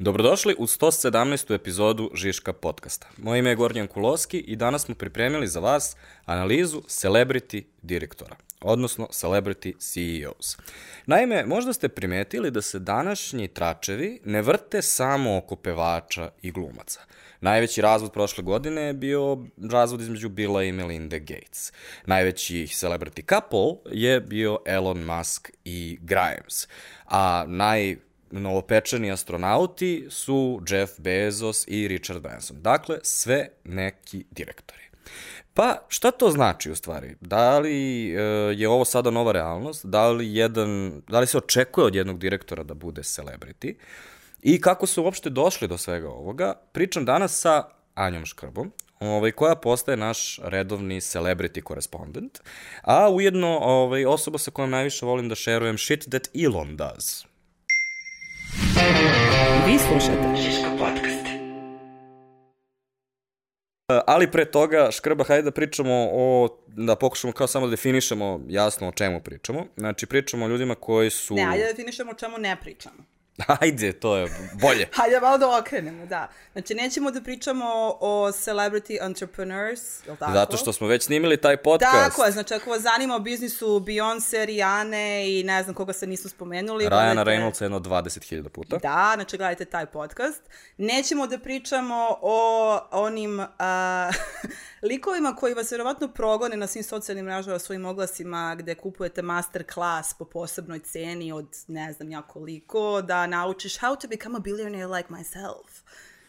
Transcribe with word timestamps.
Dobrodošli 0.00 0.54
u 0.58 0.66
117. 0.66 1.54
epizodu 1.54 2.10
Žiška 2.14 2.52
podcasta. 2.52 3.06
Moje 3.16 3.38
ime 3.38 3.50
je 3.50 3.56
Gornjan 3.56 3.86
Kuloski 3.86 4.38
i 4.38 4.56
danas 4.56 4.84
smo 4.84 4.94
pripremili 4.94 5.46
za 5.46 5.60
vas 5.60 5.96
analizu 6.24 6.80
celebrity 6.80 7.62
direktora, 7.82 8.36
odnosno 8.60 9.06
celebrity 9.06 9.74
CEOs. 9.78 10.56
Naime, 11.06 11.46
možda 11.46 11.72
ste 11.72 11.88
primetili 11.88 12.50
da 12.50 12.62
se 12.62 12.78
današnji 12.78 13.48
tračevi 13.48 14.20
ne 14.24 14.42
vrte 14.42 14.82
samo 14.82 15.36
oko 15.36 15.56
pevača 15.56 16.30
i 16.42 16.50
glumaca. 16.50 17.00
Najveći 17.40 17.80
razvod 17.82 18.12
prošle 18.12 18.44
godine 18.44 18.82
je 18.82 18.92
bio 18.92 19.38
razvod 19.70 20.00
između 20.00 20.28
Billa 20.28 20.62
i 20.62 20.72
Melinda 20.72 21.18
Gates. 21.18 21.72
Najveći 22.06 22.54
celebrity 22.54 23.34
couple 23.34 23.92
je 23.92 24.20
bio 24.20 24.58
Elon 24.66 25.04
Musk 25.04 25.50
i 25.64 25.98
Grimes. 26.02 26.68
A 27.04 27.44
naj 27.48 28.07
novopečeni 28.30 29.12
astronauti 29.12 30.06
su 30.10 30.60
Jeff 30.68 30.92
Bezos 31.00 31.64
i 31.68 31.88
Richard 31.88 32.22
Branson. 32.22 32.62
Dakle, 32.62 32.98
sve 33.02 33.48
neki 33.64 34.24
direktori. 34.30 34.82
Pa, 35.54 35.78
šta 35.88 36.10
to 36.10 36.30
znači 36.30 36.70
u 36.70 36.76
stvari? 36.76 37.16
Da 37.20 37.58
li 37.58 38.10
e, 38.10 38.20
je 38.56 38.68
ovo 38.68 38.84
sada 38.84 39.10
nova 39.10 39.32
realnost? 39.32 39.86
Da 39.86 40.10
li, 40.10 40.34
jedan, 40.34 41.02
da 41.08 41.20
li 41.20 41.26
se 41.26 41.38
očekuje 41.38 41.86
od 41.86 41.94
jednog 41.94 42.18
direktora 42.18 42.62
da 42.62 42.74
bude 42.74 43.02
celebrity? 43.02 43.74
I 44.42 44.60
kako 44.60 44.86
su 44.86 45.02
uopšte 45.02 45.30
došli 45.30 45.68
do 45.68 45.78
svega 45.78 46.08
ovoga? 46.08 46.54
Pričam 46.72 47.04
danas 47.04 47.40
sa 47.40 47.64
Anjom 47.94 48.26
Škrbom, 48.26 48.72
ovaj, 49.00 49.32
koja 49.32 49.54
postaje 49.54 49.96
naš 49.96 50.38
redovni 50.42 51.00
celebrity 51.00 51.60
korespondent, 51.60 52.38
a 52.82 53.10
ujedno 53.10 53.58
ovaj, 53.58 54.04
osoba 54.04 54.38
sa 54.38 54.50
kojom 54.50 54.70
najviše 54.70 55.06
volim 55.06 55.28
da 55.28 55.34
šerujem 55.34 55.78
shit 55.78 56.08
that 56.10 56.28
Elon 56.44 56.76
does. 56.76 57.24
Vi 59.66 59.78
slušate 59.78 60.42
Šiško 60.42 60.70
podcast. 60.78 61.26
Ali 64.06 64.30
pre 64.30 64.44
toga, 64.44 64.88
Škrba, 64.92 65.24
hajde 65.24 65.42
da 65.42 65.50
pričamo 65.50 66.08
o, 66.12 66.48
da 66.66 66.96
pokušamo 66.96 67.32
kao 67.32 67.46
samo 67.46 67.66
da 67.66 67.70
definišemo 67.70 68.40
jasno 68.48 68.88
o 68.88 68.92
čemu 68.92 69.20
pričamo. 69.20 69.66
Znači, 69.76 70.06
pričamo 70.06 70.44
o 70.44 70.48
ljudima 70.48 70.74
koji 70.74 71.10
su... 71.10 71.34
Ne, 71.34 71.42
ajde 71.42 71.64
da 71.64 71.70
definišemo 71.70 72.10
o 72.10 72.14
čemu 72.14 72.38
ne 72.38 72.56
pričamo. 72.60 73.17
Ajde, 73.60 73.92
to 73.92 74.16
je 74.16 74.28
bolje. 74.62 74.88
Hajde 74.96 75.20
malo 75.20 75.38
da 75.38 75.58
okrenemo, 75.58 76.06
da. 76.06 76.28
Znači, 76.52 76.74
nećemo 76.74 77.10
da 77.10 77.20
pričamo 77.20 77.96
o 78.00 78.30
celebrity 78.32 79.06
entrepreneurs, 79.06 80.06
je 80.06 80.12
li 80.12 80.18
tako? 80.18 80.32
Zato 80.32 80.56
što 80.56 80.72
smo 80.72 80.86
već 80.86 81.04
snimili 81.04 81.36
taj 81.36 81.56
podcast. 81.56 81.92
Tako 81.92 82.24
je, 82.24 82.32
znači 82.32 82.54
ako 82.54 82.70
vas 82.70 82.82
zanima 82.82 83.16
o 83.16 83.18
biznisu 83.18 83.66
Beyoncé, 83.66 84.44
Rihanna 84.44 85.20
i 85.20 85.42
ne 85.42 85.62
znam 85.62 85.74
koga 85.74 85.92
se 85.92 86.06
nisu 86.06 86.28
spomenuli. 86.28 86.84
Ryana 86.84 87.14
gledajte... 87.14 87.30
Reynoldsa 87.30 87.62
jedno 87.62 87.80
20.000 87.80 88.48
puta. 88.48 88.76
Da, 88.76 89.12
znači 89.14 89.36
gledajte 89.36 89.64
taj 89.64 89.86
podcast. 89.86 90.42
Nećemo 90.76 91.26
da 91.26 91.38
pričamo 91.38 92.18
o 92.22 92.80
onim 92.90 93.38
uh, 93.38 93.46
likovima 94.82 95.36
koji 95.36 95.54
vas 95.54 95.72
verovatno 95.72 96.08
progone 96.08 96.56
na 96.56 96.66
svim 96.66 96.84
socijalnim 96.84 97.24
mrežama 97.24 97.58
svojim 97.58 97.84
oglasima 97.84 98.54
gde 98.58 98.74
kupujete 98.74 99.22
master 99.22 99.64
class 99.74 100.14
po 100.14 100.24
posebnoj 100.24 100.78
ceni 100.78 101.32
od 101.32 101.56
ne 101.68 101.92
znam 101.92 102.10
ja 102.10 102.22
koliko, 102.22 103.02
da 103.02 103.26
naučiš 103.26 103.78
how 103.78 104.00
to 104.00 104.08
become 104.08 104.36
a 104.36 104.40
billionaire 104.40 104.86
like 104.86 105.08
myself. 105.08 105.77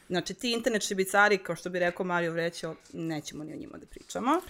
Znači, 0.09 0.33
ti 0.33 0.51
internet 0.51 0.87
šibicari, 0.87 1.37
kao 1.37 1.55
što 1.55 1.69
bi 1.69 1.79
rekao 1.79 2.05
Mario 2.05 2.31
Vrećo, 2.31 2.75
nećemo 2.93 3.43
ni 3.43 3.53
o 3.53 3.55
njima 3.55 3.77
da 3.77 3.85
pričamo. 3.85 4.41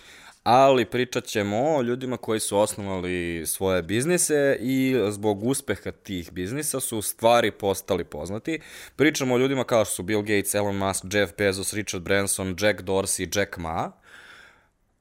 Ali 0.43 0.85
pričat 0.85 1.25
ćemo 1.25 1.75
o 1.75 1.81
ljudima 1.81 2.17
koji 2.17 2.39
su 2.39 2.57
osnovali 2.57 3.43
svoje 3.45 3.81
biznise 3.81 4.57
i 4.61 4.95
zbog 5.09 5.43
uspeha 5.43 5.91
tih 5.91 6.31
biznisa 6.31 6.79
su 6.79 7.01
stvari 7.01 7.51
postali 7.51 8.03
poznati. 8.03 8.59
Pričamo 8.95 9.35
o 9.35 9.37
ljudima 9.37 9.63
kao 9.63 9.85
što 9.85 9.93
su 9.93 10.03
Bill 10.03 10.21
Gates, 10.21 10.55
Elon 10.55 10.77
Musk, 10.77 11.03
Jeff 11.11 11.33
Bezos, 11.37 11.73
Richard 11.73 12.03
Branson, 12.03 12.55
Jack 12.59 12.81
Dorsey, 12.81 13.39
Jack 13.39 13.57
Ma 13.57 13.91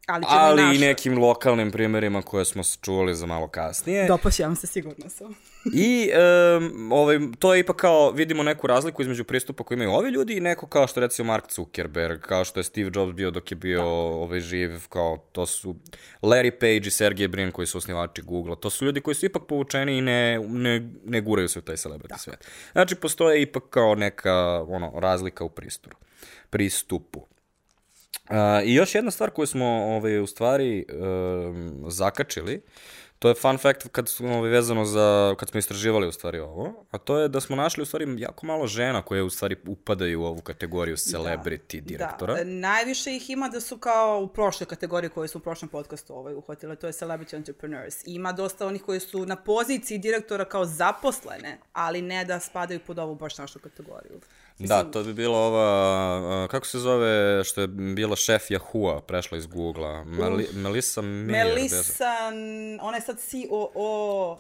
ali, 0.08 0.24
ali 0.28 0.76
i 0.76 0.78
nekim 0.78 1.18
lokalnim 1.18 1.70
primjerima 1.70 2.22
koje 2.22 2.44
smo 2.44 2.62
čuli 2.80 3.14
za 3.14 3.26
malo 3.26 3.48
kasnije. 3.48 4.06
Dopašćam 4.06 4.56
se, 4.56 4.66
sigurno 4.66 5.08
sam. 5.08 5.34
I 5.74 6.10
um, 6.56 6.92
ovaj, 6.92 7.18
to 7.38 7.54
je 7.54 7.60
ipak 7.60 7.76
kao, 7.76 8.10
vidimo 8.10 8.42
neku 8.42 8.66
razliku 8.66 9.02
između 9.02 9.24
pristupa 9.24 9.64
koji 9.64 9.76
imaju 9.76 9.90
ovi 9.90 10.10
ljudi 10.10 10.36
i 10.36 10.40
neko 10.40 10.66
kao 10.66 10.86
što 10.86 11.00
recimo 11.00 11.32
Mark 11.32 11.52
Zuckerberg, 11.52 12.20
kao 12.20 12.44
što 12.44 12.60
je 12.60 12.64
Steve 12.64 12.90
Jobs 12.94 13.14
bio 13.14 13.30
dok 13.30 13.50
je 13.50 13.56
bio 13.56 13.78
da. 13.78 13.86
ovaj, 13.86 14.40
živ, 14.40 14.86
kao 14.88 15.16
to 15.32 15.46
su 15.46 15.76
Larry 16.22 16.50
Page 16.50 16.76
i 16.88 16.90
Sergey 16.90 17.28
Brin 17.28 17.52
koji 17.52 17.66
su 17.66 17.78
osnivači 17.78 18.22
Google, 18.22 18.56
to 18.60 18.70
su 18.70 18.84
ljudi 18.84 19.00
koji 19.00 19.14
su 19.14 19.26
ipak 19.26 19.42
povučeni 19.48 19.98
i 19.98 20.00
ne, 20.00 20.38
ne, 20.38 20.90
ne 21.04 21.20
guraju 21.20 21.48
se 21.48 21.58
u 21.58 21.62
taj 21.62 21.76
celebrity 21.76 22.08
da. 22.08 22.18
svet. 22.18 22.48
Znači, 22.72 22.94
postoje 22.94 23.42
ipak 23.42 23.62
kao 23.70 23.94
neka 23.94 24.64
ono, 24.68 24.92
razlika 25.00 25.44
u 25.44 25.48
pristoru, 25.48 25.96
pristupu. 26.50 27.37
Uh, 28.30 28.34
I 28.64 28.74
još 28.74 28.94
jedna 28.94 29.10
stvar 29.10 29.30
koju 29.30 29.46
smo 29.46 29.66
ovaj, 29.66 30.18
u 30.18 30.26
stvari 30.26 30.86
um, 30.92 31.84
zakačili, 31.88 32.62
to 33.18 33.28
je 33.28 33.34
fun 33.34 33.58
fact 33.58 33.88
kad 33.92 34.08
smo 34.08 34.36
ovaj, 34.36 34.50
vezano 34.50 34.84
za, 34.84 35.34
kad 35.38 35.48
smo 35.48 35.58
istraživali 35.58 36.08
u 36.08 36.12
stvari 36.12 36.38
ovo, 36.38 36.84
a 36.90 36.98
to 36.98 37.18
je 37.18 37.28
da 37.28 37.40
smo 37.40 37.56
našli 37.56 37.82
u 37.82 37.86
stvari 37.86 38.14
jako 38.18 38.46
malo 38.46 38.66
žena 38.66 39.02
koje 39.02 39.22
u 39.22 39.30
stvari 39.30 39.56
upadaju 39.66 40.20
u 40.20 40.24
ovu 40.24 40.40
kategoriju 40.40 40.96
da. 40.96 41.18
celebrity 41.18 41.80
da, 41.80 41.86
direktora. 41.86 42.34
Da, 42.34 42.44
najviše 42.44 43.16
ih 43.16 43.30
ima 43.30 43.48
da 43.48 43.60
su 43.60 43.78
kao 43.78 44.20
u 44.20 44.28
prošloj 44.28 44.66
kategoriji 44.66 45.10
koje 45.10 45.28
su 45.28 45.38
u 45.38 45.40
prošlom 45.40 45.68
podcastu 45.68 46.14
ovaj, 46.14 46.34
uhvatile, 46.34 46.76
to 46.76 46.86
je 46.86 46.92
celebrity 46.92 47.36
entrepreneurs. 47.36 47.96
Ima 48.06 48.32
dosta 48.32 48.66
onih 48.66 48.82
koji 48.82 49.00
su 49.00 49.26
na 49.26 49.36
poziciji 49.36 49.98
direktora 49.98 50.44
kao 50.44 50.64
zaposlene, 50.64 51.58
ali 51.72 52.02
ne 52.02 52.24
da 52.24 52.40
spadaju 52.40 52.80
pod 52.86 52.98
ovu 52.98 53.14
baš 53.14 53.38
našu 53.38 53.58
kategoriju. 53.58 54.20
Da, 54.58 54.84
to 54.84 55.02
bi 55.02 55.12
bilo 55.12 55.38
ova, 55.38 56.48
kako 56.48 56.66
se 56.66 56.78
zove, 56.78 57.44
što 57.44 57.60
je 57.60 57.66
bila 57.66 58.16
šef 58.16 58.42
Yahoo-a, 58.42 59.00
prešla 59.00 59.38
iz 59.38 59.46
Google-a, 59.46 60.04
Meli, 60.04 60.48
Melissa 60.52 61.02
Meyer. 61.02 61.54
Melissa, 61.54 62.14
ona 62.80 62.96
je 62.96 63.00
sad 63.00 63.16
COO 63.18 64.38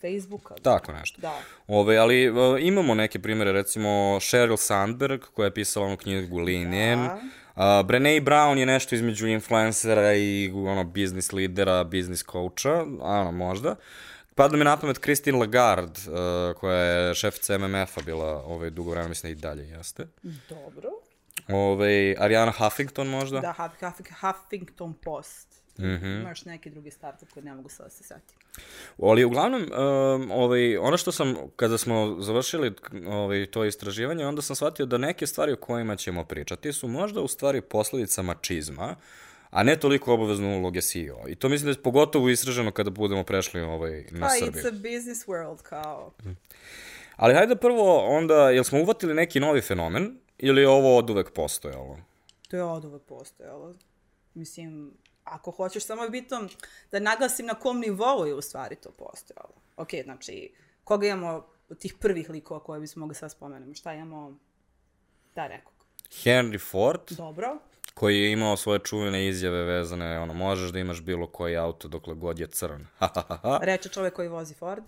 Facebooka. 0.00 0.54
Tako 0.62 0.92
nešto. 0.92 1.20
Da. 1.20 1.40
Ove, 1.66 1.96
ali 1.96 2.32
imamo 2.60 2.94
neke 2.94 3.18
primere, 3.18 3.52
recimo 3.52 3.88
Sheryl 4.20 4.56
Sandberg, 4.56 5.20
koja 5.34 5.44
je 5.44 5.54
pisala 5.54 5.86
onu 5.86 5.96
knjigu 5.96 6.38
Lean 6.38 6.70
da. 6.70 7.20
Uh, 7.56 7.62
Brené 7.64 8.20
Brown 8.20 8.58
je 8.58 8.66
nešto 8.66 8.94
između 8.94 9.26
influencera 9.26 10.14
i 10.14 10.52
ono, 10.54 10.84
biznis 10.84 11.32
lidera, 11.32 11.84
biznis 11.84 12.24
coacha, 12.32 12.86
ano, 13.02 13.32
možda. 13.32 13.76
Pada 14.38 14.56
mi 14.56 14.64
na 14.64 14.76
pamet 14.76 14.98
Christine 14.98 15.38
Lagarde, 15.38 16.00
uh, 16.06 16.56
koja 16.56 16.76
je 16.76 17.14
šefica 17.14 17.58
MMF-a 17.58 18.00
bila 18.06 18.42
ovaj, 18.44 18.70
dugo 18.70 18.90
vremena, 18.90 19.08
mislim 19.08 19.32
da 19.32 19.38
i 19.38 19.40
dalje 19.40 19.68
jeste. 19.68 20.06
Dobro. 20.48 20.90
Ove, 21.48 22.14
Ariana 22.18 22.52
Huffington 22.52 23.08
možda? 23.08 23.40
Da, 23.40 23.54
Huffington 24.20 24.94
Post. 24.94 25.62
Mm 25.78 25.84
-hmm. 25.84 26.20
Imaš 26.20 26.44
neki 26.44 26.70
drugi 26.70 26.90
startup 26.90 27.28
koji 27.34 27.44
ne 27.44 27.54
mogu 27.54 27.68
sada 27.68 27.84
da 27.84 27.90
se 27.90 28.04
setiti. 28.04 28.34
Ali 29.02 29.24
uglavnom, 29.24 29.62
um, 29.62 30.30
ovaj, 30.30 30.76
ono 30.76 30.96
što 30.96 31.12
sam, 31.12 31.36
kada 31.56 31.78
smo 31.78 32.16
završili 32.20 32.74
ovaj, 33.06 33.46
to 33.46 33.64
istraživanje, 33.64 34.26
onda 34.26 34.42
sam 34.42 34.56
shvatio 34.56 34.86
da 34.86 34.98
neke 34.98 35.26
stvari 35.26 35.52
o 35.52 35.56
kojima 35.56 35.96
ćemo 35.96 36.24
pričati 36.24 36.72
su 36.72 36.88
možda 36.88 37.20
u 37.20 37.28
stvari 37.28 37.60
posledica 37.60 38.22
mačizma, 38.22 38.96
a 39.50 39.62
ne 39.62 39.76
toliko 39.76 40.14
obavezno 40.14 40.58
uloge 40.58 40.80
CEO. 40.80 41.28
I 41.28 41.34
to 41.34 41.48
mislim 41.48 41.72
da 41.72 41.78
je 41.78 41.82
pogotovo 41.82 42.28
istraženo 42.28 42.70
kada 42.70 42.90
budemo 42.90 43.24
prešli 43.24 43.60
ovaj, 43.60 44.06
na 44.10 44.26
pa, 44.26 44.30
Srbiju. 44.30 44.52
Pa, 44.52 44.58
it's 44.58 44.68
a 44.68 44.70
business 44.70 45.26
world, 45.26 45.62
kao. 45.62 46.12
Ali 47.16 47.34
hajde 47.34 47.56
prvo 47.56 48.06
onda, 48.06 48.50
jel 48.50 48.64
smo 48.64 48.80
uvatili 48.80 49.14
neki 49.14 49.40
novi 49.40 49.60
fenomen 49.60 50.18
ili 50.38 50.60
je 50.60 50.68
ovo 50.68 50.96
od 50.96 51.10
uvek 51.10 51.30
postojalo? 51.30 51.98
To 52.48 52.56
je 52.56 52.64
od 52.64 52.84
uvek 52.84 53.02
postojalo. 53.02 53.74
Mislim, 54.34 54.92
ako 55.24 55.50
hoćeš 55.50 55.86
samo 55.86 56.02
je 56.02 56.10
bitno 56.10 56.48
da 56.90 57.00
naglasim 57.00 57.46
na 57.46 57.54
kom 57.54 57.80
nivou 57.80 58.26
je 58.26 58.34
u 58.34 58.42
stvari 58.42 58.76
to 58.76 58.90
postojalo. 58.90 59.54
Ok, 59.76 59.88
znači, 60.04 60.52
koga 60.84 61.06
imamo 61.06 61.46
od 61.68 61.78
tih 61.78 61.94
prvih 62.00 62.30
likova 62.30 62.60
koje 62.60 62.80
bismo 62.80 63.00
mogli 63.00 63.14
sad 63.14 63.32
spomenemo? 63.32 63.74
Šta 63.74 63.94
imamo? 63.94 64.38
Da, 65.34 65.48
nekog. 65.48 65.72
Henry 66.10 66.70
Ford. 66.70 67.02
Dobro 67.10 67.58
koji 67.98 68.22
je 68.22 68.32
imao 68.32 68.56
svoje 68.56 68.78
čuvene 68.78 69.28
izjave 69.28 69.62
vezane, 69.62 70.18
ono, 70.18 70.34
možeš 70.34 70.70
da 70.70 70.78
imaš 70.78 71.02
bilo 71.02 71.26
koji 71.26 71.56
auto 71.56 71.88
dokle 71.88 72.14
god 72.14 72.38
je 72.38 72.46
crn. 72.46 72.86
Reče 73.68 73.88
čovek 73.88 74.14
koji 74.14 74.28
vozi 74.28 74.54
Ford. 74.54 74.84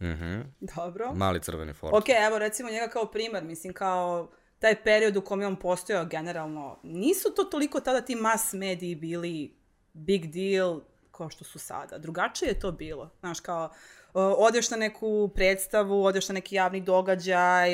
Mhm. 0.00 0.24
Mm 0.24 0.54
Dobro. 0.76 1.14
Mali 1.14 1.40
crveni 1.40 1.72
Ford. 1.72 1.94
Ok, 1.94 2.04
evo 2.28 2.38
recimo 2.38 2.70
njega 2.70 2.88
kao 2.88 3.06
primer, 3.06 3.44
mislim 3.44 3.72
kao 3.72 4.30
taj 4.58 4.82
period 4.82 5.16
u 5.16 5.20
kom 5.20 5.40
je 5.40 5.46
on 5.46 5.56
postojao 5.56 6.04
generalno, 6.04 6.78
nisu 6.82 7.34
to 7.36 7.44
toliko 7.44 7.80
tada 7.80 8.00
ti 8.00 8.16
mass 8.16 8.52
mediji 8.52 8.94
bili 8.94 9.54
big 9.92 10.26
deal 10.26 10.80
kao 11.10 11.30
što 11.30 11.44
su 11.44 11.58
sada. 11.58 11.98
Drugačije 11.98 12.48
je 12.48 12.60
to 12.60 12.72
bilo. 12.72 13.10
Znaš, 13.20 13.40
kao, 13.40 13.70
odeš 14.14 14.70
na 14.70 14.76
neku 14.76 15.30
predstavu, 15.34 16.04
odeš 16.04 16.28
na 16.28 16.32
neki 16.32 16.54
javni 16.54 16.80
događaj, 16.80 17.70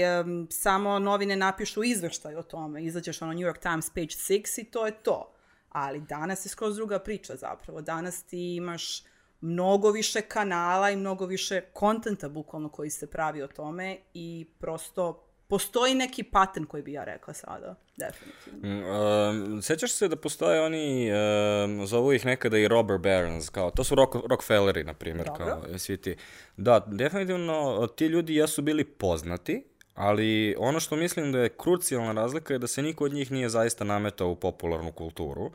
samo 0.50 0.98
novine 0.98 1.36
napišu 1.36 1.84
izveštaj 1.84 2.36
o 2.36 2.42
tome, 2.42 2.84
izađeš 2.84 3.22
ono 3.22 3.32
New 3.32 3.42
York 3.48 3.58
Times 3.58 3.90
page 3.90 4.06
6 4.06 4.60
i 4.60 4.64
to 4.64 4.86
je 4.86 4.92
to. 4.92 5.32
Ali 5.68 6.00
danas 6.00 6.46
je 6.46 6.48
skroz 6.48 6.76
druga 6.76 6.98
priča 6.98 7.36
zapravo. 7.36 7.80
Danas 7.80 8.22
ti 8.22 8.56
imaš 8.56 9.02
mnogo 9.40 9.90
više 9.90 10.20
kanala 10.20 10.90
i 10.90 10.96
mnogo 10.96 11.26
više 11.26 11.60
kontenta 11.60 12.28
bukvalno 12.28 12.68
koji 12.68 12.90
se 12.90 13.06
pravi 13.06 13.42
o 13.42 13.48
tome 13.48 13.98
i 14.14 14.46
prosto 14.58 15.25
postoji 15.48 15.94
neki 15.94 16.22
pattern 16.22 16.66
koji 16.66 16.82
bi 16.82 16.93
ja 16.93 17.04
rekla 17.04 17.34
sada, 17.34 17.75
definitivno. 17.96 18.69
Mm, 18.69 19.54
um, 19.54 19.62
sećaš 19.62 19.93
se 19.93 20.08
da 20.08 20.16
postoje 20.16 20.60
oni, 20.60 21.10
um, 21.12 21.87
zovu 21.87 22.12
ih 22.12 22.26
nekada 22.26 22.58
i 22.58 22.69
robber 22.69 22.98
barons, 22.98 23.48
kao, 23.48 23.70
to 23.70 23.84
su 23.84 23.94
rock, 23.94 24.14
Rockefelleri, 24.31 24.84
na 24.84 24.94
primjer, 24.94 25.28
kao, 25.37 25.78
svi 25.78 25.96
ti. 25.96 26.16
Da, 26.56 26.84
definitivno, 26.87 27.87
ti 27.96 28.06
ljudi 28.06 28.34
jesu 28.34 28.62
bili 28.62 28.84
poznati, 28.84 29.64
ali 29.94 30.54
ono 30.58 30.81
što 30.81 30.96
mislim 30.96 31.32
da 31.32 31.38
je 31.38 31.48
krucijalna 31.48 32.12
razlika 32.12 32.54
je 32.54 32.58
da 32.58 32.66
se 32.66 32.82
niko 32.82 33.04
od 33.04 33.12
njih 33.12 33.32
nije 33.32 33.48
zaista 33.48 33.84
nametao 33.84 34.31
u 34.31 34.37
popularnu 34.37 34.93
kulturu. 34.93 35.50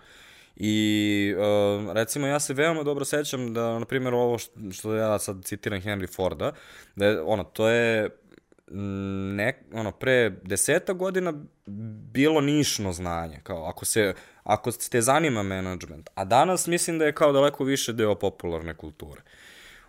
I 0.55 1.35
uh, 1.37 1.93
recimo 1.93 2.27
ja 2.27 2.39
se 2.39 2.53
veoma 2.53 2.83
dobro 2.83 3.05
sećam 3.05 3.53
da 3.53 3.79
na 3.79 3.85
primjer 3.85 4.13
ovo 4.13 4.37
što, 4.37 4.51
što 4.71 4.95
ja 4.95 5.19
sad 5.19 5.43
citiram 5.43 5.81
Henry 5.81 6.15
Forda, 6.15 6.51
da 6.95 7.05
je 7.05 7.21
ono 7.21 7.43
to 7.43 7.67
je 7.67 8.09
ne, 8.73 9.63
ono, 9.73 9.91
pre 9.91 10.29
deseta 10.43 10.93
godina 10.93 11.33
bilo 12.13 12.41
nišno 12.41 12.93
znanje, 12.93 13.39
kao 13.43 13.65
ako 13.65 13.85
se, 13.85 14.13
ako 14.43 14.71
te 14.71 15.01
zanima 15.01 15.43
management, 15.43 16.09
a 16.15 16.25
danas 16.25 16.67
mislim 16.67 16.99
da 16.99 17.05
je 17.05 17.13
kao 17.13 17.31
daleko 17.31 17.63
više 17.63 17.93
deo 17.93 18.15
popularne 18.15 18.73
kulture. 18.73 19.21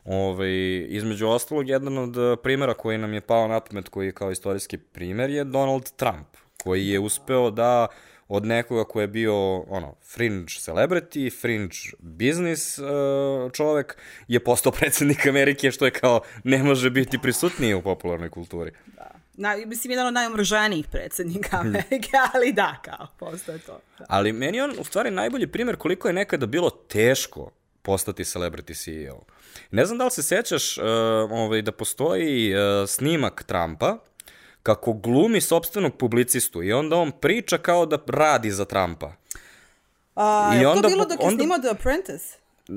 Ove, 0.05 0.79
između 0.79 1.29
ostalog, 1.29 1.69
jedan 1.69 1.99
od 1.99 2.17
eh, 2.17 2.37
primjera 2.43 2.75
koji 2.75 2.99
nam 2.99 3.14
je 3.14 3.20
pao 3.20 3.49
na 3.49 3.61
pamet, 3.61 3.88
koji 3.88 4.06
je 4.06 4.12
kao 4.12 4.31
istorijski 4.31 4.79
primer, 4.79 5.31
je 5.31 5.44
Donald 5.44 5.90
Trump, 5.96 6.26
koji 6.62 6.88
je 6.88 6.99
uspeo 6.99 7.50
da 7.50 7.87
od 8.34 8.46
nekoga 8.46 8.84
ko 8.84 9.00
je 9.00 9.06
bio 9.06 9.58
ono, 9.58 9.94
fringe 10.14 10.46
celebrity, 10.46 11.40
fringe 11.40 11.76
business 11.99 12.79
uh, 12.79 12.87
čovek, 13.52 13.96
je 14.29 14.40
postao 14.40 14.73
predsednik 14.79 15.26
Amerike, 15.26 15.70
što 15.70 15.84
je 15.84 15.90
kao 15.90 16.20
ne 16.44 16.62
može 16.62 16.90
biti 16.90 17.19
prisutnije 17.19 17.76
u 17.76 17.82
popularnoj 17.82 18.31
kulturi. 18.31 18.70
Da. 18.96 19.11
Na, 19.34 19.56
mislim, 19.67 19.90
jedan 19.90 20.06
od 20.06 20.14
najomrženijih 20.14 20.87
predsednika 20.88 21.56
Amerike, 21.61 22.11
ali 22.34 22.52
da, 22.52 22.76
kao, 22.84 23.06
postoje 23.19 23.58
to. 23.58 23.81
Da. 23.99 24.05
Ali 24.08 24.32
meni 24.32 24.61
on 24.61 24.75
u 24.78 24.85
stvari 24.85 25.11
najbolji 25.11 25.46
primjer 25.46 25.76
koliko 25.76 26.08
je 26.08 26.14
nekada 26.14 26.46
bilo 26.46 26.70
teško 26.70 27.50
postati 27.82 28.25
celebrity 28.25 28.85
CEO. 28.85 29.20
Ne 29.70 29.85
znam 29.85 29.99
da 29.99 30.05
li 30.05 30.11
se 30.11 30.23
sećaš 30.23 30.78
uh, 30.78 30.85
ovaj, 31.31 31.62
da 31.62 31.73
postoji 31.73 32.55
uh, 32.55 32.88
snimak 32.88 33.43
Trumpa 33.43 33.99
kako 34.62 34.93
glumi 34.93 35.41
sobstvenog 35.41 35.97
publicistu 35.97 36.62
i 36.62 36.73
onda 36.73 36.97
on 36.97 37.12
priča 37.12 37.59
kao 37.59 37.87
da 37.87 37.99
radi 38.06 38.50
za 38.50 38.64
Trumpa. 38.64 39.12
A, 40.14 40.53
I 40.55 40.61
je 40.61 40.69
onda- 40.69 40.82
to 40.82 40.88
bilo 40.88 41.05
dok 41.05 41.20
je 41.20 41.31
snimao 41.31 41.59
The 41.59 41.69
Apprentice? 41.70 42.38
Uh, 42.69 42.76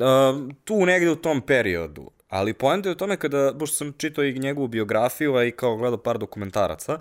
tu 0.64 0.86
negde 0.86 1.12
u 1.12 1.16
tom 1.16 1.42
periodu. 1.42 2.10
Ali 2.30 2.54
poenta 2.54 2.90
je 2.90 2.94
u 2.94 2.98
tome 2.98 3.18
kada, 3.18 3.54
pošto 3.60 3.76
sam 3.76 3.94
čitao 3.98 4.24
i 4.24 4.40
njegovu 4.40 4.68
biografiju, 4.68 5.36
a 5.36 5.44
i 5.44 5.52
kao 5.52 5.78
gledao 5.78 5.98
par 5.98 6.18
dokumentaraca, 6.18 7.00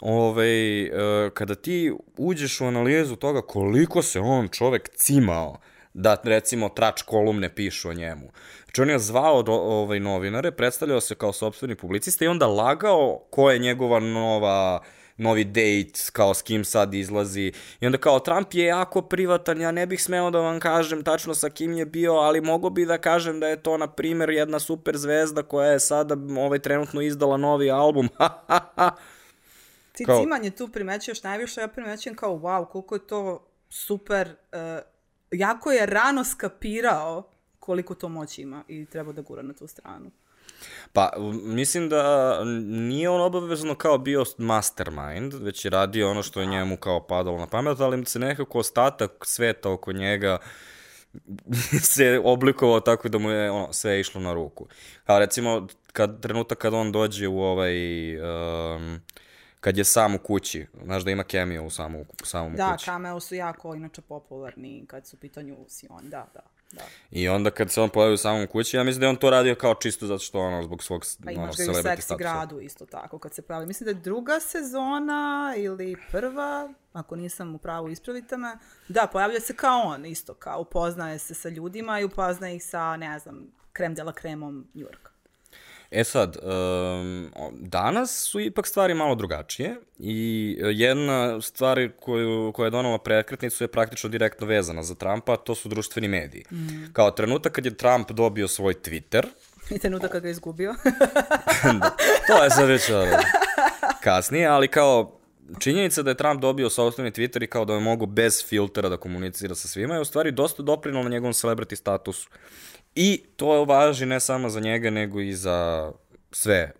ovaj, 0.00 0.82
uh, 0.84 0.90
kada 1.34 1.54
ti 1.54 1.92
uđeš 2.16 2.60
u 2.60 2.64
analizu 2.64 3.16
toga 3.16 3.42
koliko 3.42 4.02
se 4.02 4.20
on 4.20 4.48
čovek 4.48 4.88
cimao 4.88 5.58
da 5.94 6.16
recimo 6.24 6.68
trač 6.68 7.02
kolumne 7.02 7.54
pišu 7.54 7.88
o 7.88 7.92
njemu. 7.92 8.30
Znači 8.64 8.82
on 8.82 8.90
je 8.90 8.98
zvao 8.98 9.42
do, 9.42 9.52
ovaj, 9.52 10.00
novinare, 10.00 10.50
predstavljao 10.50 11.00
se 11.00 11.14
kao 11.14 11.32
sobstveni 11.32 11.74
publicista 11.74 12.24
i 12.24 12.28
onda 12.28 12.46
lagao 12.46 13.26
ko 13.30 13.50
je 13.50 13.58
njegova 13.58 14.00
nova 14.00 14.80
novi 15.16 15.44
date, 15.44 16.00
kao 16.12 16.34
s 16.34 16.42
kim 16.42 16.64
sad 16.64 16.94
izlazi. 16.94 17.52
I 17.80 17.86
onda 17.86 17.98
kao, 17.98 18.18
Trump 18.18 18.54
je 18.54 18.64
jako 18.64 19.02
privatan, 19.02 19.60
ja 19.60 19.70
ne 19.70 19.86
bih 19.86 20.02
smeo 20.02 20.30
da 20.30 20.40
vam 20.40 20.60
kažem 20.60 21.04
tačno 21.04 21.34
sa 21.34 21.50
kim 21.50 21.72
je 21.72 21.86
bio, 21.86 22.12
ali 22.12 22.40
mogo 22.40 22.70
bi 22.70 22.86
da 22.86 22.98
kažem 22.98 23.40
da 23.40 23.48
je 23.48 23.62
to, 23.62 23.76
na 23.76 23.86
primjer, 23.86 24.30
jedna 24.30 24.58
super 24.58 24.96
zvezda 24.96 25.42
koja 25.42 25.70
je 25.70 25.80
sada 25.80 26.16
ovaj, 26.38 26.58
trenutno 26.58 27.00
izdala 27.00 27.36
novi 27.36 27.70
album. 27.70 28.08
Ti 29.92 30.04
Kao- 30.04 30.20
cimanje 30.20 30.50
tu 30.50 30.68
primećuješ 30.68 31.22
najviše, 31.22 31.60
ja 31.60 31.68
primećujem 31.68 32.16
kao, 32.16 32.32
wow, 32.32 32.68
koliko 32.68 32.94
je 32.94 33.06
to 33.06 33.46
super, 33.68 34.28
uh, 34.52 34.93
jako 35.34 35.72
je 35.72 35.86
rano 35.86 36.24
skapirao 36.24 37.30
koliko 37.58 37.94
to 37.94 38.08
moć 38.08 38.38
ima 38.38 38.64
i 38.68 38.86
treba 38.86 39.12
da 39.12 39.22
gura 39.22 39.42
na 39.42 39.54
tu 39.54 39.66
stranu. 39.66 40.10
Pa, 40.92 41.12
mislim 41.44 41.88
da 41.88 42.40
nije 42.64 43.08
on 43.08 43.20
obavezno 43.20 43.74
kao 43.74 43.98
bio 43.98 44.24
mastermind, 44.38 45.34
već 45.34 45.64
je 45.64 45.70
radio 45.70 46.10
ono 46.10 46.22
što 46.22 46.40
je 46.40 46.46
njemu 46.46 46.76
kao 46.76 47.06
padalo 47.06 47.38
na 47.38 47.46
pamet, 47.46 47.80
ali 47.80 48.06
se 48.06 48.18
nekako 48.18 48.58
ostatak 48.58 49.10
sveta 49.22 49.70
oko 49.70 49.92
njega 49.92 50.38
se 51.94 52.20
oblikovao 52.24 52.80
tako 52.80 53.08
da 53.08 53.18
mu 53.18 53.30
je 53.30 53.50
ono, 53.50 53.72
sve 53.72 54.00
išlo 54.00 54.20
na 54.20 54.32
ruku. 54.32 54.66
Kao 55.04 55.18
recimo, 55.18 55.66
kad, 55.92 56.22
trenutak 56.22 56.58
kad 56.58 56.74
on 56.74 56.92
dođe 56.92 57.28
u 57.28 57.40
ovaj... 57.42 57.76
Um, 58.18 59.00
kad 59.64 59.78
je 59.78 59.84
sam 59.84 60.14
u 60.14 60.18
kući, 60.18 60.66
znaš 60.84 61.04
da 61.04 61.10
ima 61.10 61.22
cameo 61.22 61.64
u 61.64 61.70
samom, 61.70 62.00
u 62.22 62.26
samom 62.26 62.54
Da, 62.56 62.72
kući. 62.72 62.84
cameo 62.84 63.20
su 63.20 63.34
jako 63.34 63.74
inače 63.74 64.00
popularni 64.02 64.84
kad 64.86 65.06
su 65.06 65.16
u 65.16 65.20
pitanju 65.20 65.56
Sion, 65.68 66.02
da, 66.02 66.26
da, 66.34 66.40
da. 66.72 66.82
I 67.10 67.28
onda 67.28 67.50
kad 67.50 67.70
se 67.70 67.80
on 67.80 67.90
pojavi 67.90 68.14
u 68.14 68.16
samom 68.16 68.46
kući, 68.46 68.76
ja 68.76 68.84
mislim 68.84 69.00
da 69.00 69.06
je 69.06 69.10
on 69.10 69.16
to 69.16 69.30
radio 69.30 69.54
kao 69.54 69.74
čisto 69.74 70.06
zato 70.06 70.18
što 70.18 70.40
ono, 70.40 70.62
zbog 70.62 70.82
svog 70.82 71.04
Pa 71.24 71.30
ono, 71.30 71.42
imaš 71.42 71.56
ga 71.56 71.64
i 71.64 71.68
u 71.68 71.70
celebrity 71.70 71.82
statusa. 72.00 72.16
gradu 72.16 72.60
isto 72.60 72.86
tako 72.86 73.18
kad 73.18 73.34
se 73.34 73.42
pravi. 73.42 73.66
Mislim 73.66 73.84
da 73.84 73.90
je 73.90 74.02
druga 74.02 74.40
sezona 74.40 75.54
ili 75.56 75.96
prva, 76.10 76.72
ako 76.92 77.16
nisam 77.16 77.54
u 77.54 77.58
pravu 77.58 77.88
ispravite 77.90 78.36
me. 78.36 78.58
Da, 78.88 79.08
pojavlja 79.12 79.40
se 79.40 79.56
kao 79.56 79.80
on 79.80 80.06
isto, 80.06 80.34
kao 80.34 80.60
upoznaje 80.60 81.18
se 81.18 81.34
sa 81.34 81.48
ljudima 81.48 82.00
i 82.00 82.04
upoznaje 82.04 82.56
ih 82.56 82.64
sa, 82.64 82.96
ne 82.96 83.18
znam, 83.18 83.46
krem 83.72 83.94
de 83.94 84.02
la 84.02 84.12
kremom 84.12 84.66
Njurka. 84.74 85.13
E 85.96 86.04
sad, 86.04 86.36
um, 86.42 87.30
danas 87.52 88.24
su 88.30 88.40
ipak 88.40 88.66
stvari 88.66 88.94
malo 88.94 89.14
drugačije 89.14 89.76
i 89.98 90.56
jedna 90.60 91.40
stvar 91.40 91.88
koju, 92.00 92.52
koja 92.52 92.66
je 92.66 92.70
donala 92.70 92.98
prekretnicu 92.98 93.64
je 93.64 93.68
praktično 93.68 94.10
direktno 94.10 94.46
vezana 94.46 94.82
za 94.82 94.94
Trumpa, 94.94 95.32
a 95.32 95.36
to 95.36 95.54
su 95.54 95.68
društveni 95.68 96.08
mediji. 96.08 96.44
Mm. 96.52 96.92
Kao 96.92 97.10
trenutak 97.10 97.52
kad 97.52 97.64
je 97.64 97.76
Trump 97.76 98.10
dobio 98.10 98.48
svoj 98.48 98.74
Twitter, 98.74 99.24
I 99.70 99.78
trenutak 99.78 100.12
kad 100.12 100.22
ga 100.22 100.28
je 100.28 100.32
izgubio. 100.32 100.74
to 102.26 102.44
je 102.44 102.50
sad 102.50 102.68
već 102.68 102.82
kasnije, 104.02 104.46
ali 104.46 104.68
kao 104.68 105.20
činjenica 105.58 106.02
da 106.02 106.10
je 106.10 106.16
Trump 106.16 106.40
dobio 106.40 106.70
sobstveni 106.70 107.10
Twitter 107.10 107.44
i 107.44 107.46
kao 107.46 107.64
da 107.64 107.74
je 107.74 107.80
mogu 107.80 108.06
bez 108.06 108.44
filtera 108.48 108.88
da 108.88 108.96
komunicira 108.96 109.54
sa 109.54 109.68
svima 109.68 109.94
je 109.94 110.00
u 110.00 110.04
stvari 110.04 110.30
dosta 110.30 110.62
doprinalo 110.62 111.08
njegovom 111.08 111.32
celebrity 111.32 111.74
statusu. 111.74 112.28
I 112.94 113.24
to 113.36 113.64
važi 113.64 114.06
ne 114.06 114.20
samo 114.20 114.50
za 114.50 114.60
njega, 114.60 114.90
nego 114.90 115.20
i 115.20 115.34
za 115.34 115.92
sve 116.32 116.72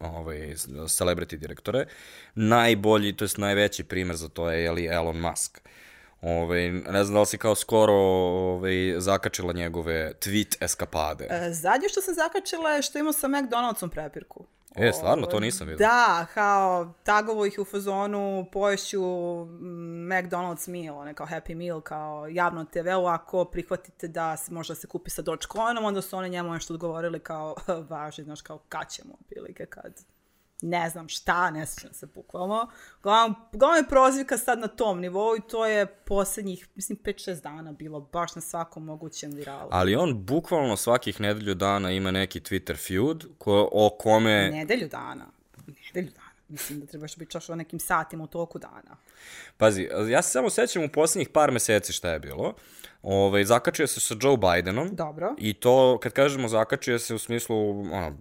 ovaj, 0.00 0.54
celebrity 0.86 1.36
direktore. 1.36 1.86
Najbolji, 2.34 3.16
to 3.16 3.24
jest 3.24 3.38
najveći 3.38 3.84
primer 3.84 4.16
za 4.16 4.28
to 4.28 4.50
je 4.50 4.62
jeli, 4.62 4.86
Elon 4.86 5.20
Musk. 5.20 5.60
Ovaj, 6.20 6.70
ne 6.70 7.04
znam 7.04 7.14
da 7.14 7.20
li 7.20 7.26
si 7.26 7.38
kao 7.38 7.54
skoro 7.54 7.94
ovaj, 7.94 8.94
zakačila 8.98 9.52
njegove 9.52 10.12
tweet 10.20 10.64
eskapade. 10.64 11.26
E, 11.30 11.52
Zadnje 11.52 11.88
što 11.88 12.00
sam 12.00 12.14
zakačila 12.14 12.70
je 12.70 12.82
što 12.82 12.98
imao 12.98 13.12
sa 13.12 13.28
McDonald'som 13.28 13.88
prepirku. 13.88 14.46
E, 14.80 14.92
stvarno, 14.92 15.26
to 15.26 15.40
nisam 15.40 15.66
vidio. 15.66 15.86
Da, 15.86 16.26
kao 16.34 16.92
tagovo 17.02 17.46
ih 17.46 17.58
u 17.58 17.64
fazonu 17.64 18.46
poješću 18.52 19.02
mm, 19.44 20.08
McDonald's 20.08 20.68
meal, 20.68 20.98
one 20.98 21.14
kao 21.14 21.26
Happy 21.26 21.54
Meal, 21.54 21.80
kao 21.80 22.26
javno 22.28 22.64
TV-u, 22.64 23.06
ako 23.06 23.44
prihvatite 23.44 24.08
da 24.08 24.36
se 24.36 24.52
možda 24.52 24.74
se 24.74 24.86
kupi 24.86 25.10
sa 25.10 25.22
Dogecoinom, 25.22 25.84
onda 25.84 26.02
su 26.02 26.16
oni 26.16 26.28
njemu 26.28 26.52
nešto 26.52 26.74
odgovorili 26.74 27.20
kao 27.20 27.54
važi, 27.90 28.24
znaš, 28.24 28.42
kao 28.42 28.58
kad 28.68 28.88
ćemo, 28.90 29.14
otprilike 29.20 29.66
kad 29.66 30.04
ne 30.62 30.90
znam 30.90 31.08
šta, 31.08 31.50
ne 31.50 31.66
sjećam 31.66 31.94
se 31.94 32.06
bukvalno. 32.06 32.68
Uglavnom, 32.98 33.36
uglavnom 33.52 33.84
je 33.84 33.88
prozivka 33.88 34.38
sad 34.38 34.58
na 34.58 34.68
tom 34.68 35.00
nivou 35.00 35.36
i 35.36 35.40
to 35.48 35.66
je 35.66 35.86
posljednjih, 35.86 36.68
mislim, 36.74 36.98
5-6 37.04 37.42
dana 37.42 37.72
bilo 37.72 38.00
baš 38.00 38.34
na 38.34 38.40
svakom 38.40 38.84
mogućem 38.84 39.30
viralu. 39.30 39.68
Ali 39.72 39.96
on 39.96 40.24
bukvalno 40.24 40.76
svakih 40.76 41.20
nedelju 41.20 41.54
dana 41.54 41.90
ima 41.90 42.10
neki 42.10 42.40
Twitter 42.40 42.86
feud 42.88 43.26
ko, 43.38 43.68
o 43.72 43.96
kome... 44.00 44.50
Nedelju 44.50 44.88
dana. 44.88 45.26
Nedelju 45.66 46.12
dana. 46.14 46.28
Mislim 46.48 46.80
da 46.80 46.86
trebaš 46.86 47.16
biti 47.16 47.30
čaš 47.30 47.50
o 47.50 47.54
nekim 47.54 47.80
satima 47.80 48.24
u 48.24 48.26
toku 48.26 48.58
dana. 48.58 48.96
Pazi, 49.56 49.88
ja 50.10 50.22
se 50.22 50.30
samo 50.30 50.50
sećam 50.50 50.84
u 50.84 50.88
posljednjih 50.88 51.28
par 51.28 51.50
meseci 51.50 51.92
šta 51.92 52.10
je 52.10 52.18
bilo. 52.18 52.54
Ovaj, 53.02 53.44
zakačio 53.44 53.86
se 53.86 54.00
sa 54.00 54.14
Joe 54.22 54.36
Bidenom. 54.36 54.96
Dobro. 54.96 55.34
I 55.38 55.52
to, 55.54 55.98
kad 56.02 56.12
kažemo 56.12 56.48
zakačio 56.48 56.98
se 56.98 57.14
u 57.14 57.18
smislu, 57.18 57.70
ono, 57.80 58.16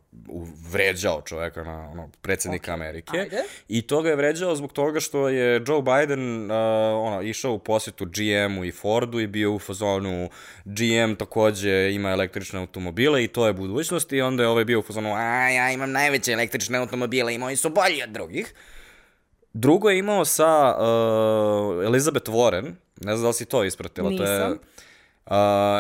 vređao 0.72 1.22
čoveka 1.22 1.64
na 1.64 1.90
ono, 1.92 2.10
predsjednika 2.22 2.72
Ok, 2.72 2.74
Amerike. 2.74 3.18
ajde. 3.18 3.44
I 3.68 3.82
to 3.82 4.02
ga 4.02 4.10
je 4.10 4.16
vređao 4.16 4.56
zbog 4.56 4.74
toga 4.74 5.00
što 5.00 5.30
je 5.30 5.64
Joe 5.68 5.82
Biden 5.82 6.52
uh, 6.52 6.58
ono, 6.98 7.22
išao 7.22 7.54
u 7.54 7.60
posjetu 7.60 8.06
GM-u 8.06 8.66
i 8.66 8.72
Fordu 8.72 9.20
i 9.20 9.28
bio 9.28 9.54
u 9.54 9.60
fazonu 9.60 10.30
GM 10.66 11.16
takođe 11.18 11.94
ima 11.94 12.10
električne 12.10 12.60
automobile 12.60 13.24
i 13.24 13.28
to 13.28 13.48
je 13.48 13.54
budućnost 13.54 14.14
i 14.14 14.22
onda 14.22 14.44
je 14.44 14.50
ovaj 14.50 14.66
bio 14.66 14.80
u 14.80 14.84
fazonu 14.84 15.14
a 15.16 15.50
ja 15.50 15.72
imam 15.72 15.92
najveće 15.92 16.32
električne 16.32 16.78
automobile 16.78 17.36
i 17.36 17.38
moji 17.38 17.56
su 17.56 17.70
bolji 17.70 18.04
od 18.04 18.10
drugih. 18.10 18.54
Drugo 19.54 19.90
je 19.90 20.00
imao 20.00 20.26
sa 20.26 20.76
uh, 20.80 21.86
Elizabeth 21.86 22.30
Warren, 22.30 22.74
ne 23.02 23.16
znam 23.16 23.22
da 23.22 23.28
li 23.28 23.34
si 23.34 23.46
to 23.46 23.64
ispratila. 23.64 24.10
To 24.10 24.24
je, 24.24 24.40
Nisam. 24.40 24.52
uh, 25.26 25.32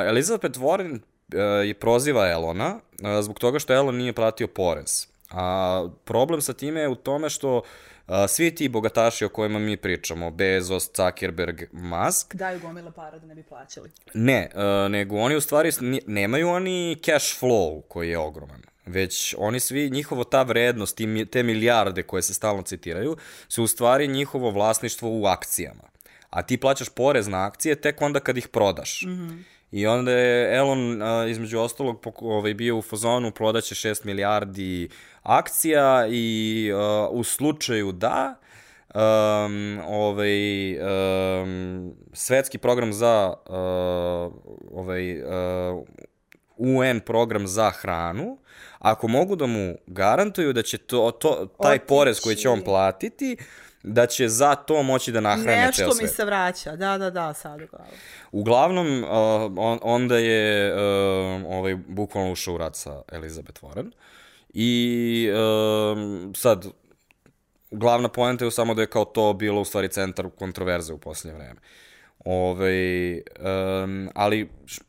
Elizabeth 0.08 0.60
Warren 0.60 0.94
uh, 0.94 1.68
je 1.68 1.74
proziva 1.74 2.28
Elona 2.28 2.76
uh, 3.02 3.22
zbog 3.22 3.40
toga 3.40 3.60
što 3.60 3.74
Elon 3.74 3.96
nije 3.96 4.14
platio 4.14 4.48
porez. 4.48 5.08
A 5.32 5.88
problem 6.06 6.42
sa 6.42 6.54
time 6.54 6.82
je 6.82 6.90
u 6.90 6.96
tome 6.96 7.30
što 7.30 7.62
svi 8.28 8.56
ti 8.56 8.70
bogataši 8.70 9.26
o 9.26 9.30
kojima 9.30 9.60
mi 9.60 9.78
pričamo, 9.78 10.32
Bezos, 10.32 10.90
Zuckerberg, 10.96 11.62
Musk, 11.72 12.36
Daju 12.36 12.60
gomile 12.60 12.92
para 12.92 13.20
da 13.20 13.28
ne 13.28 13.36
bi 13.36 13.44
plaćali. 13.44 13.92
ne, 14.14 14.50
a, 14.56 14.88
nego 14.88 15.18
oni 15.18 15.36
u 15.36 15.42
stvari 15.42 15.72
nemaju 16.08 16.50
oni 16.50 16.98
cash 17.06 17.44
flow 17.44 17.82
koji 17.88 18.10
je 18.10 18.18
ogroman 18.18 18.62
već 18.88 19.36
oni 19.38 19.60
svi, 19.60 19.90
njihovo 19.90 20.24
ta 20.24 20.44
vrednost, 20.44 21.00
te 21.32 21.44
milijarde 21.44 22.04
koje 22.04 22.22
se 22.22 22.34
stalno 22.34 22.62
citiraju, 22.62 23.18
su 23.48 23.64
u 23.64 23.68
stvari 23.68 24.08
njihovo 24.08 24.52
vlasništvo 24.52 25.10
u 25.12 25.26
akcijama. 25.26 25.84
A 26.30 26.42
ti 26.42 26.58
plaćaš 26.58 26.90
porez 26.90 27.28
na 27.28 27.46
akcije 27.46 27.76
tek 27.76 28.02
onda 28.02 28.20
kad 28.20 28.38
ih 28.38 28.48
prodaš. 28.48 29.04
Mm 29.06 29.10
-hmm. 29.10 29.44
I 29.72 29.88
onda 29.88 30.12
je 30.12 30.58
Elon, 30.58 31.02
a, 31.02 31.26
između 31.28 31.60
ostalog, 31.60 32.00
pok- 32.02 32.38
ovaj, 32.38 32.54
bio 32.54 32.78
u 32.78 32.82
fazonu 32.82 33.32
prodaće 33.32 33.76
6 33.76 34.06
milijardi 34.06 34.90
akcija 35.24 36.08
i 36.10 36.72
a, 36.76 37.08
u 37.12 37.24
slučaju 37.24 37.92
da 37.92 38.36
um, 38.96 39.80
ovaj, 39.88 40.78
um, 40.80 41.94
svetski 42.14 42.58
program 42.58 42.94
za 42.94 43.34
uh, 43.46 43.56
ovaj, 44.72 45.22
uh, 45.22 45.84
UN 46.58 47.00
program 47.00 47.48
za 47.48 47.70
hranu, 47.70 48.38
ako 48.80 49.08
mogu 49.08 49.36
da 49.36 49.46
mu 49.46 49.76
garantuju 49.88 50.54
da 50.54 50.62
će 50.62 50.78
to, 50.78 51.12
to 51.12 51.48
taj 51.62 51.76
Otići. 51.76 51.88
porez 51.88 52.20
koji 52.20 52.36
će 52.36 52.50
on 52.50 52.62
platiti, 52.62 53.38
da 53.84 54.06
će 54.06 54.28
za 54.28 54.56
to 54.56 54.84
moći 54.84 55.12
da 55.12 55.20
nahrane 55.20 55.58
ceo 55.58 55.66
Nešto 55.66 55.92
svet. 55.92 56.02
mi 56.02 56.16
se 56.16 56.26
vraća, 56.26 56.76
da, 56.76 56.98
da, 56.98 57.10
da, 57.10 57.34
sad 57.34 57.62
u 57.62 57.68
glavu. 57.68 57.92
Uglavnom, 58.32 59.04
uh, 59.04 59.10
on, 59.58 59.80
onda 59.82 60.18
je 60.18 60.74
uh, 60.74 60.80
ovaj, 61.50 61.76
bukvalno 61.88 62.32
ušao 62.32 62.54
u 62.54 62.58
rat 62.58 62.76
sa 62.76 63.02
Elizabeth 63.12 63.64
Warren. 63.64 63.92
I 64.54 65.30
um, 65.32 66.34
sad, 66.36 66.66
glavna 67.72 68.10
poenta 68.10 68.46
je 68.46 68.52
samo 68.52 68.74
da 68.74 68.82
je 68.82 68.88
kao 68.90 69.06
to 69.06 69.34
bilo 69.34 69.62
u 69.62 69.66
stvari 69.66 69.90
centar 69.90 70.30
kontroverze 70.40 70.94
u 70.94 70.98
posljednje 70.98 71.38
vreme. 71.40 71.60
Ove, 72.26 73.14
um, 73.84 74.10
ali 74.16 74.50
š- 74.66 74.82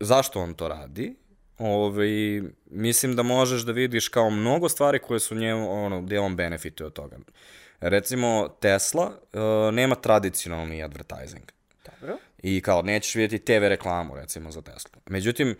zašto 0.00 0.40
on 0.40 0.54
to 0.54 0.68
radi? 0.68 1.16
Ove, 1.58 2.42
mislim 2.66 3.16
da 3.16 3.22
možeš 3.22 3.62
da 3.62 3.72
vidiš 3.72 4.08
kao 4.08 4.30
mnogo 4.30 4.68
stvari 4.68 4.98
koje 4.98 5.20
su 5.20 5.34
njemu, 5.34 5.84
ono, 5.84 6.00
gde 6.00 6.20
on 6.20 6.36
benefituje 6.36 6.86
od 6.86 6.92
toga. 6.92 7.16
Recimo, 7.80 8.48
Tesla 8.60 9.06
uh, 9.06 9.74
nema 9.74 9.94
tradicionalni 9.94 10.82
advertising. 10.82 11.44
Dobro. 11.84 12.18
I 12.38 12.60
kao, 12.60 12.82
nećeš 12.82 13.14
vidjeti 13.14 13.44
TV 13.44 13.66
reklamu, 13.68 14.16
recimo, 14.16 14.50
za 14.50 14.62
Tesla. 14.62 14.90
Međutim, 15.06 15.56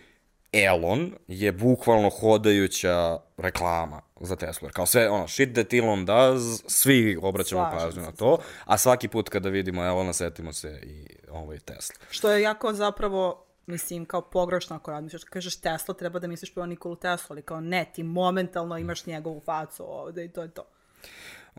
Elon 0.53 1.15
je 1.29 1.53
bukvalno 1.53 2.11
hodajuća 2.11 3.19
reklama 3.37 4.01
za 4.21 4.37
Tesla. 4.37 4.71
Kao 4.71 4.87
sve, 4.87 5.11
ono, 5.11 5.29
shit 5.29 5.55
that 5.55 5.75
Elon 5.75 6.05
does, 6.05 6.63
svi 6.67 7.19
obraćamo 7.23 7.63
Slažem 7.71 7.79
pažnju 7.79 8.03
se 8.03 8.07
na 8.07 8.13
to, 8.13 8.39
a 8.65 8.79
svaki 8.79 9.09
put 9.09 9.29
kada 9.29 9.49
vidimo 9.49 9.85
Elona, 9.85 10.13
setimo 10.13 10.53
se 10.53 10.81
i 10.83 11.07
ovaj 11.31 11.59
Tesla. 11.59 11.97
Što 12.11 12.31
je 12.33 12.43
jako 12.43 12.73
zapravo, 12.73 13.45
mislim, 13.67 14.05
kao 14.05 14.21
pogrešno 14.21 14.77
ako 14.77 14.91
razmišljaš. 14.91 15.25
Kažeš 15.25 15.61
Tesla, 15.61 15.95
treba 15.95 16.19
da 16.19 16.27
misliš 16.27 16.55
prvo 16.55 16.67
Nikolu 16.67 16.97
Tesla, 16.97 17.27
ali 17.35 17.43
kao 17.43 17.61
ne, 17.61 17.87
ti 17.95 18.03
momentalno 18.03 18.79
imaš 18.79 19.07
njegovu 19.07 19.43
facu 19.45 19.85
ovde 19.87 20.25
i 20.25 20.29
to 20.29 20.43
je 20.43 20.49
to. 20.49 20.65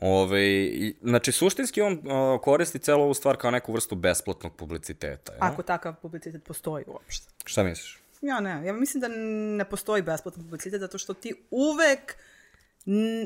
Ove, 0.02 0.48
i, 0.66 0.96
znači, 1.02 1.32
suštinski 1.32 1.82
on 1.82 1.94
uh, 1.94 2.42
koristi 2.42 2.80
celu 2.80 3.04
ovu 3.04 3.14
stvar 3.14 3.38
kao 3.38 3.52
neku 3.52 3.74
vrstu 3.74 3.96
besplatnog 3.96 4.56
publiciteta. 4.56 5.34
Ja? 5.34 5.38
Ako 5.40 5.64
takav 5.64 5.96
publicitet 6.02 6.44
postoji 6.44 6.84
uopšte. 6.88 7.28
Šta 7.46 7.64
misliš? 7.64 8.00
Ja 8.22 8.40
ne, 8.40 8.66
ja 8.66 8.74
mislim 8.74 9.02
da 9.02 9.08
ne 9.58 9.66
postoji 9.70 10.02
besplatan 10.02 10.44
publicitet 10.44 10.80
zato 10.80 10.98
što 10.98 11.14
ti 11.14 11.34
uvek 11.52 12.18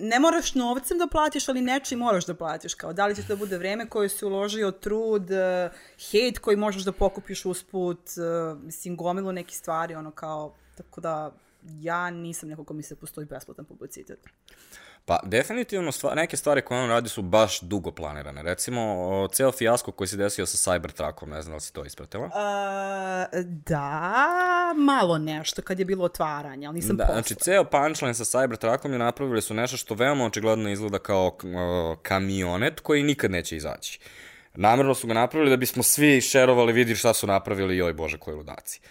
ne 0.01 0.19
moraš 0.19 0.55
novcem 0.55 0.97
da 0.97 1.07
platiš, 1.07 1.49
ali 1.49 1.61
nečim 1.61 1.99
moraš 1.99 2.25
da 2.25 2.33
platiš. 2.33 2.73
Kao 2.73 2.93
da 2.93 3.07
li 3.07 3.15
će 3.15 3.21
to 3.21 3.27
da 3.27 3.35
bude 3.35 3.57
vreme 3.57 3.89
koje 3.89 4.09
si 4.09 4.25
uložio, 4.25 4.71
trud, 4.71 5.31
eh, 5.31 5.69
hejt 6.11 6.39
koji 6.39 6.57
možeš 6.57 6.83
da 6.83 6.91
pokupiš 6.91 7.45
usput, 7.45 7.99
eh, 7.99 8.55
mislim, 8.63 8.97
gomilu 8.97 9.31
neki 9.31 9.55
stvari, 9.55 9.95
ono 9.95 10.11
kao, 10.11 10.55
tako 10.77 11.01
da 11.01 11.31
ja 11.63 12.09
nisam 12.09 12.49
neko 12.49 12.63
ko 12.63 12.73
mi 12.73 12.83
se 12.83 12.95
postoji 12.95 13.27
besplatan 13.27 13.65
publicitet. 13.65 14.19
Pa, 15.05 15.19
definitivno 15.23 15.91
stva, 15.91 16.15
neke 16.15 16.37
stvari 16.37 16.61
koje 16.61 16.81
on 16.81 16.89
radi 16.89 17.09
su 17.09 17.21
baš 17.21 17.59
dugo 17.61 17.91
planirane. 17.91 18.43
Recimo, 18.43 18.81
ceo 19.33 19.51
fijasko 19.51 19.91
koji 19.91 20.07
se 20.07 20.17
desio 20.17 20.45
sa 20.45 20.71
Cybertruckom, 20.71 21.25
ne 21.29 21.41
znam 21.41 21.51
da 21.51 21.55
li 21.55 21.61
si 21.61 21.73
to 21.73 21.85
ispratila. 21.85 22.25
Uh, 22.25 22.31
da, 23.43 24.73
malo 24.75 25.17
nešto 25.17 25.61
kad 25.61 25.79
je 25.79 25.85
bilo 25.85 26.05
otvaranje, 26.05 26.67
ali 26.67 26.75
nisam 26.75 26.97
Da, 26.97 27.03
posle. 27.05 27.13
znači, 27.15 27.35
ceo 27.35 27.63
punchline 27.63 28.13
sa 28.13 28.23
Cybertruckom 28.23 28.91
je 28.91 28.99
napravili 28.99 29.41
su 29.41 29.53
nešto 29.53 29.77
što 29.77 29.95
veoma 29.95 30.25
očigledno 30.25 30.69
izgleda 30.69 30.99
kao 30.99 31.37
o, 31.57 31.95
kamionet 32.01 32.79
koji 32.79 33.03
nikad 33.03 33.31
neće 33.31 33.55
izaći. 33.55 33.99
Namerno 34.55 34.95
su 34.95 35.07
ga 35.07 35.13
napravili 35.13 35.49
da 35.49 35.57
bismo 35.57 35.83
svi 35.83 36.21
šerovali, 36.21 36.73
vidi 36.73 36.95
šta 36.95 37.13
su 37.13 37.27
napravili, 37.27 37.77
joj 37.77 37.93
bože, 37.93 38.17
koji 38.17 38.35
ludaci. 38.35 38.81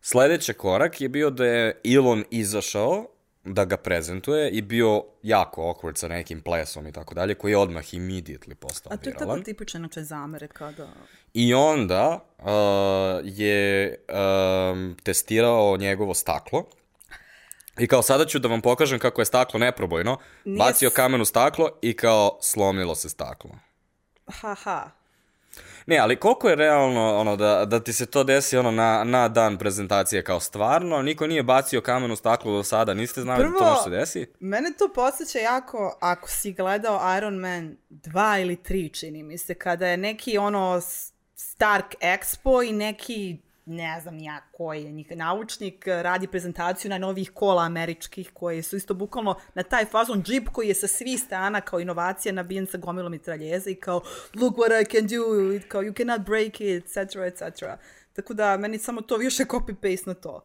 Sledeći 0.00 0.54
korak 0.54 1.00
je 1.00 1.08
bio 1.08 1.30
da 1.30 1.46
je 1.46 1.80
Elon 1.94 2.24
izašao 2.30 3.06
da 3.44 3.64
ga 3.64 3.76
prezentuje 3.76 4.50
i 4.50 4.62
bio 4.62 5.04
jako 5.22 5.62
awkward 5.62 5.96
sa 5.96 6.08
nekim 6.08 6.40
plesom 6.40 6.86
i 6.86 6.92
tako 6.92 7.14
dalje, 7.14 7.34
koji 7.34 7.52
je 7.52 7.58
odmah 7.58 7.84
immediately 7.84 8.54
postao 8.54 8.92
A 8.92 8.96
to 8.96 9.08
je 9.08 9.12
tako 9.12 9.24
viralan. 9.24 9.42
tipično 9.42 9.78
inače 9.78 10.02
za 10.02 10.16
Amerika, 10.16 10.72
da... 10.72 10.88
I 11.34 11.54
onda 11.54 12.24
uh, 12.38 12.46
je 13.24 13.96
um, 14.72 14.96
testirao 15.02 15.76
njegovo 15.76 16.14
staklo. 16.14 16.64
I 17.78 17.86
kao 17.86 18.02
sada 18.02 18.26
ću 18.26 18.38
da 18.38 18.48
vam 18.48 18.60
pokažem 18.60 18.98
kako 18.98 19.20
je 19.20 19.24
staklo 19.24 19.60
neprobojno. 19.60 20.18
Nije 20.44 20.58
Bacio 20.58 20.90
kamen 20.90 21.20
u 21.20 21.24
staklo 21.24 21.78
i 21.82 21.96
kao 21.96 22.38
slomilo 22.42 22.94
se 22.94 23.08
staklo. 23.08 23.50
Ha, 24.26 24.54
ha. 24.54 24.90
Ne, 25.86 25.98
ali 25.98 26.16
koliko 26.16 26.48
je 26.48 26.56
realno 26.56 27.16
ono, 27.16 27.36
da, 27.36 27.64
da 27.64 27.80
ti 27.80 27.92
se 27.92 28.06
to 28.06 28.24
desi 28.24 28.56
ono, 28.56 28.70
na, 28.70 29.04
na 29.04 29.28
dan 29.28 29.58
prezentacije 29.58 30.24
kao 30.24 30.40
stvarno, 30.40 31.02
niko 31.02 31.26
nije 31.26 31.42
bacio 31.42 31.80
kamen 31.80 32.10
u 32.10 32.16
staklo 32.16 32.52
do 32.56 32.62
sada, 32.62 32.94
niste 32.94 33.20
znali 33.20 33.44
da 33.44 33.50
to 33.50 33.58
Prvo- 33.58 33.70
može 33.70 33.82
se 33.82 33.90
desi? 33.90 34.26
Mene 34.40 34.72
to 34.78 34.88
podsjeća 34.94 35.38
jako, 35.38 35.98
ako 36.00 36.28
si 36.28 36.52
gledao 36.52 37.16
Iron 37.16 37.34
Man 37.34 37.76
2 37.90 38.42
ili 38.42 38.56
3, 38.56 39.00
čini 39.00 39.22
mi 39.22 39.38
se, 39.38 39.54
kada 39.54 39.86
je 39.88 39.96
neki 39.96 40.38
ono 40.38 40.80
Stark 41.34 41.94
Expo 42.00 42.68
i 42.68 42.72
neki, 42.72 43.38
ne 43.66 44.00
znam 44.00 44.18
ja 44.18 44.40
koji 44.52 44.84
je 44.84 44.92
njih 44.92 45.16
naučnik, 45.16 45.86
radi 45.86 46.26
prezentaciju 46.26 46.88
na 46.88 46.98
novih 46.98 47.30
kola 47.30 47.62
američkih 47.62 48.30
koji 48.34 48.62
su 48.62 48.76
isto 48.76 48.94
bukvalno 48.94 49.34
na 49.54 49.62
taj 49.62 49.84
fazon 49.84 50.22
džip 50.22 50.48
koji 50.48 50.68
je 50.68 50.74
sa 50.74 50.86
svih 50.86 51.20
strana 51.20 51.60
kao 51.60 51.80
inovacija 51.80 52.32
nabijen 52.32 52.66
sa 52.66 52.78
gomilom 52.78 53.12
mitraljeza 53.12 53.70
i 53.70 53.74
kao 53.74 54.02
look 54.34 54.56
what 54.56 54.82
I 54.82 54.90
can 54.90 55.06
do, 55.06 55.52
i 55.52 55.60
kao 55.60 55.82
you 55.82 55.96
cannot 55.96 56.26
break 56.26 56.60
it, 56.60 56.84
etc. 56.84 57.16
etc. 57.26 57.64
Tako 58.12 58.34
da 58.34 58.56
meni 58.56 58.78
samo 58.78 59.00
to 59.00 59.16
više 59.16 59.44
copy-paste 59.44 60.06
na 60.06 60.14
to. 60.14 60.44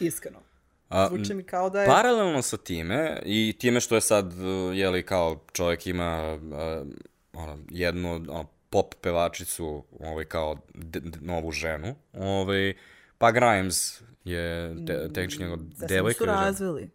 Iskreno. 0.00 0.42
A, 0.88 1.08
Zvuči 1.08 1.34
mi 1.34 1.42
kao 1.42 1.70
da 1.70 1.80
je... 1.80 1.86
Paralelno 1.86 2.42
sa 2.42 2.56
time 2.56 3.22
i 3.24 3.56
time 3.58 3.80
što 3.80 3.94
je 3.94 4.00
sad, 4.00 4.32
uh, 4.32 4.76
jeli, 4.76 5.02
kao 5.02 5.40
čovjek 5.52 5.86
ima 5.86 6.34
uh, 6.34 6.86
ono, 7.32 7.58
jednu 7.70 8.14
ono, 8.14 8.46
pop 8.72 8.94
pevačicu, 9.00 9.84
ovaj, 10.00 10.24
kao 10.24 10.56
de, 10.74 11.00
de, 11.00 11.18
novu 11.20 11.52
ženu, 11.52 11.94
ovaj, 12.12 12.74
pa 13.18 13.30
Grimes 13.30 14.00
je 14.24 14.74
te, 14.86 15.08
tehnički 15.14 15.42
njegov 15.42 15.56
Da 15.58 15.86
devojka. 15.86 16.18
su 16.18 16.24
ili 16.24 16.32
žena? 16.32 16.44
razvili. 16.44 16.90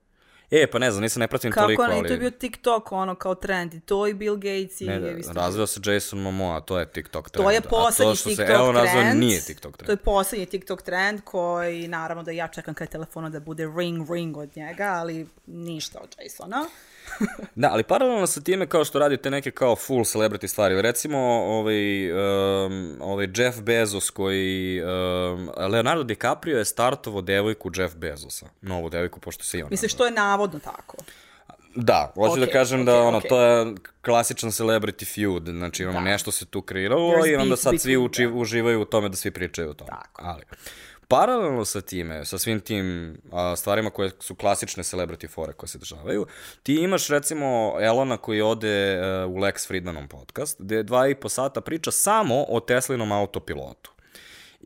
E, 0.52 0.68
pa 0.68 0.80
ne 0.80 0.92
znam, 0.92 1.02
nisam 1.02 1.20
ne 1.20 1.28
pratim 1.28 1.52
Kako 1.52 1.64
toliko, 1.66 1.88
ne, 1.88 1.94
ali... 1.96 2.08
to 2.08 2.14
je 2.14 2.20
bio 2.20 2.32
TikTok, 2.32 2.92
ono, 2.92 3.16
kao 3.16 3.36
trend. 3.36 3.74
I 3.74 3.80
to 3.80 4.08
i 4.08 4.14
Bill 4.14 4.36
Gates 4.36 4.82
i... 4.82 4.86
Ne, 4.86 5.00
da, 5.00 5.32
razvio 5.34 5.68
se 5.68 5.80
Jason 5.86 6.20
Momoa, 6.20 6.62
to 6.62 6.80
je 6.80 6.92
TikTok 6.92 7.30
trend. 7.30 7.46
to 7.46 7.52
je 7.52 7.62
poslednji 7.62 8.16
TikTok 8.16 8.36
se 8.36 8.46
razvio 8.74 9.02
trend. 9.02 9.20
nije 9.20 9.42
TikTok 9.42 9.78
To 9.78 9.84
je 9.84 9.86
trend. 9.86 10.00
poslednji 10.00 10.46
TikTok 10.46 10.82
trend 10.82 11.22
koji, 11.24 11.88
naravno, 11.88 12.24
da 12.24 12.32
ja 12.32 12.48
čekam 12.48 12.74
kraj 12.74 12.88
telefona 12.88 13.30
da 13.30 13.40
bude 13.40 13.72
ring 13.78 14.12
ring 14.12 14.38
od 14.38 14.50
njega, 14.58 14.86
ali 14.94 15.28
ništa 15.46 16.00
od 16.04 16.16
Jasona. 16.24 16.66
Da, 17.56 17.70
ali 17.72 17.84
paralelno 17.84 18.28
sa 18.28 18.42
time 18.42 18.68
kao 18.68 18.86
što 18.86 19.00
radite 19.00 19.30
neke 19.30 19.52
kao 19.52 19.76
full 19.76 20.00
celebrity 20.00 20.48
stvari. 20.48 20.82
Recimo, 20.82 21.18
ovaj, 21.46 22.12
um, 22.12 22.98
ovaj 23.02 23.28
Jeff 23.36 23.62
Bezos 23.62 24.10
koji... 24.10 24.82
Um, 24.84 25.50
Leonardo 25.72 26.04
DiCaprio 26.04 26.58
je 26.58 26.66
startovo 26.66 27.22
devojku 27.22 27.72
Jeff 27.76 27.96
Bezosa. 27.96 28.46
Novu 28.62 28.90
devojku, 28.90 29.20
pošto 29.20 29.44
se 29.44 29.60
i 29.60 29.64
on 29.64 29.68
Mislim, 29.72 29.90
što 29.90 30.06
je 30.06 30.12
navodno 30.12 30.60
tako. 30.60 30.98
Da, 31.76 32.12
hoću 32.16 32.36
da 32.36 32.44
Okej, 32.44 32.54
kažem 32.54 32.86
da 32.86 32.94
okej, 32.94 33.08
ono, 33.08 33.18
okej. 33.18 33.30
to 33.30 33.42
je 33.42 33.76
klasičan 34.02 34.50
celebrity 34.52 35.14
feud, 35.16 35.46
znači 35.46 35.86
ono, 35.86 35.94
Da. 35.94 36.06
nešto 36.06 36.32
se 36.32 36.46
tu 36.46 36.62
kreiralo 36.62 37.28
i 37.28 37.36
onda 37.36 37.56
sad 37.56 37.74
svi 37.80 37.98
uči, 37.98 38.22
them. 38.24 38.38
uživaju 38.38 38.82
u 38.82 38.86
tome 38.86 39.10
da 39.10 39.16
svi 39.16 39.32
pričaju 39.32 39.70
o 39.70 39.74
tome. 39.74 39.90
Tako. 39.90 40.22
Ali, 40.26 40.44
paralelno 41.08 41.66
sa 41.66 41.82
time, 41.82 42.26
sa 42.26 42.38
svim 42.38 42.60
tim 42.60 43.18
a, 43.32 43.56
stvarima 43.56 43.90
koje 43.90 44.12
su 44.20 44.36
klasične 44.36 44.84
celebrity 44.84 45.30
fore 45.30 45.54
koje 45.54 45.68
se 45.68 45.78
dešavaju, 45.78 46.26
ti 46.64 46.76
imaš 46.76 47.08
recimo 47.08 47.78
Elona 47.82 48.18
koji 48.18 48.42
ode 48.42 48.94
e, 48.94 49.26
u 49.26 49.38
Lex 49.38 49.68
Friedmanom 49.68 50.08
podcast, 50.08 50.62
gde 50.62 50.84
dva 50.84 51.08
i 51.08 51.16
po 51.16 51.30
sata 51.30 51.62
priča 51.62 51.92
samo 51.92 52.46
o 52.50 52.60
Teslinom 52.60 53.12
autopilotu. 53.12 53.97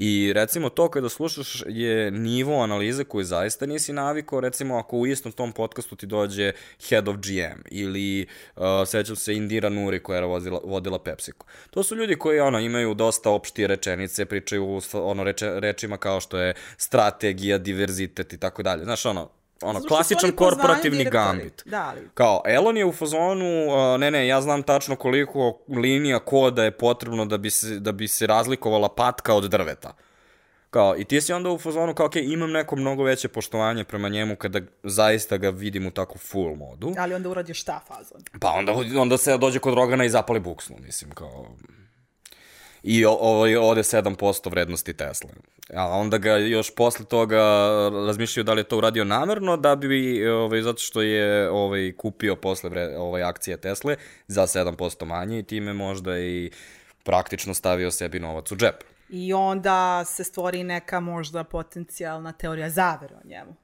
I 0.03 0.34
recimo 0.34 0.70
to 0.70 0.89
kada 0.89 1.10
slušaš 1.10 1.63
je 1.67 2.12
nivo 2.12 2.63
analize 2.63 3.03
koju 3.03 3.24
zaista 3.24 3.65
nisi 3.65 3.93
navikao, 3.93 4.39
recimo 4.39 4.77
ako 4.77 4.98
u 4.98 5.08
istom 5.08 5.31
tom 5.31 5.51
podcastu 5.51 5.96
ti 5.96 6.05
dođe 6.05 6.51
Head 6.89 7.08
of 7.08 7.15
GM 7.15 7.62
ili 7.72 8.27
uh, 8.55 8.63
sećam 8.86 9.15
se 9.15 9.36
Indira 9.36 9.70
Nuri 9.70 10.03
koja 10.03 10.20
je 10.20 10.25
vodila, 10.25 10.60
vodila 10.63 11.00
PepsiCo. 11.00 11.46
To 11.70 11.84
su 11.84 11.96
ljudi 11.96 12.15
koji 12.15 12.39
ono, 12.39 12.60
imaju 12.60 12.93
dosta 12.93 13.29
opštije 13.29 13.67
rečenice, 13.67 14.25
pričaju 14.25 14.81
ono, 14.93 15.24
reče, 15.24 15.60
rečima 15.60 15.98
kao 15.98 16.20
što 16.20 16.38
je 16.38 16.53
strategija, 16.77 17.58
diverzitet 17.58 18.34
i 18.34 18.38
tako 18.38 18.63
dalje. 18.63 18.84
Znaš, 18.84 19.05
ono, 19.05 19.29
ono, 19.62 19.80
Zato 19.80 19.88
klasičan 19.88 20.32
korporativni 20.32 21.06
gambit. 21.06 21.63
Da, 21.65 21.86
ali 21.89 22.10
Kao, 22.13 22.41
Elon 22.46 22.77
je 22.77 22.86
u 22.86 22.91
fazonu, 22.91 23.68
uh, 23.68 24.00
ne, 24.00 24.12
ne, 24.12 24.27
ja 24.27 24.41
znam 24.41 24.63
tačno 24.63 24.96
koliko 24.96 25.60
linija 25.68 26.20
koda 26.20 26.63
je 26.63 26.72
potrebno 26.72 27.25
da 27.25 27.38
bi 27.38 27.50
se, 27.50 27.80
da 27.80 27.91
bi 27.91 28.08
se 28.08 28.27
razlikovala 28.27 28.89
patka 28.89 29.34
od 29.34 29.44
drveta. 29.44 29.94
Kao, 30.70 30.96
i 30.98 31.06
ti 31.06 31.22
si 31.22 31.34
onda 31.34 31.50
u 31.50 31.58
fazonu 31.58 31.94
kao, 31.94 32.06
okej, 32.06 32.24
imam 32.24 32.51
neko 32.51 32.75
mnogo 32.75 33.03
veće 33.03 33.27
poštovanje 33.27 33.84
prema 33.84 34.10
njemu 34.10 34.36
kada 34.36 34.60
zaista 34.84 35.38
ga 35.38 35.50
vidim 35.50 35.88
u 35.88 35.91
takvu 35.91 36.18
full 36.18 36.56
modu. 36.56 36.94
ali 36.98 37.13
onda 37.13 37.30
uradiš 37.30 37.62
šta 37.62 37.80
fazon. 37.88 38.24
Pa 38.39 38.51
onda, 38.51 38.74
onda 39.01 39.18
se 39.18 39.38
dođe 39.38 39.60
kod 39.60 39.74
Rogana 39.74 40.06
i 40.06 40.10
zapali 40.10 40.39
buksnu, 40.39 40.75
mislim, 40.80 41.12
kao... 41.12 41.46
I 42.83 43.05
ode 43.05 43.83
7% 43.83 44.50
vrednosti 44.51 44.93
Tesla. 44.93 45.29
A 45.73 45.85
onda 45.88 46.17
ga 46.17 46.38
još 46.38 46.75
posle 46.75 47.05
toga 47.05 47.41
razmišljaju 48.07 48.43
da 48.43 48.53
li 48.53 48.59
je 48.59 48.63
to 48.63 48.77
uradio 48.77 49.03
namerno, 49.03 49.57
da 49.57 49.75
bi, 49.75 50.27
ovaj, 50.27 50.61
zato 50.61 50.79
što 50.79 51.01
je 51.01 51.50
ovaj, 51.50 51.93
kupio 51.97 52.35
posle 52.35 52.69
vre, 52.69 52.97
ovaj, 52.97 53.23
akcije 53.23 53.57
Tesle 53.57 53.95
za 54.27 54.41
7% 54.41 55.05
manje 55.05 55.39
i 55.39 55.43
time 55.43 55.73
možda 55.73 56.19
i 56.19 56.51
praktično 57.03 57.53
stavio 57.53 57.91
sebi 57.91 58.19
novac 58.19 58.51
u 58.51 58.55
džep. 58.55 58.75
I 59.09 59.33
onda 59.33 60.05
se 60.05 60.23
stvori 60.23 60.63
neka 60.63 61.00
možda 61.00 61.43
potencijalna 61.43 62.31
teorija 62.31 62.69
zavere 62.69 63.15
o 63.15 63.27
njemu. 63.27 63.55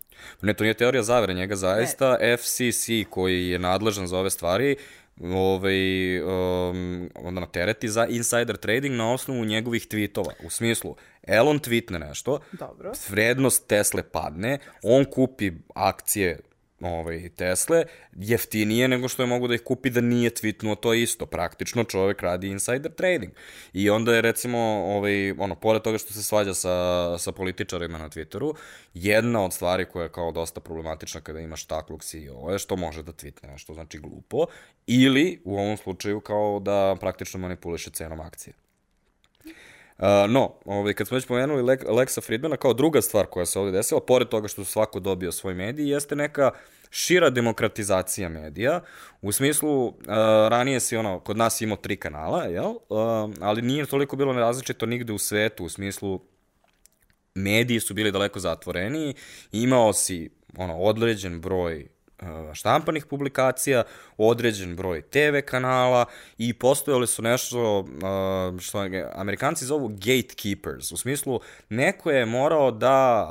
Ne, 0.42 0.54
to 0.54 0.64
nije 0.64 0.74
teorija 0.74 1.04
zavere, 1.04 1.34
njega 1.34 1.56
zaista 1.56 2.18
FCC 2.38 3.10
koji 3.10 3.50
je 3.50 3.60
nadležan 3.60 4.08
za 4.08 4.20
ove 4.20 4.30
stvari 4.30 4.76
ovaj, 5.22 6.20
um, 6.22 7.10
onda 7.16 7.42
na 7.42 7.48
tereti 7.48 7.90
za 7.90 8.06
insider 8.06 8.58
trading 8.58 8.96
na 8.96 9.14
osnovu 9.14 9.46
njegovih 9.46 9.88
tweetova. 9.88 10.32
U 10.46 10.50
smislu, 10.50 10.96
Elon 11.24 11.60
tweetne 11.60 11.98
nešto, 11.98 12.40
Dobro. 12.52 12.92
vrednost 13.10 13.68
Tesle 13.68 14.04
padne, 14.04 14.58
on 14.84 15.06
kupi 15.06 15.52
akcije 15.76 16.40
ovaj, 16.82 17.30
Tesle 17.30 17.86
jeftinije 18.16 18.88
nego 18.88 19.08
što 19.08 19.24
je 19.24 19.28
mogu 19.28 19.48
da 19.48 19.56
ih 19.56 19.62
kupi 19.64 19.90
da 19.90 20.02
nije 20.02 20.30
tweetnuo 20.30 20.76
to 20.76 20.94
isto. 20.94 21.26
Praktično 21.26 21.84
čovek 21.84 22.22
radi 22.22 22.48
insider 22.48 22.92
trading. 22.92 23.34
I 23.74 23.90
onda 23.90 24.16
je 24.16 24.22
recimo, 24.22 24.58
ovaj, 24.86 25.32
ono, 25.32 25.56
pored 25.56 25.82
toga 25.82 25.98
što 25.98 26.14
se 26.14 26.24
svađa 26.24 26.54
sa, 26.54 27.18
sa 27.18 27.32
političarima 27.32 27.98
na 27.98 28.10
Twitteru, 28.10 28.56
jedna 28.94 29.46
od 29.46 29.54
stvari 29.54 29.86
koja 29.86 30.04
je 30.04 30.12
kao 30.12 30.32
dosta 30.32 30.62
problematična 30.62 31.22
kada 31.22 31.40
imaš 31.40 31.66
taklog 31.66 32.04
CEO 32.04 32.52
je 32.52 32.60
što 32.60 32.76
može 32.76 33.04
da 33.04 33.12
tweetne 33.12 33.48
nešto, 33.52 33.74
znači 33.74 34.00
glupo, 34.00 34.46
ili 34.88 35.42
u 35.44 35.58
ovom 35.58 35.78
slučaju 35.78 36.20
kao 36.20 36.60
da 36.60 36.96
praktično 37.00 37.40
manipuliše 37.40 37.90
cenom 37.90 38.20
akcije. 38.20 38.67
No, 40.30 40.54
ovaj, 40.66 40.94
kad 40.94 41.08
smo 41.08 41.16
već 41.16 41.26
pomenuli 41.26 41.64
Le 41.64 41.78
Lexa 41.78 42.22
Friedmana, 42.26 42.58
kao 42.58 42.74
druga 42.74 43.02
stvar 43.02 43.26
koja 43.26 43.46
se 43.46 43.60
ovde 43.60 43.72
desila, 43.72 44.02
pored 44.02 44.28
toga 44.28 44.48
što 44.48 44.66
svako 44.66 45.00
dobio 45.00 45.32
svoj 45.32 45.54
medij, 45.54 45.92
jeste 45.92 46.16
neka 46.16 46.52
šira 46.90 47.30
demokratizacija 47.30 48.30
medija, 48.30 48.82
u 49.22 49.32
smislu, 49.32 49.86
uh, 49.86 49.94
ranije 50.50 50.80
si 50.80 50.98
ono, 50.98 51.20
kod 51.20 51.38
nas 51.38 51.62
imao 51.62 51.78
tri 51.78 51.96
kanala, 51.96 52.44
jel? 52.44 52.70
Uh, 52.70 52.78
ali 53.42 53.62
nije 53.62 53.86
toliko 53.86 54.16
bilo 54.16 54.34
različito 54.34 54.86
nigde 54.86 55.14
u 55.14 55.18
svetu, 55.18 55.66
u 55.66 55.70
smislu, 55.70 56.22
mediji 57.36 57.80
su 57.80 57.94
bili 57.94 58.12
daleko 58.12 58.40
zatvoreniji, 58.40 59.16
imao 59.52 59.94
si 59.94 60.30
ono, 60.58 60.78
određen 60.78 61.42
broj 61.42 61.88
štampanih 62.54 63.06
publikacija, 63.06 63.84
određen 64.18 64.76
broj 64.76 65.02
TV 65.02 65.40
kanala 65.46 66.06
i 66.38 66.54
postojali 66.54 67.08
su 67.08 67.22
nešto 67.22 67.86
što 68.60 68.88
Amerikanci 69.14 69.66
zovu 69.66 69.88
gatekeepers, 69.88 70.92
u 70.92 70.98
smislu 70.98 71.40
neko 71.70 72.12
je 72.12 72.26
morao 72.26 72.72
da 72.72 73.28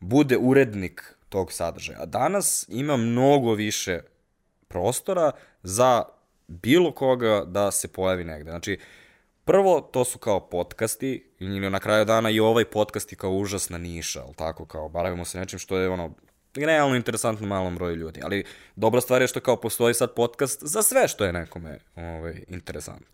bude 0.00 0.36
urednik 0.36 1.16
tog 1.28 1.52
sadržaja. 1.52 1.98
A 2.02 2.06
danas 2.06 2.66
ima 2.68 2.96
mnogo 2.96 3.54
više 3.54 4.00
prostora 4.68 5.32
za 5.62 6.04
bilo 6.46 6.92
koga 6.92 7.44
da 7.46 7.70
se 7.70 7.88
pojavi 7.88 8.24
negde. 8.24 8.50
Znači, 8.50 8.78
prvo, 9.44 9.80
to 9.80 10.04
su 10.04 10.18
kao 10.18 10.48
podcasti, 10.48 11.30
ili 11.38 11.70
na 11.70 11.80
kraju 11.80 12.04
dana 12.04 12.30
i 12.30 12.40
ovaj 12.40 12.64
podcast 12.64 13.12
je 13.12 13.16
kao 13.16 13.30
užasna 13.30 13.78
niša, 13.78 14.22
ali 14.22 14.34
tako, 14.34 14.66
kao 14.66 14.88
baravimo 14.88 15.24
se 15.24 15.38
nečim 15.38 15.58
što 15.58 15.76
je 15.76 15.88
ono, 15.88 16.14
realno 16.54 16.96
interesantno 16.96 17.46
malom 17.46 17.74
broju 17.74 17.96
ljudi, 17.96 18.20
ali 18.24 18.44
dobra 18.76 19.00
stvar 19.00 19.22
je 19.22 19.28
što 19.28 19.40
kao 19.40 19.56
postoji 19.56 19.94
sad 19.94 20.14
podcast 20.14 20.62
za 20.62 20.82
sve 20.82 21.08
što 21.08 21.24
je 21.24 21.32
nekome 21.32 21.78
ovaj, 21.96 22.44
interesantno. 22.48 23.06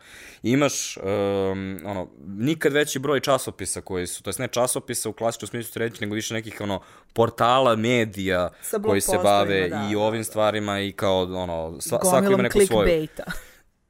Imaš 0.42 0.96
um, 0.96 1.79
ono, 1.85 2.09
nikad 2.27 2.72
veći 2.72 2.98
broj 2.98 3.20
časopisa 3.20 3.81
koji 3.81 4.07
su, 4.07 4.22
to 4.22 4.31
jest 4.31 4.38
ne 4.38 4.48
časopisa 4.48 5.09
u 5.09 5.12
klasičnom 5.12 5.48
smislu 5.48 5.72
se 5.72 5.79
reći, 5.79 6.01
nego 6.01 6.14
više 6.14 6.35
nekih 6.35 6.61
ono, 6.61 6.81
portala, 7.12 7.77
medija 7.77 8.51
koji 8.85 9.01
se 9.01 9.18
bave 9.22 9.68
da, 9.68 9.88
i 9.90 9.94
da, 9.94 10.01
ovim 10.01 10.20
da. 10.20 10.24
stvarima 10.24 10.81
i 10.81 10.92
kao 10.92 11.22
ono, 11.22 11.81
sva, 11.81 11.98
svako 12.03 12.18
ima 12.18 12.20
Gomilom 12.20 12.42
neku 12.42 12.61
svoju. 12.66 12.88
clickbaita. 12.88 13.24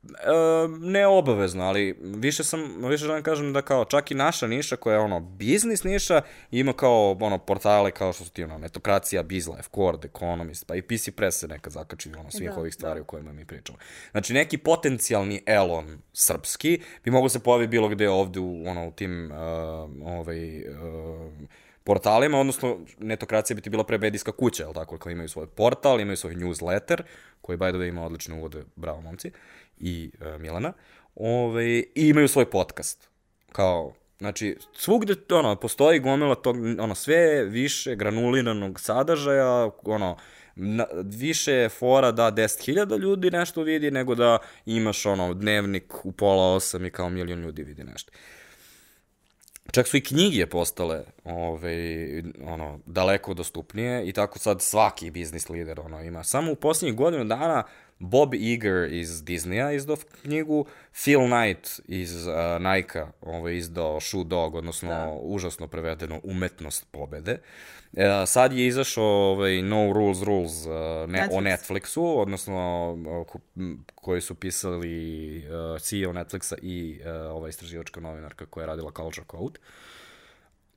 E, 0.02 0.68
ne 0.80 1.06
obavezno, 1.06 1.64
ali 1.64 1.96
više 2.00 2.44
sam, 2.44 2.84
više 2.88 3.04
želim 3.04 3.22
kažem 3.22 3.52
da 3.52 3.62
kao 3.62 3.84
čak 3.84 4.10
i 4.10 4.14
naša 4.14 4.46
niša 4.46 4.76
koja 4.76 4.94
je 4.94 5.00
ono 5.00 5.20
biznis 5.20 5.84
niša 5.84 6.20
ima 6.50 6.72
kao 6.72 7.16
ono 7.20 7.38
portale 7.38 7.90
kao 7.90 8.12
što 8.12 8.24
su 8.24 8.30
ti 8.30 8.44
ono 8.44 8.58
Netokracija, 8.58 9.22
BizLife, 9.22 9.68
Cord, 9.70 10.04
Economist, 10.04 10.66
pa 10.66 10.76
i 10.76 10.82
PC 10.82 11.08
Press 11.16 11.38
se 11.38 11.48
nekad 11.48 11.72
zakači 11.72 12.10
ono 12.18 12.30
svih 12.30 12.50
Da, 12.50 12.56
ovih 12.56 12.74
stvari 12.74 12.98
da. 12.98 13.02
o 13.02 13.04
kojima 13.04 13.32
mi 13.32 13.44
pričamo. 13.44 13.78
Znači 14.10 14.32
neki 14.32 14.58
potencijalni 14.58 15.42
Elon 15.46 15.98
srpski 16.12 16.80
bi 17.04 17.10
mogo 17.10 17.28
se 17.28 17.40
pojavi 17.40 17.66
bilo 17.66 17.88
gde 17.88 18.08
ovde 18.08 18.40
u, 18.40 18.62
ono, 18.66 18.88
u 18.88 18.92
tim 18.92 19.30
uh, 19.30 19.38
ovaj, 20.06 20.58
uh, 20.58 21.32
portalima, 21.88 22.40
odnosno 22.40 22.78
netokracija 22.98 23.54
bi 23.54 23.60
ti 23.60 23.70
bila 23.70 23.84
pre 23.84 23.98
medijska 23.98 24.32
kuća, 24.32 24.62
jel 24.62 24.72
tako, 24.72 24.98
kao 24.98 25.12
imaju 25.12 25.28
svoj 25.28 25.46
portal, 25.46 26.00
imaju 26.00 26.16
svoj 26.16 26.34
newsletter, 26.34 27.02
koji 27.40 27.58
by 27.58 27.70
the 27.70 27.78
way 27.78 27.88
ima 27.88 28.04
odlične 28.04 28.34
uvode, 28.34 28.64
bravo 28.76 29.00
momci, 29.00 29.30
i 29.80 30.10
uh, 30.20 30.40
Milana, 30.40 30.72
Ove, 31.14 31.66
i 31.78 31.88
imaju 31.94 32.28
svoj 32.28 32.50
podcast. 32.50 33.08
Kao, 33.52 33.94
znači, 34.18 34.56
svugde, 34.72 35.14
ono, 35.30 35.56
postoji 35.56 36.00
gomila 36.00 36.34
tog, 36.34 36.56
ono, 36.78 36.94
sve 36.94 37.44
više 37.44 37.96
granuliranog 37.96 38.80
sadržaja, 38.80 39.70
ono, 39.84 40.16
na, 40.54 40.86
više 41.04 41.68
fora 41.68 42.12
da 42.12 42.32
10.000 42.32 42.98
ljudi 42.98 43.30
nešto 43.30 43.62
vidi, 43.62 43.90
nego 43.90 44.14
da 44.14 44.38
imaš, 44.66 45.06
ono, 45.06 45.34
dnevnik 45.34 46.04
u 46.04 46.12
pola 46.12 46.54
osam 46.54 46.86
i 46.86 46.90
kao 46.90 47.08
milion 47.08 47.40
ljudi 47.40 47.62
vidi 47.62 47.84
nešto. 47.84 48.12
Čak 49.70 49.86
su 49.86 49.96
i 49.96 50.00
knjige 50.00 50.46
postale 50.46 51.04
ovaj, 51.24 52.18
ono, 52.46 52.80
daleko 52.86 53.34
dostupnije 53.34 54.08
i 54.08 54.12
tako 54.12 54.38
sad 54.38 54.62
svaki 54.62 55.10
biznis 55.10 55.48
lider 55.48 55.80
ono, 55.80 56.02
ima. 56.02 56.24
Samo 56.24 56.52
u 56.52 56.56
posljednjih 56.56 56.96
godinu 56.96 57.24
dana 57.24 57.64
Bob 57.98 58.34
Iger 58.34 58.92
iz 58.92 59.24
Disneya 59.24 59.72
izdao 59.72 59.96
knjigu, 60.22 60.66
Phil 60.92 61.20
Knight 61.20 61.80
iz 61.88 62.26
uh, 62.26 62.34
Nike-a 62.60 63.10
ovaj, 63.20 63.56
izdao 63.56 64.00
Shoe 64.00 64.24
Dog, 64.24 64.54
odnosno 64.54 64.88
da. 64.88 65.18
užasno 65.22 65.66
prevedeno 65.66 66.20
Umetnost 66.22 66.86
pobede. 66.90 67.38
E, 67.96 68.26
sad 68.26 68.52
je 68.52 68.66
izašao 68.66 69.04
ovaj, 69.04 69.62
No 69.62 69.92
Rules 69.92 70.22
Rules 70.22 70.66
uh, 70.66 70.72
ne, 71.08 71.18
Netflix. 71.18 71.36
o 71.36 71.40
Netflixu, 71.40 72.20
odnosno 72.20 72.92
uh, 72.92 73.26
ko, 73.26 73.38
koji 73.94 74.20
su 74.20 74.34
pisali 74.34 75.38
uh, 75.38 75.80
CEO 75.80 76.12
Netflixa 76.12 76.54
i 76.62 77.00
uh, 77.00 77.36
ova 77.36 77.48
istraživačka 77.48 78.00
novinarka 78.00 78.46
koja 78.46 78.62
je 78.62 78.66
radila 78.66 78.92
Culture 78.96 79.26
Code. 79.30 79.60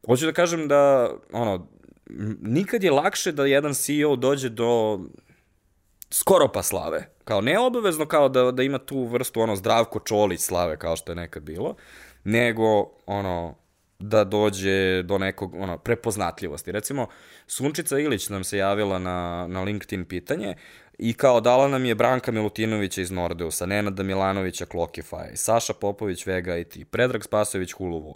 Hoću 0.06 0.26
da 0.26 0.34
kažem 0.34 0.68
da, 0.68 1.14
ono, 1.32 1.68
nikad 2.42 2.84
je 2.84 2.92
lakše 2.92 3.32
da 3.32 3.46
jedan 3.46 3.74
CEO 3.74 4.16
dođe 4.16 4.50
do 4.50 5.00
skoro 6.12 6.48
pa 6.48 6.64
slave. 6.64 7.08
Kao 7.24 7.42
ne 7.42 7.60
obavezno 7.60 8.06
kao 8.06 8.30
da, 8.30 8.52
da 8.52 8.64
ima 8.64 8.78
tu 8.78 9.06
vrstu 9.06 9.42
ono 9.42 9.56
zdravko 9.56 10.00
čolić 10.00 10.42
slave 10.42 10.78
kao 10.78 10.96
što 10.96 11.12
je 11.12 11.16
nekad 11.16 11.44
bilo, 11.44 11.76
nego 12.24 12.90
ono 13.06 13.56
da 14.00 14.24
dođe 14.24 15.04
do 15.04 15.18
nekog 15.18 15.56
ono, 15.56 15.78
prepoznatljivosti. 15.78 16.72
Recimo, 16.72 17.08
Sunčica 17.48 18.00
Ilić 18.00 18.30
nam 18.30 18.44
se 18.44 18.58
javila 18.58 19.00
na, 19.00 19.48
na 19.50 19.64
LinkedIn 19.64 20.06
pitanje 20.06 20.56
i 20.98 21.14
kao 21.14 21.42
dala 21.42 21.68
nam 21.68 21.86
je 21.86 21.96
Branka 21.96 22.32
Milutinovića 22.32 23.02
iz 23.02 23.12
Nordeusa, 23.12 23.66
Nenada 23.66 24.04
Milanovića 24.04 24.66
Clockify, 24.66 25.36
Saša 25.36 25.74
Popović 25.74 26.26
Vega 26.26 26.58
IT, 26.58 26.78
Predrag 26.92 27.24
Spasović 27.24 27.72
Huluvu. 27.72 28.16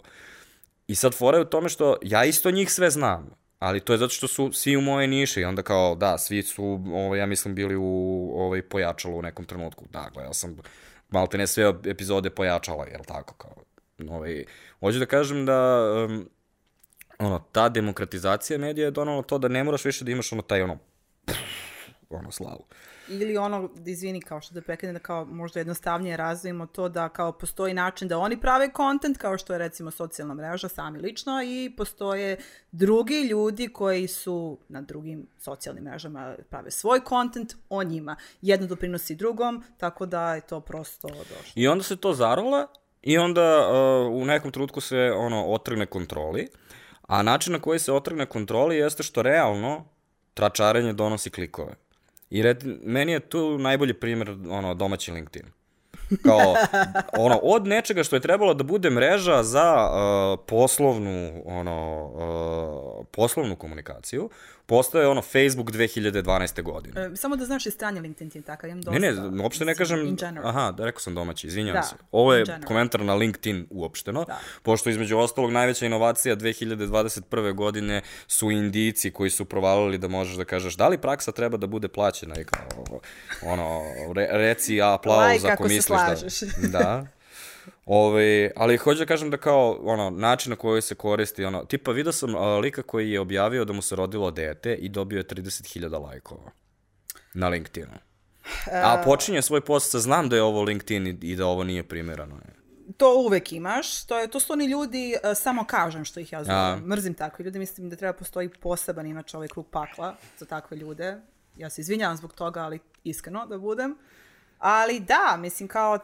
I 0.88 0.94
sad 0.94 1.14
fora 1.14 1.38
je 1.38 1.42
u 1.42 1.50
tome 1.50 1.68
što 1.68 1.96
ja 2.02 2.24
isto 2.24 2.50
njih 2.50 2.72
sve 2.72 2.90
znam, 2.90 3.30
ali 3.58 3.80
to 3.80 3.92
je 3.92 3.98
zato 3.98 4.14
što 4.14 4.28
su 4.28 4.52
svi 4.52 4.76
u 4.76 4.80
moje 4.80 5.08
niše 5.08 5.40
i 5.40 5.44
onda 5.44 5.62
kao, 5.62 5.94
da, 5.94 6.18
svi 6.18 6.42
su, 6.42 6.64
ovaj, 6.94 7.18
ja 7.18 7.26
mislim, 7.26 7.54
bili 7.54 7.76
u 7.76 8.30
ovaj, 8.34 8.62
pojačalu 8.62 9.18
u 9.18 9.22
nekom 9.22 9.44
trenutku. 9.44 9.84
Da, 9.90 10.10
gledao 10.14 10.34
sam 10.34 10.56
malte 11.08 11.38
ne 11.38 11.46
sve 11.46 11.74
epizode 11.84 12.30
pojačala, 12.30 12.86
jel 12.86 13.00
tako, 13.04 13.34
kao, 13.34 13.54
Ovaj, 14.08 14.44
hoću 14.80 14.98
da 14.98 15.06
kažem 15.06 15.46
da 15.46 15.82
um, 16.08 16.30
ono, 17.18 17.38
ta 17.52 17.68
demokratizacija 17.68 18.58
medija 18.58 18.84
je 18.84 18.90
donala 18.90 19.22
to 19.22 19.38
da 19.38 19.48
ne 19.48 19.64
moraš 19.64 19.84
više 19.84 20.04
da 20.04 20.10
imaš 20.10 20.32
ono 20.32 20.42
taj 20.42 20.62
ono 20.62 20.78
pff, 21.24 21.38
ono 22.10 22.30
slavu. 22.30 22.66
Ili 23.08 23.36
ono, 23.36 23.70
izvini, 23.86 24.20
kao 24.20 24.40
što 24.40 24.54
da 24.54 24.60
prekine, 24.60 24.92
da 24.92 24.98
kao 24.98 25.24
možda 25.24 25.60
jednostavnije 25.60 26.16
razvijemo 26.16 26.66
to 26.66 26.88
da 26.88 27.08
kao 27.08 27.32
postoji 27.32 27.74
način 27.74 28.08
da 28.08 28.18
oni 28.18 28.40
prave 28.40 28.72
kontent, 28.72 29.18
kao 29.18 29.38
što 29.38 29.52
je 29.52 29.58
recimo 29.58 29.90
socijalna 29.90 30.34
mreža, 30.34 30.68
sami 30.68 30.98
lično, 30.98 31.42
i 31.42 31.72
postoje 31.76 32.38
drugi 32.72 33.20
ljudi 33.20 33.68
koji 33.68 34.08
su 34.08 34.58
na 34.68 34.80
drugim 34.80 35.26
socijalnim 35.38 35.84
mrežama 35.84 36.34
prave 36.50 36.70
svoj 36.70 37.00
kontent 37.00 37.54
o 37.68 37.82
njima. 37.82 38.16
Jedno 38.42 38.66
doprinosi 38.66 39.14
drugom, 39.14 39.64
tako 39.76 40.06
da 40.06 40.34
je 40.34 40.40
to 40.40 40.60
prosto 40.60 41.08
došlo. 41.08 41.52
I 41.54 41.68
onda 41.68 41.84
se 41.84 41.96
to 41.96 42.12
zarola 42.12 42.66
i 43.02 43.18
onda 43.18 43.68
uh, 43.68 44.22
u 44.22 44.24
nekom 44.24 44.50
trenutku 44.50 44.80
se 44.80 45.12
ono 45.16 45.44
otrgne 45.44 45.86
kontroli, 45.86 46.48
a 47.02 47.22
način 47.22 47.52
na 47.52 47.58
koji 47.58 47.78
se 47.78 47.92
otrgne 47.92 48.26
kontroli 48.26 48.76
jeste 48.76 49.02
što 49.02 49.22
realno 49.22 49.84
tračarenje 50.34 50.92
donosi 50.92 51.30
klikove. 51.30 51.74
I 52.30 52.42
red, 52.42 52.64
meni 52.82 53.12
je 53.12 53.20
tu 53.20 53.58
najbolji 53.58 53.94
primjer 53.94 54.30
ono, 54.50 54.74
domaći 54.74 55.12
LinkedIn. 55.12 55.50
Kao, 56.22 56.54
ono, 57.18 57.40
od 57.42 57.66
nečega 57.66 58.04
što 58.04 58.16
je 58.16 58.20
trebalo 58.20 58.54
da 58.54 58.64
bude 58.64 58.90
mreža 58.90 59.42
za 59.42 59.88
uh, 59.90 60.44
poslovnu, 60.46 61.42
ono, 61.44 62.04
uh, 62.04 63.06
poslovnu 63.10 63.56
komunikaciju, 63.56 64.30
postoje 64.66 65.08
ono 65.08 65.22
Facebook 65.22 65.70
2012. 65.70 66.62
godine. 66.62 67.00
E, 67.00 67.16
samo 67.16 67.36
da 67.36 67.44
znaš 67.44 67.66
i 67.66 67.70
strani 67.70 68.00
LinkedIn 68.00 68.30
ti 68.30 68.38
je 68.38 68.42
takav, 68.42 68.70
imam 68.70 68.82
dosta. 68.82 68.98
Ne, 68.98 69.12
ne, 69.12 69.42
uopšte 69.42 69.64
ne 69.64 69.74
kažem, 69.74 70.16
aha, 70.44 70.72
da 70.72 70.84
rekao 70.84 71.00
sam 71.00 71.14
domaći, 71.14 71.46
izvinjavam 71.46 71.80
Da, 71.82 71.86
se. 71.86 71.94
Ovo 72.12 72.34
je 72.34 72.44
komentar 72.66 73.00
na 73.00 73.14
LinkedIn 73.14 73.66
uopšteno, 73.70 74.24
Da. 74.24 74.38
pošto 74.62 74.90
između 74.90 75.18
ostalog 75.18 75.50
najveća 75.52 75.86
inovacija 75.86 76.36
2021. 76.36 77.54
godine 77.54 78.02
su 78.26 78.50
indici 78.50 79.10
koji 79.10 79.30
su 79.30 79.44
provalili 79.44 79.98
da 79.98 80.08
možeš 80.08 80.36
da 80.36 80.44
kažeš 80.44 80.74
da 80.74 80.88
li 80.88 80.98
praksa 80.98 81.32
treba 81.32 81.56
da 81.56 81.66
bude 81.66 81.88
plaćena 81.88 82.40
i 82.40 82.44
kao, 82.44 83.00
ono, 83.42 83.80
re, 84.14 84.28
reci 84.30 84.82
aplauz 84.82 85.32
Like 85.32 85.46
ako 85.46 85.52
ako 85.52 85.68
se 85.68 85.74
misliš 85.74 85.86
slažeš. 85.86 86.40
da... 86.56 86.78
Da. 86.78 87.06
Ove, 87.86 88.50
ali 88.56 88.76
hoću 88.76 88.98
da 88.98 89.06
kažem 89.06 89.30
da 89.30 89.36
kao, 89.36 89.78
ono, 89.82 90.10
način 90.10 90.50
na 90.50 90.56
koji 90.56 90.82
se 90.82 90.94
koristi, 90.94 91.44
ono, 91.44 91.64
tipa 91.64 91.90
vidio 91.90 92.12
sam 92.12 92.34
a, 92.34 92.58
lika 92.58 92.82
koji 92.82 93.10
je 93.10 93.20
objavio 93.20 93.64
da 93.64 93.72
mu 93.72 93.82
se 93.82 93.96
rodilo 93.96 94.30
dete 94.30 94.74
i 94.74 94.88
dobio 94.88 95.16
je 95.16 95.24
30.000 95.24 96.02
lajkova 96.02 96.50
na 97.34 97.48
LinkedInu. 97.48 97.92
A 98.72 99.02
počinje 99.04 99.42
svoj 99.42 99.60
post 99.60 99.90
sa 99.90 99.98
znam 99.98 100.28
da 100.28 100.36
je 100.36 100.42
ovo 100.42 100.62
LinkedIn 100.62 101.06
i, 101.06 101.18
i 101.22 101.36
da 101.36 101.46
ovo 101.46 101.64
nije 101.64 101.82
primjerano. 101.82 102.40
To 102.96 103.14
uvek 103.18 103.52
imaš, 103.52 104.06
to, 104.06 104.18
je, 104.18 104.28
to 104.28 104.40
su 104.40 104.52
oni 104.52 104.66
ljudi, 104.66 105.14
e, 105.22 105.34
samo 105.34 105.64
kažem 105.64 106.04
što 106.04 106.20
ih 106.20 106.32
ja 106.32 106.38
A. 106.38 106.44
zovem, 106.44 106.88
mrzim 106.88 107.14
takve 107.14 107.44
ljude, 107.44 107.58
mislim 107.58 107.90
da 107.90 107.96
treba 107.96 108.12
postoji 108.12 108.48
poseban 108.48 109.06
inače 109.06 109.36
ovaj 109.36 109.48
krug 109.48 109.66
pakla 109.70 110.16
za 110.38 110.46
takve 110.46 110.76
ljude. 110.76 111.20
Ja 111.56 111.70
se 111.70 111.80
izvinjavam 111.80 112.16
zbog 112.16 112.32
toga, 112.32 112.60
ali 112.60 112.78
iskreno 113.04 113.46
da 113.46 113.58
budem. 113.58 113.96
Ali 114.58 115.00
da, 115.00 115.36
mislim 115.38 115.68
kao 115.68 115.98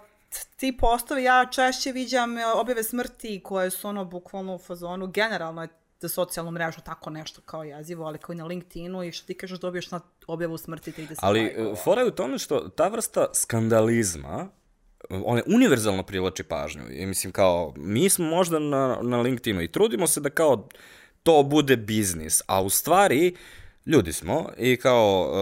ti 0.56 0.76
postovi, 0.76 1.22
ja 1.22 1.46
češće 1.52 1.92
viđam 1.92 2.38
e, 2.38 2.46
objave 2.46 2.82
smrti 2.82 3.40
koje 3.44 3.70
su 3.70 3.88
ono 3.88 4.04
bukvalno 4.04 4.54
u 4.54 4.58
fazonu, 4.58 5.06
generalno 5.06 5.62
je 5.62 5.68
za 6.00 6.08
socijalnu 6.08 6.50
mrežu 6.50 6.80
tako 6.84 7.10
nešto 7.10 7.40
kao 7.40 7.64
jezivo, 7.64 8.04
ali 8.04 8.18
kao 8.18 8.32
i 8.32 8.36
na 8.36 8.44
LinkedInu 8.44 9.04
i 9.04 9.12
što 9.12 9.26
ti 9.26 9.34
kažeš 9.34 9.60
dobiješ 9.60 9.90
na 9.90 10.00
objavu 10.26 10.58
smrti 10.58 10.92
30 10.92 11.18
Ali 11.18 11.40
lajkova. 11.40 11.72
e, 11.72 11.74
fora 11.76 12.00
je 12.00 12.08
u 12.08 12.10
tome 12.10 12.38
što 12.38 12.68
ta 12.68 12.88
vrsta 12.88 13.26
skandalizma 13.34 14.48
e, 15.10 15.20
on 15.24 15.36
je 15.36 15.42
univerzalno 15.46 16.02
privlači 16.02 16.42
pažnju. 16.42 16.82
I 16.90 17.06
mislim 17.06 17.32
kao, 17.32 17.74
mi 17.76 18.10
smo 18.10 18.26
možda 18.26 18.58
na, 18.58 18.98
na 19.02 19.20
LinkedInu 19.20 19.62
i 19.62 19.72
trudimo 19.72 20.06
se 20.06 20.20
da 20.20 20.30
kao 20.30 20.68
to 21.22 21.42
bude 21.42 21.76
biznis, 21.76 22.42
a 22.46 22.62
u 22.62 22.70
stvari 22.70 23.36
ljudi 23.86 24.12
smo 24.12 24.48
i 24.58 24.76
kao, 24.76 25.32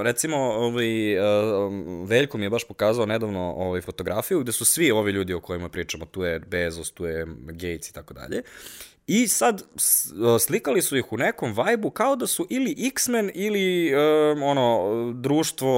e, 0.00 0.02
recimo, 0.02 0.36
ovaj, 0.36 1.12
e, 1.12 1.20
Veljko 2.04 2.38
mi 2.38 2.44
je 2.44 2.50
baš 2.50 2.64
pokazao 2.64 3.06
nedavno 3.06 3.52
ovaj, 3.52 3.80
fotografiju 3.80 4.40
gde 4.40 4.52
su 4.52 4.64
svi 4.64 4.90
ovi 4.90 5.12
ljudi 5.12 5.34
o 5.34 5.40
kojima 5.40 5.68
pričamo, 5.68 6.04
tu 6.04 6.22
je 6.22 6.38
Bezos, 6.38 6.90
tu 6.90 7.04
je 7.04 7.26
Gates 7.38 7.88
i 7.88 7.94
tako 7.94 8.14
dalje. 8.14 8.42
I 9.06 9.28
sad 9.28 9.62
s- 9.76 10.12
slikali 10.40 10.82
su 10.82 10.96
ih 10.96 11.12
u 11.12 11.16
nekom 11.16 11.52
vajbu 11.52 11.90
kao 11.90 12.16
da 12.16 12.26
su 12.26 12.46
ili 12.50 12.76
X-Men 12.86 13.30
ili 13.34 13.92
um, 13.94 14.42
ono 14.42 14.82
društvo 15.14 15.70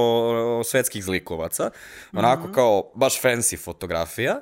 svetskih 0.63 1.03
zlikovaca. 1.03 1.69
Onako 2.13 2.51
kao 2.51 2.91
baš 2.95 3.21
fancy 3.21 3.57
fotografija. 3.57 4.41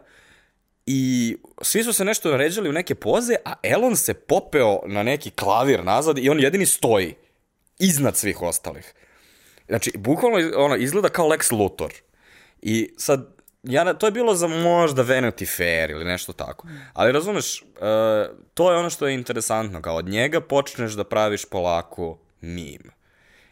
I 0.86 1.36
svi 1.62 1.84
su 1.84 1.94
se 1.94 2.06
nešto 2.06 2.38
ređali 2.38 2.70
u 2.70 2.74
neke 2.74 2.96
poze, 2.96 3.36
a 3.46 3.54
Elon 3.64 3.96
se 3.96 4.14
popeo 4.14 4.80
na 4.86 5.04
neki 5.04 5.30
klavir 5.30 5.84
nazad 5.84 6.18
i 6.18 6.30
on 6.30 6.40
jedini 6.40 6.66
stoji 6.66 7.16
iznad 7.82 8.18
svih 8.18 8.42
ostalih. 8.42 8.94
Znači, 9.68 9.92
bukvalno 9.98 10.38
ono, 10.56 10.76
izgleda 10.76 11.10
kao 11.10 11.30
Lex 11.30 11.52
Luthor. 11.52 11.94
I 12.62 12.94
sad, 12.98 13.36
ja, 13.64 13.84
na- 13.84 13.94
to 13.94 14.08
je 14.08 14.12
bilo 14.12 14.36
za 14.36 14.48
možda 14.48 15.04
Vanity 15.04 15.58
Fair 15.58 15.90
ili 15.92 16.06
nešto 16.06 16.34
tako. 16.34 16.68
Ali 16.94 17.12
razumeš, 17.12 17.62
uh, 17.62 17.68
to 18.54 18.72
je 18.72 18.78
ono 18.78 18.90
što 18.90 19.08
je 19.08 19.14
interesantno, 19.14 19.82
kao 19.82 19.96
od 19.96 20.10
njega 20.10 20.42
počneš 20.42 20.92
da 20.92 21.04
praviš 21.04 21.46
polako 21.46 22.18
mim. 22.42 22.92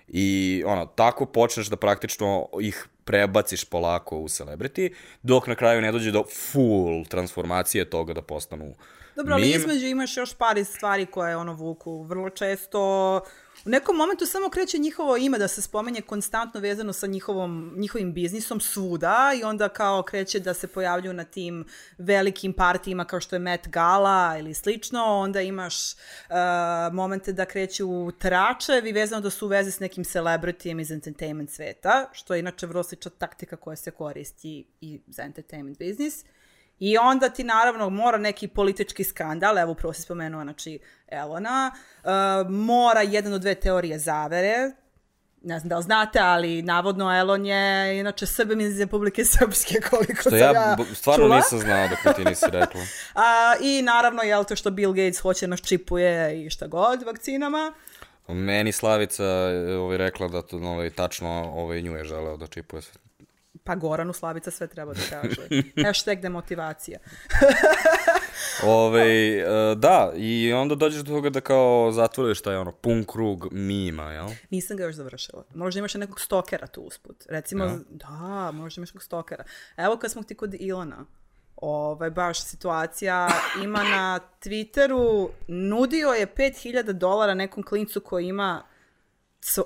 I 0.07 0.63
ono, 0.65 0.85
tako 0.85 1.25
počneš 1.25 1.67
da 1.67 1.75
praktično 1.75 2.47
ih 2.61 2.87
prebaciš 3.03 3.65
polako 3.65 4.17
u 4.17 4.27
celebrity, 4.27 4.93
dok 5.23 5.47
na 5.47 5.55
kraju 5.55 5.81
ne 5.81 5.91
dođe 5.91 6.11
do 6.11 6.23
full 6.51 7.05
transformacije 7.05 7.89
toga 7.89 8.13
da 8.13 8.21
postanu 8.21 8.75
Dobro, 9.15 9.33
ali 9.33 9.43
meme. 9.43 9.55
između 9.55 9.85
imaš 9.85 10.17
još 10.17 10.33
par 10.33 10.65
stvari 10.65 11.05
koje 11.05 11.37
ono 11.37 11.53
vuku. 11.53 12.03
Vrlo 12.03 12.29
često 12.29 13.21
u 13.65 13.69
nekom 13.69 13.95
momentu 13.95 14.25
samo 14.25 14.49
kreće 14.49 14.77
njihovo 14.77 15.17
ime 15.17 15.37
da 15.37 15.47
se 15.47 15.61
spomenje 15.61 16.01
konstantno 16.01 16.59
vezano 16.59 16.93
sa 16.93 17.07
njihovom, 17.07 17.73
njihovim 17.77 18.13
biznisom 18.13 18.59
svuda 18.59 19.31
i 19.41 19.43
onda 19.43 19.69
kao 19.69 20.03
kreće 20.03 20.39
da 20.39 20.53
se 20.53 20.67
pojavljuju 20.67 21.13
na 21.13 21.23
tim 21.23 21.65
velikim 21.97 22.53
partijima 22.53 23.05
kao 23.05 23.19
što 23.19 23.35
je 23.35 23.39
Met 23.39 23.67
Gala 23.67 24.37
ili 24.39 24.53
slično. 24.53 25.05
Onda 25.05 25.41
imaš 25.41 25.93
uh, 25.93 26.93
momente 26.93 27.33
da 27.33 27.45
kreću 27.45 28.11
tračevi 28.11 28.91
vezano 28.91 29.21
da 29.21 29.29
su 29.29 29.45
u 29.45 29.49
vezi 29.49 29.71
s 29.71 29.79
nekim 29.79 30.03
celebrityjem 30.03 30.81
iz 30.81 30.91
entertainment 30.91 31.49
sveta, 31.49 32.09
što 32.13 32.33
je 32.33 32.39
inače 32.39 32.67
vrlo 32.67 32.83
slična 32.83 33.11
taktika 33.17 33.55
koja 33.55 33.75
se 33.75 33.91
koristi 33.91 34.65
i 34.81 34.99
za 35.07 35.23
entertainment 35.23 35.77
biznis. 35.77 36.25
I 36.79 36.97
onda 36.97 37.29
ti 37.29 37.43
naravno 37.43 37.89
mora 37.89 38.17
neki 38.17 38.47
politički 38.47 39.03
skandal, 39.03 39.57
evo 39.57 39.71
upravo 39.71 39.93
si 39.93 40.01
spomenuo, 40.01 40.43
znači 40.43 40.79
Elona, 41.07 41.71
uh, 42.03 42.09
mora 42.49 43.01
jedan 43.01 43.33
od 43.33 43.41
dve 43.41 43.55
teorije 43.55 43.99
zavere, 43.99 44.71
ne 45.41 45.59
znam 45.59 45.69
da 45.69 45.77
li 45.77 45.83
znate, 45.83 46.19
ali 46.19 46.61
navodno 46.61 47.19
Elon 47.19 47.45
je 47.45 47.99
inače 47.99 48.25
Srbim 48.25 48.59
iz 48.59 48.79
Republike 48.79 49.25
Srpske, 49.25 49.81
koliko 49.89 50.21
Što 50.21 50.29
sam 50.29 50.39
ja, 50.39 50.51
ja, 50.51 50.77
stvarno 50.93 51.25
čula. 51.25 51.35
nisam 51.35 51.59
znao 51.59 51.87
dok 51.87 52.15
ti 52.15 52.25
nisi 52.25 52.45
rekla. 52.59 52.81
A, 53.13 53.55
I 53.61 53.81
naravno, 53.81 54.21
jel 54.21 54.43
to 54.43 54.55
što 54.55 54.71
Bill 54.71 54.93
Gates 54.93 55.19
hoće 55.19 55.47
nas 55.47 55.61
čipuje 55.61 56.45
i 56.45 56.49
šta 56.49 56.67
god 56.67 57.03
vakcinama. 57.03 57.73
Meni 58.27 58.71
Slavica 58.71 59.23
je 59.23 59.77
ovaj, 59.77 59.97
rekla 59.97 60.27
da 60.27 60.41
to, 60.41 60.57
ovaj, 60.57 60.89
tačno 60.89 61.51
ovaj, 61.55 61.81
nju 61.81 61.95
je 61.95 62.03
želeo 62.03 62.37
da 62.37 62.47
čipuje 62.47 62.81
sve. 62.81 63.08
Pa 63.69 63.75
Goranu 63.75 64.13
Slavica 64.13 64.51
sve 64.51 64.67
treba 64.67 64.93
da 64.93 65.01
kaže. 65.09 65.47
Hashtag 65.85 66.19
demotivacija. 66.19 66.99
Ove, 68.63 69.37
e, 69.37 69.45
da, 69.75 70.11
i 70.15 70.53
onda 70.53 70.75
dođeš 70.75 71.01
do 71.01 71.13
toga 71.13 71.29
da 71.29 71.41
kao 71.41 71.91
zatvoriš 71.91 72.41
taj 72.41 72.55
ono 72.55 72.71
pun 72.71 73.03
krug 73.03 73.47
mima, 73.51 74.11
jel? 74.11 74.29
Nisam 74.49 74.77
ga 74.77 74.83
još 74.83 74.95
završila. 74.95 75.43
Možda 75.53 75.79
imaš 75.79 75.93
nekog 75.93 76.19
stokera 76.19 76.67
tu 76.67 76.81
usput. 76.81 77.25
Recimo, 77.27 77.63
Ja. 77.63 77.77
da, 77.89 78.51
možda 78.51 78.79
imaš 78.79 78.89
nekog 78.89 79.03
stokera. 79.03 79.43
Evo 79.77 79.97
kad 79.97 80.11
smo 80.11 80.23
ti 80.23 80.35
kod 80.35 80.55
Ilona, 80.59 81.05
ovaj, 81.55 82.09
baš 82.09 82.43
situacija 82.43 83.29
ima 83.63 83.83
na 83.83 84.19
Twitteru, 84.41 85.29
nudio 85.47 86.09
je 86.09 86.27
5000 86.27 86.91
dolara 86.91 87.33
nekom 87.33 87.63
klincu 87.63 88.01
koji 88.01 88.25
ima 88.27 88.63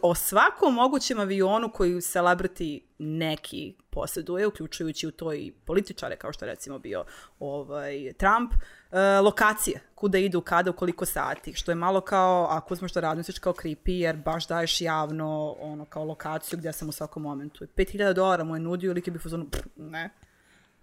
o 0.01 0.15
svakom 0.15 0.73
mogućem 0.73 1.19
avionu 1.19 1.71
koji 1.71 1.93
celebrity 1.93 2.81
neki 2.97 3.75
posjeduje, 3.89 4.47
uključujući 4.47 5.07
u 5.07 5.11
to 5.11 5.33
i 5.33 5.51
političare, 5.65 6.15
kao 6.15 6.33
što 6.33 6.45
recimo 6.45 6.79
bio 6.79 7.05
ovaj, 7.39 8.13
Trump, 8.17 8.53
e, 8.91 9.19
lokacije, 9.19 9.81
kuda 9.95 10.17
idu, 10.17 10.41
kada, 10.41 10.69
u 10.69 10.73
koliko 10.73 11.05
sati, 11.05 11.53
što 11.53 11.71
je 11.71 11.75
malo 11.75 12.01
kao, 12.01 12.47
ako 12.49 12.73
uzmeš 12.73 12.93
da 12.93 12.99
razmisliš 12.99 13.39
kao 13.39 13.53
creepy, 13.53 13.91
jer 13.91 14.15
baš 14.15 14.47
daješ 14.47 14.81
javno 14.81 15.55
ono, 15.59 15.85
kao 15.85 16.05
lokaciju 16.05 16.59
gdje 16.59 16.73
sam 16.73 16.89
u 16.89 16.91
svakom 16.91 17.23
momentu. 17.23 17.63
I 17.63 17.67
5000 17.67 18.13
dolara 18.13 18.43
mu 18.43 18.55
je 18.55 18.59
nudio, 18.59 18.91
ili 18.91 19.01
bi 19.01 19.19
fuzonu, 19.19 19.49
"Pff, 19.49 19.63
ne. 19.75 20.09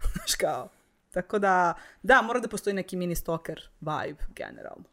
Znaš 0.15 0.35
kao. 0.35 0.69
Tako 1.11 1.39
da, 1.39 1.75
da, 2.03 2.23
mora 2.23 2.41
da 2.41 2.49
postoji 2.49 2.75
neki 2.75 2.97
mini 2.97 3.15
stalker 3.15 3.69
vibe, 3.81 4.25
generalno. 4.37 4.85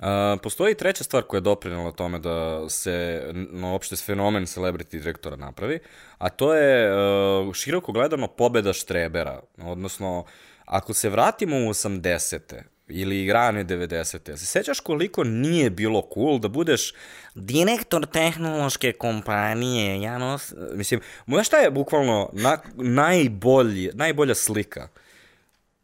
A, 0.00 0.36
postoji 0.42 0.74
treća 0.74 1.04
stvar 1.04 1.22
koja 1.22 1.38
je 1.38 1.42
doprinala 1.42 1.92
tome 1.92 2.18
da 2.18 2.68
se 2.68 3.24
no, 3.50 3.72
uopšte 3.72 3.96
fenomen 3.96 4.46
celebrity 4.46 4.98
direktora 4.98 5.36
napravi, 5.36 5.78
a 6.18 6.28
to 6.28 6.54
je 6.54 6.92
uh, 6.92 7.54
široko 7.54 7.92
gledano 7.92 8.28
pobeda 8.28 8.72
štrebera, 8.72 9.40
odnosno 9.62 10.24
ako 10.64 10.94
se 10.94 11.08
vratimo 11.08 11.56
u 11.56 11.68
80-te, 11.68 12.64
ili 12.90 13.32
rane 13.32 13.64
90. 13.64 14.36
Se 14.36 14.46
sećaš 14.46 14.80
koliko 14.80 15.24
nije 15.24 15.70
bilo 15.70 16.08
cool 16.14 16.38
da 16.38 16.48
budeš 16.48 16.94
direktor 17.34 18.06
tehnološke 18.06 18.92
kompanije, 18.92 20.02
ja 20.02 20.18
nos... 20.18 20.54
Mislim, 20.74 21.00
moja 21.26 21.44
šta 21.44 21.56
je 21.56 21.70
bukvalno 21.70 22.30
na, 22.32 22.58
najbolji, 22.76 23.90
najbolja 23.94 24.34
slika? 24.34 24.88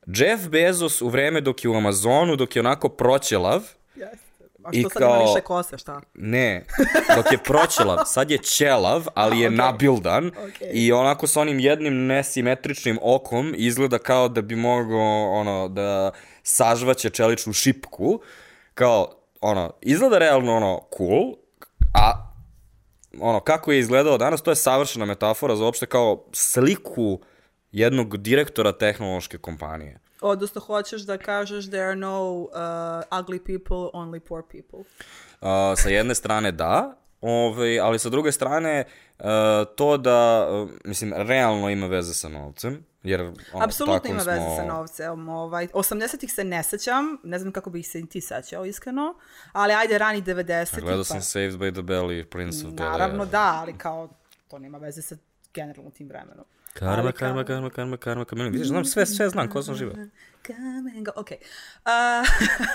Jeff 0.06 0.48
Bezos 0.48 1.02
u 1.02 1.08
vreme 1.08 1.40
dok 1.40 1.64
je 1.64 1.70
u 1.70 1.74
Amazonu, 1.74 2.36
dok 2.36 2.56
je 2.56 2.60
onako 2.60 2.88
proćelav. 2.88 3.62
A 4.66 4.72
što 4.72 4.90
sad 4.90 5.02
ima 5.02 5.18
više 5.18 5.40
kose, 5.40 5.78
šta? 5.78 6.00
Ne, 6.14 6.64
dok 7.16 7.32
je 7.32 7.38
proćelav, 7.38 7.98
sad 8.06 8.30
je 8.30 8.38
ćelav, 8.38 9.06
ali 9.14 9.40
je 9.40 9.50
okay. 9.50 9.56
nabildan 9.56 10.30
Okay. 10.30 10.70
i 10.72 10.92
onako 10.92 11.26
sa 11.26 11.40
onim 11.40 11.60
jednim 11.60 12.06
nesimetričnim 12.06 12.98
okom 13.02 13.54
izgleda 13.56 13.98
kao 13.98 14.28
da 14.28 14.42
bi 14.42 14.56
mogao 14.56 15.30
ono, 15.32 15.68
da 15.68 16.10
sažvaće 16.42 17.10
čeličnu 17.10 17.52
šipku, 17.52 18.20
kao, 18.74 19.12
ono, 19.40 19.72
izgleda 19.80 20.18
realno 20.18 20.56
ono 20.56 20.80
cool, 20.96 21.34
a 21.94 22.32
ono, 23.20 23.40
kako 23.40 23.72
je 23.72 23.78
izgledao 23.78 24.18
danas, 24.18 24.42
to 24.42 24.50
je 24.50 24.56
savršena 24.56 25.04
metafora 25.04 25.56
za 25.56 25.64
uopšte 25.64 25.86
kao 25.86 26.24
sliku 26.32 27.20
jednog 27.72 28.16
direktora 28.16 28.72
tehnološke 28.72 29.38
kompanije. 29.38 30.05
Odnosno, 30.26 30.60
hoćeš 30.60 31.02
da 31.02 31.18
kažeš 31.18 31.66
there 31.66 31.84
are 31.84 31.96
no 31.96 32.32
uh, 32.32 32.48
ugly 33.10 33.38
people, 33.38 34.00
only 34.00 34.20
poor 34.20 34.42
people. 34.42 34.78
Uh, 34.78 35.48
sa 35.76 35.88
jedne 35.88 36.14
strane 36.14 36.52
da, 36.52 36.96
ovaj, 37.20 37.80
ali 37.80 37.98
sa 37.98 38.08
druge 38.08 38.32
strane 38.32 38.84
uh, 39.18 39.24
to 39.76 39.96
da, 39.96 40.48
uh, 40.50 40.70
mislim, 40.84 41.12
realno 41.16 41.70
ima 41.70 41.86
veze 41.86 42.14
sa 42.14 42.28
novcem, 42.28 42.84
jer 43.02 43.20
ono, 43.20 43.64
Apsolutno 43.64 44.10
ima 44.10 44.20
smo... 44.20 44.32
veze 44.32 44.56
sa 44.56 44.64
novcem. 44.64 45.28
Ovaj, 45.28 45.66
80-ih 45.66 46.32
se 46.32 46.44
ne 46.44 46.62
sećam, 46.62 47.18
ne 47.24 47.38
znam 47.38 47.52
kako 47.52 47.70
bih 47.70 47.88
se 47.88 48.06
ti 48.06 48.20
sećao, 48.20 48.66
iskreno, 48.66 49.14
ali 49.52 49.72
ajde 49.72 49.98
rani 49.98 50.22
90-ih. 50.22 50.84
Gledao 50.84 51.04
sam 51.04 51.22
Saved 51.22 51.54
by 51.54 51.72
the 51.72 51.82
Bell 51.82 52.12
i 52.12 52.24
Prince 52.24 52.66
of 52.66 52.72
Bel-Air. 52.72 52.90
Naravno 52.90 53.26
da, 53.26 53.58
ali 53.60 53.78
kao, 53.78 54.08
to 54.48 54.58
nema 54.58 54.78
veze 54.78 55.02
sa 55.02 55.16
generalno 55.54 55.90
tim 55.90 56.08
vremenom. 56.08 56.44
Karma, 56.78 57.02
Ali 57.02 57.12
karma, 57.12 57.44
karma, 57.44 57.70
karma, 57.70 57.96
karma, 57.96 58.24
karma. 58.24 58.44
Vidiš, 58.44 58.68
znam 58.68 58.84
sve, 58.84 59.06
sve 59.06 59.28
znam 59.28 59.50
ko 59.50 59.62
sam 59.62 59.74
go. 61.04 61.12
Ok. 61.16 61.30
Uh, 61.30 61.38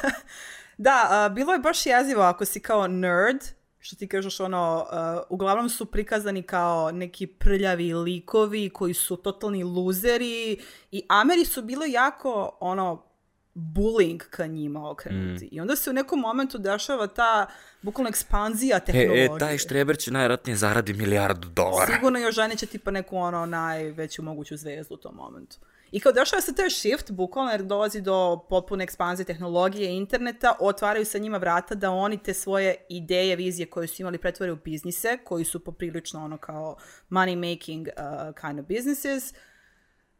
da, 0.78 1.28
uh, 1.30 1.36
bilo 1.36 1.54
je 1.54 1.60
baš 1.60 1.86
jezivo 1.86 2.22
ako 2.22 2.46
si 2.46 2.60
kao 2.60 2.88
nerd, 2.88 3.42
što 3.80 3.96
ti 3.96 4.08
kažeš 4.08 4.40
ono, 4.40 4.88
uh, 4.92 5.22
uglavnom 5.30 5.70
su 5.70 5.86
prikazani 5.86 6.44
kao 6.44 6.92
neki 6.92 7.28
prljavi 7.28 7.94
likovi 7.94 8.70
koji 8.70 8.94
su 8.94 9.16
totalni 9.16 9.64
luzeri 9.64 10.60
i 10.92 11.04
Ameri 11.10 11.46
su 11.46 11.62
bilo 11.62 11.86
jako 11.86 12.58
ono 12.60 13.11
bullying 13.56 14.20
ka 14.30 14.48
njima 14.48 14.90
okrenuti. 14.90 15.50
I 15.52 15.62
onda 15.62 15.76
se 15.76 15.90
u 15.90 15.94
nekom 15.94 16.20
momentu 16.20 16.58
dešava 16.58 17.08
ta 17.08 17.46
bukvalno 17.82 18.10
ekspanzija 18.10 18.78
E, 18.78 18.86
tehnologije. 18.86 19.26
e, 19.26 19.40
taj 19.40 19.58
štreber 19.58 19.98
će 19.98 20.12
najvratnije 20.12 20.56
zaradi 20.56 20.94
milijardu 20.94 21.50
dolara. 21.50 21.94
Sigurno 21.96 22.20
još 22.20 22.36
žene 22.36 22.56
će 22.56 22.66
tipa 22.66 22.92
neku 22.92 23.18
ono 23.18 23.46
najveću 23.46 24.24
moguću 24.24 24.58
zvezdu 24.58 24.94
u 24.94 24.98
tom 24.98 25.16
momentu. 25.16 25.58
I 25.92 26.00
kao 26.00 26.12
dešava 26.12 26.42
se 26.42 26.56
taj 26.56 26.70
shift, 26.70 27.12
bukvalno 27.12 27.52
jer 27.52 27.64
dolazi 27.64 28.02
do 28.02 28.46
potpune 28.50 28.84
ekspanzije 28.84 29.26
tehnologije 29.26 29.90
i 29.92 29.96
interneta, 29.98 30.54
otvaraju 30.60 31.06
se 31.06 31.20
njima 31.20 31.38
vrata 31.38 31.76
da 31.76 31.92
oni 31.92 32.18
te 32.24 32.34
svoje 32.34 32.76
ideje, 32.90 33.36
vizije 33.36 33.66
koje 33.66 33.88
su 33.88 34.02
imali 34.02 34.18
pretvore 34.18 34.52
u 34.52 34.56
biznise, 34.56 35.18
koji 35.24 35.46
su 35.46 35.60
poprilično 35.60 36.24
ono 36.26 36.38
kao 36.38 36.76
money 37.10 37.52
making 37.52 37.88
uh, 37.88 38.36
kind 38.42 38.60
of 38.60 38.66
businesses. 38.68 39.34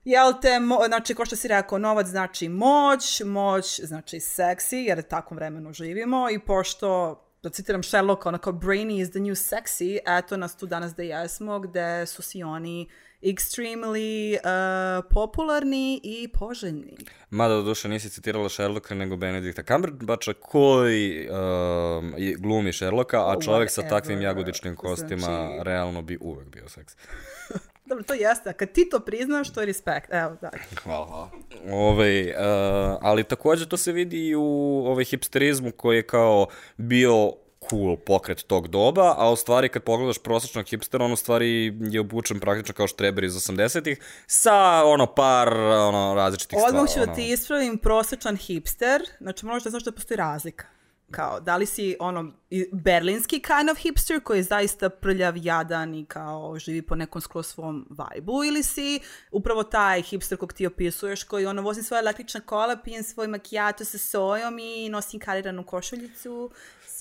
Jel 0.04 0.34
te, 0.42 0.60
mo, 0.60 0.80
znači, 0.88 1.14
ko 1.14 1.26
što 1.26 1.36
si 1.36 1.48
rekao, 1.48 1.78
novac 1.78 2.08
znači 2.08 2.50
moć, 2.50 3.22
moć 3.22 3.80
znači 3.80 4.20
seksi, 4.20 4.78
jer 4.78 5.02
takvom 5.02 5.36
vremenu 5.36 5.74
živimo 5.74 6.30
i 6.30 6.40
pošto, 6.40 7.22
da 7.44 7.50
citiram 7.50 7.84
Sherlocka, 7.84 8.30
ono 8.30 8.38
kao 8.38 8.54
brainy 8.54 9.02
is 9.02 9.10
the 9.10 9.20
new 9.20 9.36
sexy, 9.36 9.98
eto 10.08 10.38
nas 10.38 10.56
tu 10.56 10.66
danas 10.66 10.96
da 10.96 11.04
jesmo, 11.04 11.60
gde 11.60 12.06
su 12.06 12.22
si 12.22 12.44
oni 12.44 12.90
extremely 13.24 14.36
uh, 14.36 15.06
popularni 15.10 16.02
i 16.04 16.28
poželjni. 16.30 16.98
Mada 17.30 17.54
do 17.54 17.62
duše 17.62 17.90
nisi 17.90 18.10
citirala 18.10 18.50
Sherlocka 18.50 18.96
nego 18.96 19.18
Benedikta 19.18 19.64
Cumberbatcha 19.66 20.34
koji 20.34 21.30
um, 21.30 22.14
je- 22.18 22.36
glumi 22.36 22.74
Sherlocka, 22.74 23.20
a 23.22 23.36
čovek 23.36 23.72
sa 23.72 23.82
takvim 23.82 24.18
Whatever. 24.18 24.24
jagodičnim 24.24 24.76
kostima 24.76 25.22
Znači- 25.22 25.64
realno 25.64 26.02
bi 26.02 26.18
uvek 26.22 26.48
bio 26.48 26.70
seks. 26.70 26.94
Dobro, 27.92 28.04
to 28.04 28.14
jeste, 28.14 28.50
a 28.50 28.54
kad 28.54 28.72
ti 28.72 28.90
to 28.90 29.00
priznaš, 29.00 29.54
to 29.54 29.60
je 29.60 29.66
respekt. 29.66 30.08
Evo, 30.12 30.36
da. 30.42 30.50
Hvala, 30.84 31.06
hvala. 31.06 31.30
Ove, 31.72 32.24
uh, 32.24 32.98
ali 33.02 33.24
takođe 33.24 33.70
to 33.70 33.78
se 33.78 33.92
vidi 33.92 34.28
i 34.28 34.36
u 34.36 34.84
ovaj 34.86 35.04
hipsterizmu 35.04 35.72
koji 35.72 35.96
je 35.96 36.08
kao 36.08 36.48
bio 36.78 37.34
cool 37.70 37.98
pokret 37.98 38.44
tog 38.44 38.68
doba, 38.68 39.16
a 39.18 39.32
u 39.32 39.36
stvari 39.36 39.70
kad 39.70 39.84
pogledaš 39.84 40.18
prosječnog 40.18 40.66
hipstera, 40.66 41.06
on 41.06 41.12
u 41.12 41.16
stvari 41.16 41.74
je 41.80 42.00
obučen 42.00 42.40
praktično 42.40 42.74
kao 42.74 42.88
štreber 42.88 43.24
iz 43.24 43.34
80-ih 43.34 44.00
sa 44.28 44.84
ono 44.86 45.08
par 45.16 45.54
ono, 45.58 46.14
različitih 46.16 46.60
stvari. 46.60 46.78
Odmah 46.78 46.94
ću 46.94 47.00
da 47.00 47.14
ti 47.14 47.32
ispravim 47.32 47.78
prosječan 47.78 48.38
hipster, 48.38 49.02
znači 49.20 49.46
moraš 49.46 49.64
da 49.64 49.70
znaš 49.70 49.84
da 49.84 49.92
postoji 49.92 50.18
razlika. 50.18 50.66
Kao, 51.12 51.40
da 51.40 51.58
li 51.58 51.66
si 51.66 51.96
ono 52.00 52.32
berlinski 52.72 53.40
kind 53.40 53.70
of 53.72 53.78
hipster 53.78 54.20
koji 54.24 54.40
je 54.40 54.44
zaista 54.44 54.90
prljav, 54.90 55.38
jadan 55.38 55.96
i 55.96 56.06
kao 56.06 56.60
živi 56.60 56.82
po 56.82 56.96
nekom 56.96 57.22
skroz 57.22 57.48
svom 57.48 57.88
vajbu 57.90 58.44
ili 58.44 58.64
si 58.64 59.00
upravo 59.32 59.64
taj 59.64 60.02
hipster 60.02 60.38
kog 60.38 60.54
ti 60.54 60.66
opisuješ 60.66 61.24
koji 61.24 61.46
ono 61.46 61.62
vozi 61.62 61.84
svoje 61.84 62.00
električne 62.00 62.42
kola, 62.42 62.78
pijem 62.84 63.04
svoj 63.04 63.28
makijato 63.28 63.86
sa 63.86 63.98
sojom 63.98 64.60
i 64.60 64.90
nosim 64.90 65.20
kariranu 65.20 65.64
košuljicu 65.64 66.52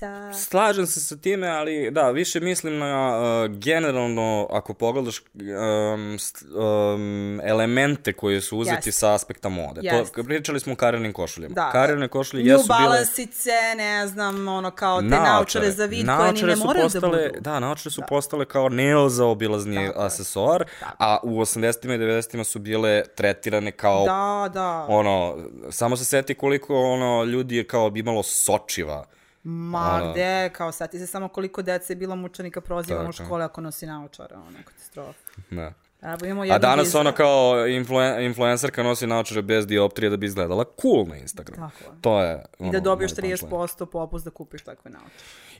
sa... 0.00 0.32
Slažem 0.32 0.86
se 0.86 1.00
sa 1.00 1.16
time, 1.16 1.48
ali 1.48 1.90
da, 1.90 2.10
više 2.10 2.40
mislim 2.40 2.78
na 2.78 3.18
uh, 3.18 3.56
generalno, 3.56 4.46
ako 4.50 4.74
pogledaš 4.74 5.20
um, 5.20 6.18
st- 6.18 6.44
um, 6.54 7.40
elemente 7.44 8.12
koje 8.12 8.40
su 8.40 8.58
uzeti 8.58 8.88
Jest. 8.88 8.98
sa 8.98 9.14
aspekta 9.14 9.48
mode. 9.48 9.80
Jest. 9.84 10.14
To, 10.14 10.24
pričali 10.24 10.60
smo 10.60 10.72
o 10.72 10.76
karirnim 10.76 11.12
košuljama. 11.12 11.54
Da. 11.54 11.70
Karirne 11.72 12.08
košulje 12.08 12.44
New 12.44 12.52
jesu 12.52 12.66
bile... 12.66 12.78
Balansice, 12.78 13.74
ne 13.76 13.99
znam, 14.06 14.48
ono 14.48 14.70
kao 14.70 15.00
te 15.00 15.06
naočare 15.08 15.70
za 15.70 15.84
vid 15.84 16.06
koje 16.18 16.32
ni 16.32 16.42
ne 16.42 16.56
moraju 16.56 16.84
postale, 16.84 17.22
da 17.22 17.28
budu. 17.28 17.40
Da, 17.40 17.60
naočare 17.60 17.90
su 17.90 18.02
postale 18.08 18.44
kao 18.44 18.68
nezaobilazni 18.68 19.86
Tako 19.86 20.00
je. 20.00 20.06
asesoar, 20.06 20.64
a 20.98 21.18
u 21.22 21.30
80. 21.30 21.84
i 21.84 21.98
90. 21.98 22.44
su 22.44 22.58
bile 22.58 23.02
tretirane 23.06 23.72
kao 23.72 24.04
Da, 24.04 24.50
da. 24.54 24.86
ono, 24.88 25.36
samo 25.70 25.96
se 25.96 26.04
seti 26.04 26.34
koliko 26.34 26.82
ono 26.82 27.24
ljudi 27.24 27.56
je 27.56 27.66
kao 27.66 27.92
imalo 27.94 28.22
sočiva. 28.22 29.04
Ma 29.42 29.98
Ono. 30.02 30.12
gde, 30.12 30.50
kao 30.52 30.72
sad 30.72 30.90
ti 30.90 30.98
se 30.98 31.06
samo 31.06 31.28
koliko 31.28 31.62
dece 31.62 31.92
je 31.92 31.96
bilo 31.96 32.16
mučenika 32.16 32.60
prozivano 32.60 33.08
u 33.08 33.12
škole 33.12 33.44
ako 33.44 33.60
nosi 33.60 33.86
naočare, 33.86 34.34
ono, 34.34 34.58
katastrofa. 34.64 35.12
Da. 35.50 35.72
A 36.02 36.58
danas 36.58 36.94
ona 36.94 37.12
kao 37.12 37.66
influen, 37.66 38.22
influencerka 38.22 38.82
nosi 38.82 39.06
naočare 39.06 39.42
bez 39.42 39.66
dioptrije 39.66 40.10
da 40.10 40.16
bi 40.16 40.26
izgledala 40.26 40.64
cool 40.82 41.06
na 41.08 41.16
Instagram. 41.16 41.70
Tako 41.70 41.90
je. 41.94 42.00
To 42.00 42.20
je 42.20 42.44
I 42.58 42.62
ono, 42.62 42.72
da 42.72 42.80
dobiješ 42.80 43.10
moj 43.10 43.16
punchline. 43.30 43.52
30% 43.52 43.86
popust 43.86 44.24
da 44.24 44.30
kupiš 44.30 44.62
takve 44.62 44.90
naočare. 44.90 45.10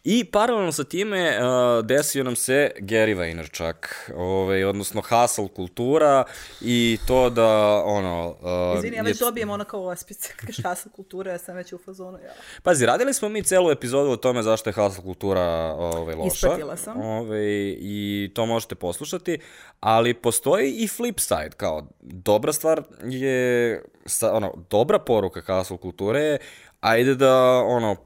I 0.04 0.24
paralelno 0.24 0.72
sa 0.72 0.84
time 0.84 1.38
uh, 1.38 1.86
desio 1.86 2.24
nam 2.24 2.36
se 2.36 2.70
Gary 2.78 3.16
Vaynerchuk, 3.16 3.86
ovaj, 4.16 4.64
odnosno 4.64 5.02
hustle 5.08 5.48
kultura 5.48 6.24
i 6.60 6.98
to 7.06 7.30
da 7.30 7.82
ono... 7.84 8.36
Uh, 8.72 8.78
Izvini, 8.78 8.96
ja 8.96 9.00
je- 9.00 9.04
već 9.04 9.18
dobijem 9.18 9.50
ono 9.50 9.64
kao 9.64 9.84
ospice, 9.84 10.32
kaže 10.40 10.52
šta 10.52 10.74
sa 10.74 10.88
kulture, 10.96 11.30
ja 11.30 11.38
sam 11.38 11.56
već 11.56 11.72
u 11.72 11.78
fazonu, 11.78 12.18
ja. 12.18 12.32
Pazi, 12.62 12.86
radili 12.86 13.14
smo 13.14 13.28
mi 13.28 13.42
celu 13.42 13.70
epizodu 13.70 14.10
o 14.10 14.16
tome 14.16 14.42
zašto 14.42 14.70
je 14.70 14.74
hustle 14.74 15.04
kultura 15.04 15.42
ovaj, 15.78 16.14
loša. 16.14 16.34
Ispratila 16.34 16.76
sam. 16.76 17.00
Ovaj, 17.00 17.76
I 17.80 18.30
to 18.34 18.46
možete 18.46 18.74
poslušati, 18.74 19.38
ali 19.80 20.14
postoji 20.30 20.72
i 20.72 20.88
flip 20.88 21.20
side, 21.20 21.50
kao 21.56 21.86
dobra 22.00 22.52
stvar 22.52 22.82
je, 23.04 23.82
sa, 24.06 24.32
ono, 24.32 24.54
dobra 24.70 24.98
poruka 24.98 25.42
hustle 25.46 25.76
kulture 25.76 26.20
je, 26.20 26.38
ajde 26.80 27.14
da, 27.14 27.34
ono, 27.66 27.90
uh, 27.92 27.98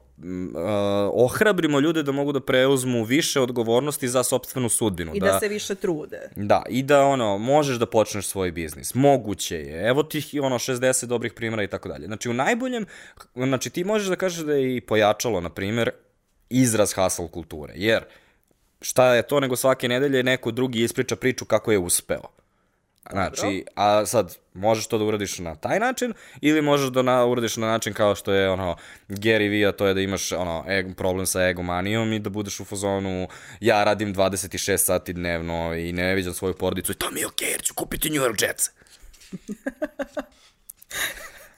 ohrabrimo 1.13 1.79
ljude 1.79 2.03
da 2.03 2.11
mogu 2.11 2.31
da 2.31 2.39
preuzmu 2.39 3.03
više 3.03 3.41
odgovornosti 3.41 4.07
za 4.07 4.23
sopstvenu 4.23 4.69
sudbinu. 4.69 5.11
I 5.15 5.19
da, 5.19 5.39
se 5.39 5.47
više 5.47 5.75
trude. 5.75 6.29
Da, 6.35 6.63
i 6.69 6.83
da 6.83 7.05
ono, 7.05 7.37
možeš 7.37 7.77
da 7.77 7.85
počneš 7.85 8.27
svoj 8.27 8.51
biznis. 8.51 8.93
Moguće 8.93 9.57
je. 9.57 9.89
Evo 9.89 10.03
ti 10.03 10.39
ono 10.39 10.55
60 10.55 11.05
dobrih 11.05 11.33
primjera 11.33 11.63
i 11.63 11.67
tako 11.67 11.89
dalje. 11.89 12.05
Znači 12.05 12.29
u 12.29 12.33
najboljem, 12.33 12.85
znači 13.35 13.69
ti 13.69 13.83
možeš 13.83 14.07
da 14.07 14.15
kažeš 14.15 14.45
da 14.45 14.53
je 14.53 14.75
i 14.75 14.81
pojačalo, 14.81 15.41
na 15.41 15.49
primjer, 15.49 15.89
izraz 16.49 16.93
hustle 16.93 17.27
kulture. 17.31 17.73
Jer 17.75 18.03
šta 18.81 19.13
je 19.13 19.27
to 19.27 19.39
nego 19.39 19.55
svake 19.55 19.87
nedelje 19.87 20.23
neko 20.23 20.51
drugi 20.51 20.83
ispriča 20.83 21.15
priču 21.15 21.45
kako 21.45 21.71
je 21.71 21.77
uspeo. 21.77 22.35
Znači, 23.11 23.65
a 23.75 24.05
sad, 24.05 24.37
možeš 24.53 24.87
to 24.87 24.97
da 24.97 25.03
uradiš 25.03 25.39
na 25.39 25.55
taj 25.55 25.79
način 25.79 26.13
ili 26.41 26.61
možeš 26.61 26.89
da 26.89 27.01
na, 27.01 27.25
uradiš 27.25 27.57
na 27.57 27.67
način 27.67 27.93
kao 27.93 28.15
što 28.15 28.33
je 28.33 28.49
ono 28.49 28.75
Gary 29.09 29.49
Vee, 29.49 29.65
a 29.65 29.71
to 29.71 29.87
je 29.87 29.93
da 29.93 30.01
imaš 30.01 30.31
ono 30.31 30.65
ego, 30.67 30.93
problem 30.93 31.25
sa 31.25 31.47
egomanijom 31.47 32.13
i 32.13 32.19
da 32.19 32.29
budeš 32.29 32.59
u 32.59 32.65
fazonu 32.65 33.27
ja 33.59 33.83
radim 33.83 34.15
26 34.15 34.77
sati 34.77 35.13
dnevno 35.13 35.75
i 35.75 35.91
ne 35.91 36.15
viđam 36.15 36.33
svoju 36.33 36.53
porodicu 36.53 36.91
i 36.91 36.95
to 36.95 37.11
mi 37.11 37.19
je 37.19 37.27
okej 37.27 37.49
jer 37.49 37.61
ću 37.61 37.73
kupiti 37.73 38.09
New 38.09 38.21
York 38.21 38.43
Jets. 38.47 38.69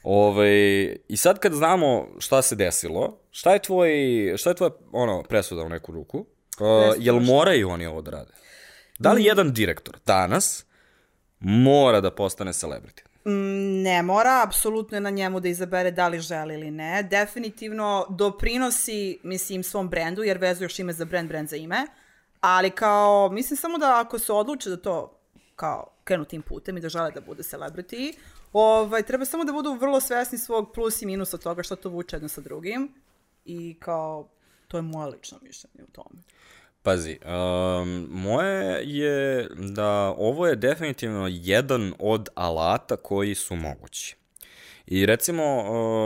Ove, 0.03 0.83
I 1.07 1.17
sad 1.17 1.39
kad 1.39 1.53
znamo 1.53 2.07
šta 2.19 2.41
se 2.41 2.55
desilo, 2.55 3.19
šta 3.31 3.53
je 3.53 3.59
tvoj, 3.59 3.91
šta 4.37 4.49
je 4.49 4.55
tvoja 4.55 4.71
ono, 4.91 5.23
presuda 5.23 5.61
u 5.61 5.69
neku 5.69 5.91
ruku? 5.91 6.25
Uh, 6.59 6.95
jel 6.97 7.19
moraju 7.19 7.69
oni 7.69 7.85
ovo 7.85 8.01
da 8.01 8.11
rade? 8.11 8.31
Da 8.99 9.11
li 9.13 9.23
jedan 9.23 9.53
direktor 9.53 9.97
danas 10.05 10.65
mora 11.39 12.01
da 12.01 12.11
postane 12.11 12.51
celebrity? 12.51 13.01
Mm, 13.25 13.81
ne 13.83 14.03
mora, 14.03 14.43
apsolutno 14.45 14.97
je 14.97 15.01
na 15.01 15.09
njemu 15.09 15.39
da 15.39 15.47
izabere 15.47 15.91
da 15.91 16.07
li 16.07 16.19
želi 16.19 16.53
ili 16.53 16.71
ne. 16.71 17.03
Definitivno 17.03 18.05
doprinosi, 18.09 19.19
mislim, 19.23 19.63
svom 19.63 19.89
brendu, 19.89 20.23
jer 20.23 20.37
vezuješ 20.37 20.79
ime 20.79 20.93
za 20.93 21.05
brend, 21.05 21.29
brend 21.29 21.49
za 21.49 21.55
ime. 21.55 21.87
Ali 22.41 22.69
kao, 22.69 23.29
mislim 23.29 23.57
samo 23.57 23.77
da 23.77 24.01
ako 24.05 24.19
se 24.19 24.33
odluče 24.33 24.69
da 24.69 24.77
to 24.77 25.19
kao 25.55 25.87
krenu 26.03 26.25
tim 26.25 26.41
putem 26.41 26.77
i 26.77 26.81
da 26.81 26.89
žele 26.89 27.11
da 27.11 27.21
bude 27.21 27.43
celebrity, 27.43 28.13
ovaj, 28.53 29.03
treba 29.03 29.25
samo 29.25 29.43
da 29.43 29.53
budu 29.53 29.73
vrlo 29.73 29.99
svesni 29.99 30.37
svog 30.37 30.73
plus 30.73 31.01
i 31.01 31.05
minusa 31.05 31.37
toga 31.37 31.63
što 31.63 31.75
to 31.75 31.89
vuče 31.89 32.15
jedno 32.15 32.29
sa 32.29 32.41
drugim. 32.41 32.93
I 33.45 33.75
kao, 33.79 34.29
to 34.67 34.77
je 34.77 34.81
moje 34.81 35.07
lično 35.07 35.37
mišljenje 35.41 35.83
u 35.83 35.91
tome. 35.91 36.21
Pazi, 36.81 37.19
um, 37.25 38.07
moje 38.11 38.81
je 38.83 39.49
da 39.55 40.13
ovo 40.17 40.47
je 40.47 40.55
definitivno 40.55 41.27
jedan 41.31 41.93
od 41.99 42.29
alata 42.35 42.97
koji 42.97 43.35
su 43.35 43.55
mogući. 43.55 44.15
I 44.85 45.05
recimo, 45.05 45.43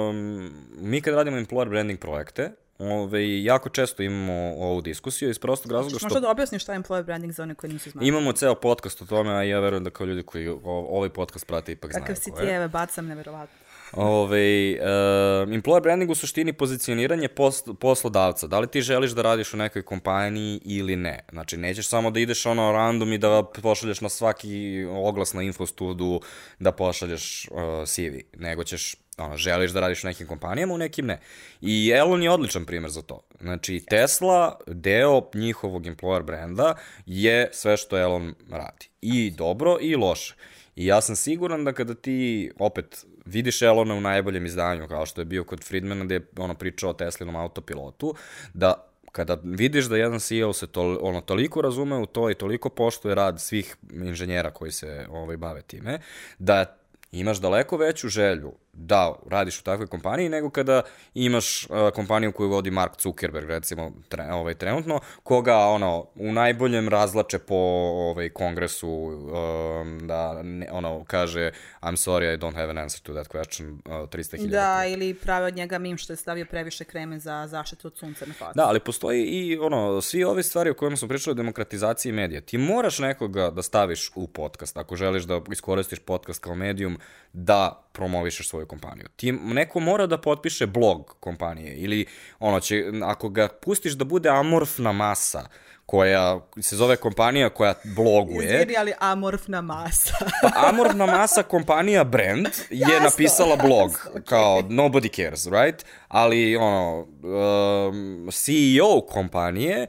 um, 0.10 0.52
mi 0.78 1.02
kad 1.02 1.14
radimo 1.14 1.38
employer 1.38 1.70
branding 1.70 2.00
projekte, 2.00 2.52
Ove, 2.80 3.44
jako 3.44 3.70
često 3.70 4.04
imamo 4.04 4.34
ovu 4.58 4.82
diskusiju 4.82 5.30
iz 5.30 5.40
prostog 5.40 5.72
razloga 5.72 5.98
što... 5.98 6.06
Možda 6.06 6.20
da 6.20 6.30
objasniš 6.30 6.64
šta 6.64 6.74
je 6.74 6.80
employer 6.80 7.04
branding 7.04 7.34
za 7.34 7.44
one 7.44 7.56
koji 7.56 7.74
nisu 7.74 7.90
znali. 7.90 8.08
Imamo 8.08 8.34
ceo 8.34 8.56
podcast 8.56 9.02
o 9.02 9.06
tome, 9.06 9.32
a 9.32 9.44
ja 9.44 9.60
verujem 9.60 9.84
da 9.84 9.90
kao 9.90 10.06
ljudi 10.06 10.24
koji 10.24 10.50
ovaj 10.66 11.10
podcast 11.10 11.48
prate 11.48 11.72
ipak 11.72 11.92
Kakav 11.92 12.06
znaju. 12.06 12.16
Kakav 12.16 12.24
si 12.24 12.46
ti, 12.46 12.54
eve, 12.54 12.68
bacam, 12.68 13.08
neverovatno. 13.08 13.61
Ove, 13.94 14.78
uh, 14.80 15.54
employer 15.54 15.82
branding 15.82 16.12
u 16.12 16.16
suštini 16.16 16.54
pozicioniranje 16.54 17.28
pos, 17.28 17.64
poslodavca. 17.80 18.48
Da 18.48 18.60
li 18.60 18.68
ti 18.68 18.82
želiš 18.82 19.12
da 19.12 19.22
radiš 19.22 19.54
u 19.54 19.58
nekoj 19.58 19.82
kompaniji 19.82 20.62
ili 20.66 20.96
ne? 20.96 21.20
Znači, 21.32 21.58
nećeš 21.58 21.88
samo 21.88 22.12
da 22.12 22.20
ideš 22.20 22.46
ono 22.46 22.72
random 22.72 23.14
i 23.14 23.18
da 23.18 23.44
pošalješ 23.62 24.02
na 24.02 24.10
svaki 24.10 24.86
oglas 24.90 25.34
na 25.34 25.42
infostudu 25.42 26.22
da 26.60 26.72
pošalješ 26.72 27.48
uh, 27.52 27.88
CV, 27.88 28.38
nego 28.38 28.64
ćeš 28.64 28.96
ono, 29.18 29.38
želiš 29.38 29.72
da 29.72 29.80
radiš 29.80 30.04
u 30.04 30.08
nekim 30.08 30.28
kompanijama, 30.28 30.74
u 30.74 30.78
nekim 30.78 31.06
ne. 31.06 31.20
I 31.62 31.92
Elon 31.96 32.24
je 32.24 32.32
odličan 32.32 32.66
primer 32.66 32.92
za 32.92 33.02
to. 33.02 33.22
Znači, 33.42 33.84
Tesla, 33.90 34.60
deo 34.68 35.22
njihovog 35.34 35.84
employer 35.84 36.24
brenda 36.24 36.76
je 37.06 37.50
sve 37.52 37.78
što 37.78 37.98
Elon 37.98 38.34
radi. 38.50 38.90
I 39.02 39.32
dobro 39.32 39.78
i 39.82 39.96
loše. 39.96 40.36
I 40.76 40.86
ja 40.86 41.02
sam 41.02 41.16
siguran 41.16 41.66
da 41.66 41.74
kada 41.74 41.94
ti 41.94 42.52
opet 42.60 43.06
vidiš 43.26 43.62
Elona 43.62 43.96
u 43.96 44.02
najboljem 44.02 44.46
izdanju, 44.46 44.88
kao 44.88 45.06
što 45.06 45.22
je 45.22 45.26
bio 45.26 45.44
kod 45.44 45.64
Friedmana, 45.64 46.06
gde 46.06 46.16
je 46.16 46.28
ono 46.38 46.54
pričao 46.54 46.90
o 46.90 46.94
Teslinom 46.94 47.36
autopilotu, 47.36 48.16
da 48.54 48.88
kada 49.12 49.38
vidiš 49.44 49.86
da 49.86 49.98
jedan 49.98 50.20
CEO 50.20 50.54
se 50.54 50.68
to, 50.68 50.98
ono, 51.02 51.22
toliko 51.22 51.62
razume 51.62 51.98
u 51.98 52.06
to 52.06 52.30
i 52.30 52.36
toliko 52.36 52.70
poštuje 52.70 53.16
rad 53.16 53.42
svih 53.42 53.76
inženjera 53.94 54.52
koji 54.52 54.72
se 54.72 55.06
ovaj, 55.10 55.38
bave 55.38 55.62
time, 55.62 56.00
da 56.40 56.78
imaš 57.12 57.38
daleko 57.38 57.78
veću 57.78 58.10
želju 58.10 58.54
da 58.74 59.16
radiš 59.30 59.60
u 59.60 59.64
takvoj 59.64 59.88
kompaniji 59.88 60.30
nego 60.30 60.50
kada 60.50 60.82
imaš 61.14 61.64
uh, 61.64 61.70
kompaniju 61.96 62.32
koju 62.32 62.50
vodi 62.50 62.72
Mark 62.72 62.92
Zuckerberg 63.02 63.50
recimo 63.50 63.92
tre, 64.10 64.24
ovaj 64.32 64.54
trenutno 64.54 65.00
koga 65.24 65.58
ono 65.58 66.08
u 66.16 66.32
najboljem 66.32 66.90
razlače 66.90 67.40
po 67.40 67.56
ovaj 67.56 68.30
kongresu 68.30 68.90
um, 68.90 70.08
da 70.08 70.44
ne, 70.44 70.68
ono 70.72 71.04
kaže 71.08 71.52
I'm 71.82 71.96
sorry 71.96 72.34
I 72.34 72.38
don't 72.38 72.56
have 72.56 72.70
an 72.70 72.78
answer 72.78 73.02
to 73.02 73.14
that 73.14 73.28
question 73.28 73.72
uh, 73.72 74.10
300.000 74.10 74.48
Da 74.48 74.86
ili 74.88 75.14
pravi 75.14 75.46
od 75.46 75.56
njega 75.56 75.78
mim 75.78 75.98
što 75.98 76.14
je 76.14 76.18
stavio 76.18 76.46
previše 76.46 76.84
kreme 76.84 77.20
za 77.20 77.48
zaštitu 77.48 77.88
od 77.88 77.98
sunca 77.98 78.26
na 78.26 78.34
facu. 78.34 78.54
Da, 78.56 78.68
ali 78.68 78.80
postoji 78.80 79.24
i 79.24 79.58
ono 79.58 80.02
svi 80.02 80.24
ove 80.24 80.44
stvari 80.44 80.70
o 80.70 80.74
kojima 80.74 80.98
smo 80.98 81.08
pričali 81.08 81.32
o 81.32 81.36
demokratizaciji 81.36 82.12
medija. 82.12 82.42
Ti 82.42 82.58
moraš 82.58 83.00
nekoga 83.00 83.50
da 83.50 83.62
staviš 83.62 84.12
u 84.16 84.28
podcast 84.28 84.78
ako 84.78 84.96
želiš 84.96 85.24
da 85.24 85.42
iskoristiš 85.52 86.00
podcast 86.00 86.44
kao 86.44 86.56
medijum 86.56 86.98
da 87.34 87.88
promovišeš 87.92 88.50
svoju 88.62 88.68
kompaniju. 88.68 89.08
Ti, 89.16 89.32
neko 89.32 89.80
mora 89.80 90.08
da 90.08 90.18
potpiše 90.18 90.68
blog 90.68 91.16
kompanije 91.20 91.76
ili 91.76 92.06
ono 92.40 92.60
će, 92.60 92.84
ako 93.04 93.30
ga 93.30 93.48
pustiš 93.48 93.94
da 93.94 94.06
bude 94.06 94.30
amorfna 94.30 94.92
masa, 94.92 95.48
koja 95.86 96.40
se 96.62 96.76
zove 96.76 96.96
kompanija 96.96 97.50
koja 97.50 97.74
bloguje. 97.84 98.46
Izvini, 98.46 98.78
ali 98.78 98.94
amorfna 99.00 99.62
masa. 99.62 100.14
pa 100.42 100.70
amorfna 100.70 101.06
masa 101.06 101.44
kompanija 101.44 102.04
brand 102.04 102.48
je 102.70 102.80
Jasno. 102.92 103.00
napisala 103.04 103.56
blog 103.56 103.92
okay. 103.92 104.24
kao 104.24 104.62
nobody 104.62 105.16
cares, 105.16 105.48
right? 105.48 105.86
Ali 106.08 106.56
ono 106.56 107.00
um, 107.00 108.30
CEO 108.32 109.02
kompanije 109.10 109.88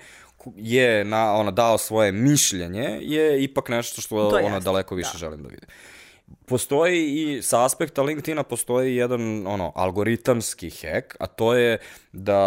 je 0.57 1.05
na 1.05 1.33
ona 1.35 1.51
dao 1.51 1.79
svoje 1.79 2.13
mišljenje 2.13 2.99
je 3.01 3.43
ipak 3.43 3.69
nešto 3.69 4.01
što 4.01 4.29
ona 4.45 4.61
daleko 4.61 4.95
više 4.95 5.13
da. 5.13 5.19
želim 5.19 5.43
da 5.43 5.49
vidim 5.49 5.69
postoji 6.53 6.99
i 7.07 7.43
sa 7.43 7.65
aspekta 7.65 8.03
LinkedIna 8.03 8.43
postoji 8.43 8.97
jedan 8.97 9.47
ono 9.47 9.73
algoritamski 9.75 10.71
hack, 10.71 11.17
a 11.21 11.27
to 11.27 11.55
je 11.55 11.79
da 12.13 12.41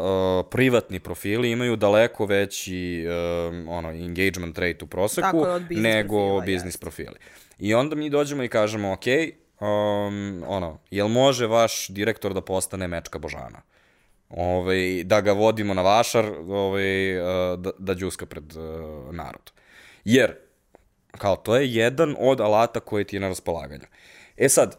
uh, 0.00 0.46
privatni 0.50 1.00
profili 1.00 1.50
imaju 1.50 1.76
daleko 1.76 2.26
veći 2.26 3.04
uh, 3.06 3.68
ono 3.68 3.88
engagement 3.88 4.58
rate 4.58 4.84
u 4.84 4.86
proseku 4.86 5.46
nego 5.70 6.16
profila, 6.16 6.40
biznis 6.40 6.74
yes. 6.74 6.80
profili. 6.80 7.16
I 7.58 7.74
onda 7.74 7.96
mi 7.96 8.10
dođemo 8.10 8.42
i 8.42 8.48
kažemo, 8.48 8.92
ok, 8.92 9.06
um, 9.60 10.42
ono, 10.46 10.78
jel 10.90 11.08
može 11.08 11.46
vaš 11.46 11.88
direktor 11.88 12.34
da 12.34 12.40
postane 12.40 12.88
Mečka 12.88 13.18
Božana? 13.18 13.62
Ove, 14.30 15.04
da 15.04 15.20
ga 15.20 15.32
vodimo 15.32 15.74
na 15.74 15.82
vašar, 15.82 16.24
ove, 16.48 17.22
uh, 17.22 17.60
da, 17.60 17.70
da 17.78 17.94
džuska 17.94 18.26
pred 18.26 18.56
uh, 18.56 19.14
narod. 19.14 19.52
Jer 20.04 20.49
Kao, 21.18 21.36
to 21.36 21.56
je 21.56 21.74
jedan 21.74 22.16
od 22.18 22.40
alata 22.40 22.80
koji 22.80 23.04
ti 23.04 23.16
je 23.16 23.20
na 23.20 23.28
raspolaganju. 23.28 23.84
E 24.36 24.48
sad, 24.48 24.76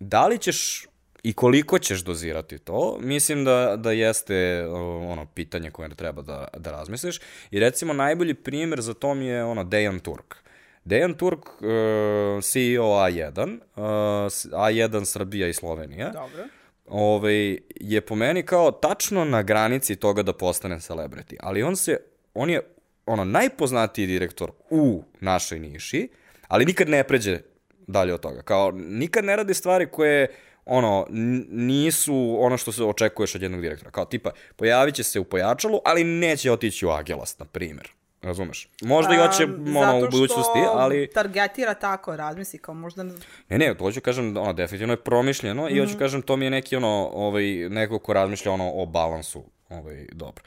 da 0.00 0.26
li 0.26 0.38
ćeš 0.38 0.86
i 1.22 1.32
koliko 1.32 1.78
ćeš 1.78 2.00
dozirati 2.00 2.58
to, 2.58 2.98
mislim 3.00 3.44
da, 3.44 3.76
da 3.76 3.92
jeste 3.92 4.66
ono 5.08 5.26
pitanje 5.34 5.70
koje 5.70 5.94
treba 5.94 6.22
da, 6.22 6.48
da 6.56 6.70
razmisliš. 6.70 7.20
I 7.50 7.60
recimo 7.60 7.92
najbolji 7.92 8.34
primjer 8.34 8.80
za 8.80 8.94
to 8.94 9.14
mi 9.14 9.26
je 9.26 9.44
ono 9.44 9.64
Dejan 9.64 10.00
Turk. 10.00 10.34
Dejan 10.84 11.14
Turk, 11.14 11.46
uh, 11.46 11.60
CEO 12.42 12.84
A1, 12.84 13.58
uh, 13.76 13.82
A1 14.52 15.04
Srbija 15.04 15.48
i 15.48 15.52
Slovenija. 15.52 16.10
Dobro. 16.10 16.44
Ovaj, 16.86 17.58
je 17.80 18.00
po 18.00 18.14
meni 18.14 18.42
kao 18.42 18.70
tačno 18.70 19.24
na 19.24 19.42
granici 19.42 19.96
toga 19.96 20.22
da 20.22 20.32
postane 20.32 20.76
celebrity. 20.76 21.36
Ali 21.40 21.62
on 21.62 21.76
se, 21.76 21.96
on 22.34 22.50
je 22.50 22.60
ono, 23.10 23.24
najpoznatiji 23.24 24.06
direktor 24.06 24.50
u 24.70 25.02
našoj 25.20 25.58
niši, 25.58 26.08
ali 26.48 26.64
nikad 26.64 26.88
ne 26.88 27.04
pređe 27.04 27.38
dalje 27.86 28.14
od 28.14 28.20
toga. 28.20 28.42
Kao, 28.42 28.70
nikad 28.74 29.24
ne 29.24 29.36
radi 29.36 29.54
stvari 29.54 29.86
koje 29.86 30.28
ono, 30.64 31.06
nisu 31.50 32.36
ono 32.40 32.56
što 32.56 32.72
se 32.72 32.84
očekuješ 32.84 33.34
od 33.34 33.42
jednog 33.42 33.60
direktora. 33.60 33.90
Kao, 33.90 34.04
tipa, 34.04 34.30
pojavit 34.56 34.94
će 34.94 35.02
se 35.02 35.20
u 35.20 35.24
pojačalu, 35.24 35.80
ali 35.84 36.04
neće 36.04 36.52
otići 36.52 36.86
u 36.86 36.90
Agelast, 36.90 37.38
na 37.38 37.44
primjer. 37.44 37.88
Razumeš? 38.22 38.68
Možda 38.82 39.14
i 39.14 39.18
hoće 39.18 39.44
ono, 39.78 39.98
u 39.98 40.10
budućnosti, 40.10 40.58
ali... 40.74 41.00
Zato 41.00 41.10
što 41.10 41.14
targetira 41.14 41.74
tako, 41.74 42.16
razmisli, 42.16 42.58
kao 42.58 42.74
možda... 42.74 43.02
Ne, 43.48 43.58
ne, 43.58 43.74
to 43.74 43.84
hoću 43.84 44.00
kažem, 44.00 44.36
ono, 44.36 44.52
definitivno 44.52 44.92
je 44.92 44.96
promišljeno 44.96 45.62
mm 45.62 45.66
-hmm. 45.66 45.76
i 45.76 45.80
hoću 45.80 45.90
mhm. 45.90 45.98
kažem, 45.98 46.22
to 46.22 46.36
mi 46.36 46.46
je 46.46 46.50
neki, 46.50 46.76
ono, 46.76 47.10
ovaj, 47.12 47.44
neko 47.68 47.98
ko 47.98 48.12
razmišlja, 48.12 48.52
ono, 48.52 48.72
o 48.72 48.86
balansu, 48.86 49.44
ovaj, 49.68 50.06
dobro. 50.12 50.44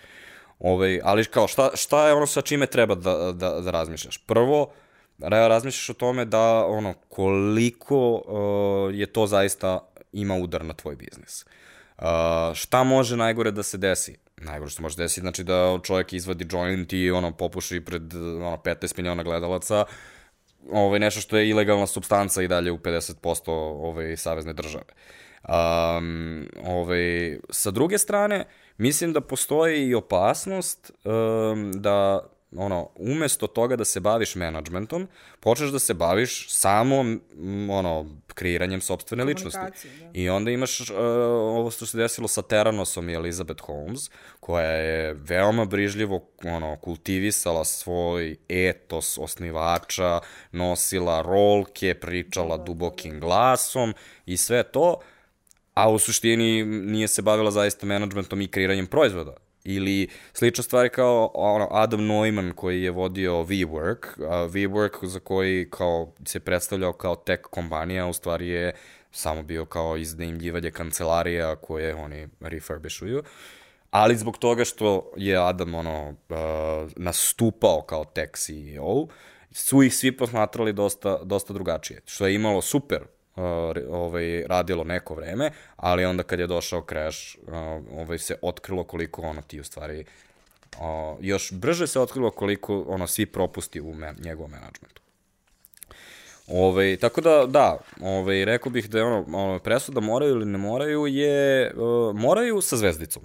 Ovaj, 0.64 1.00
ali 1.04 1.26
kao, 1.26 1.48
šta, 1.48 1.70
šta 1.74 2.08
je 2.08 2.14
ono 2.14 2.26
sa 2.26 2.42
čime 2.42 2.66
treba 2.66 2.96
da, 2.96 3.32
da, 3.32 3.62
da 3.62 3.72
razmišljaš? 3.72 4.18
Prvo, 4.18 4.72
razmišljaš 5.20 5.90
o 5.90 5.94
tome 5.94 6.26
da 6.26 6.66
ono 6.66 6.94
koliko 7.10 8.12
uh, 8.14 8.96
je 8.96 9.06
to 9.06 9.28
zaista 9.28 9.90
ima 10.12 10.36
udar 10.36 10.66
na 10.66 10.74
tvoj 10.74 10.96
biznis. 10.96 11.46
Uh, 11.98 12.06
šta 12.54 12.84
može 12.84 13.18
najgore 13.18 13.52
da 13.52 13.64
se 13.64 13.78
desi? 13.78 14.18
Najgore 14.38 14.72
što 14.72 14.82
može 14.82 14.98
desiti, 14.98 15.22
znači 15.22 15.44
da 15.44 15.80
čovjek 15.84 16.14
izvadi 16.14 16.48
joint 16.52 16.94
i 16.94 17.12
ono 17.12 17.32
popuši 17.32 17.82
pred 17.82 18.16
ono, 18.16 18.58
15 18.58 18.98
miliona 18.98 19.24
gledalaca, 19.24 19.86
ovaj, 20.72 21.00
nešto 21.00 21.22
što 21.22 21.38
je 21.38 21.50
ilegalna 21.50 21.88
substanca 21.88 22.42
i 22.42 22.48
dalje 22.48 22.72
u 22.72 22.78
50% 22.78 23.42
ovaj, 23.48 24.18
savezne 24.18 24.54
države. 24.54 24.86
Um, 25.50 26.48
ovaj, 26.66 27.38
sa 27.50 27.72
druge 27.72 27.98
strane, 27.98 28.40
uh, 28.40 28.63
Mislim 28.78 29.14
da 29.14 29.22
postoji 29.22 29.88
i 29.88 29.96
opasnost 29.96 30.92
um, 31.04 31.72
da 31.72 32.28
ono, 32.58 32.90
umesto 32.96 33.48
toga 33.48 33.76
da 33.76 33.86
se 33.86 34.00
baviš 34.00 34.36
menadžmentom, 34.36 35.08
počneš 35.40 35.70
da 35.70 35.80
se 35.80 35.94
baviš 35.94 36.50
samo, 36.50 37.06
ono, 37.70 38.06
kreiranjem 38.34 38.82
sobstvene 38.82 39.24
ličnosti. 39.24 39.60
Da. 39.60 40.10
I 40.14 40.30
onda 40.30 40.52
imaš 40.52 40.80
uh, 40.80 40.98
ovo 41.30 41.72
što 41.72 41.86
se 41.86 41.98
desilo 41.98 42.28
sa 42.28 42.42
Teranosom 42.42 43.10
i 43.10 43.14
Elizabeth 43.14 43.64
Holmes, 43.64 44.10
koja 44.40 44.72
je 44.72 45.14
veoma 45.14 45.66
brižljivo 45.66 46.28
ono, 46.44 46.78
kultivisala 46.82 47.66
svoj 47.66 48.36
etos 48.50 49.18
osnivača, 49.18 50.20
nosila 50.52 51.22
rolke, 51.22 51.94
pričala 51.94 52.58
dubokim 52.58 53.20
glasom 53.20 53.94
i 54.26 54.38
sve 54.38 54.64
to, 54.64 55.00
a 55.74 55.90
u 55.90 56.00
suštini 56.00 56.66
nije 56.66 57.08
se 57.08 57.22
bavila 57.22 57.52
zaista 57.52 57.86
menadžmentom 57.86 58.42
i 58.42 58.48
kreiranjem 58.48 58.88
proizvoda. 58.88 59.36
Ili 59.64 60.08
slična 60.34 60.64
stvar 60.64 60.90
kao 60.90 61.32
ono, 61.34 61.68
Adam 61.72 62.08
Neumann 62.08 62.52
koji 62.56 62.84
je 62.84 62.92
vodio 62.92 63.34
WeWork, 63.34 64.24
a 64.30 64.48
WeWork 64.48 65.06
za 65.06 65.20
koji 65.20 65.70
kao 65.70 66.14
se 66.26 66.40
predstavljao 66.40 66.94
kao 66.94 67.16
tech 67.16 67.42
kompanija, 67.42 68.08
u 68.08 68.14
stvari 68.14 68.48
je 68.48 68.74
samo 69.12 69.44
bio 69.44 69.66
kao 69.66 69.98
iznajmljivanje 69.98 70.72
kancelarija 70.72 71.56
koje 71.56 71.96
oni 71.96 72.28
refurbishuju. 72.40 73.24
Ali 73.90 74.18
zbog 74.18 74.38
toga 74.38 74.66
što 74.66 75.12
je 75.18 75.38
Adam 75.38 75.76
ono, 75.76 76.10
uh, 76.10 76.36
nastupao 76.96 77.82
kao 77.82 78.06
tech 78.06 78.32
CEO, 78.34 79.08
su 79.52 79.84
ih 79.84 79.96
svi 79.96 80.18
posmatrali 80.18 80.74
dosta, 80.74 81.20
dosta 81.24 81.54
drugačije, 81.54 82.02
što 82.06 82.28
je 82.28 82.36
imalo 82.36 82.62
super 82.62 83.04
ovaj, 83.90 84.44
radilo 84.48 84.84
neko 84.84 85.16
vreme, 85.16 85.52
ali 85.76 86.06
onda 86.06 86.24
kad 86.24 86.40
je 86.40 86.48
došao 86.48 86.86
crash, 86.90 87.38
ovaj, 87.98 88.18
se 88.18 88.36
otkrilo 88.42 88.84
koliko 88.84 89.22
ono 89.22 89.42
ti 89.42 89.60
u 89.60 89.64
stvari 89.64 90.06
još 91.20 91.52
brže 91.52 91.88
se 91.88 92.00
otkrilo 92.00 92.32
koliko 92.32 92.86
ono 92.88 93.08
svi 93.08 93.26
propusti 93.26 93.82
u 93.82 93.94
men, 93.96 94.16
njegovom 94.24 94.52
menadžmentu. 94.52 95.02
Ove, 96.48 96.98
tako 96.98 97.22
da, 97.22 97.46
da, 97.48 97.78
ove, 98.02 98.46
rekao 98.46 98.72
bih 98.72 98.90
da 98.90 98.98
je 98.98 99.04
ono, 99.04 99.26
ono, 99.34 99.60
presuda 99.60 100.00
moraju 100.00 100.32
ili 100.32 100.46
ne 100.46 100.58
moraju 100.58 101.08
je, 101.08 101.74
uh, 101.76 102.16
moraju 102.16 102.62
sa 102.62 102.78
zvezdicom. 102.78 103.24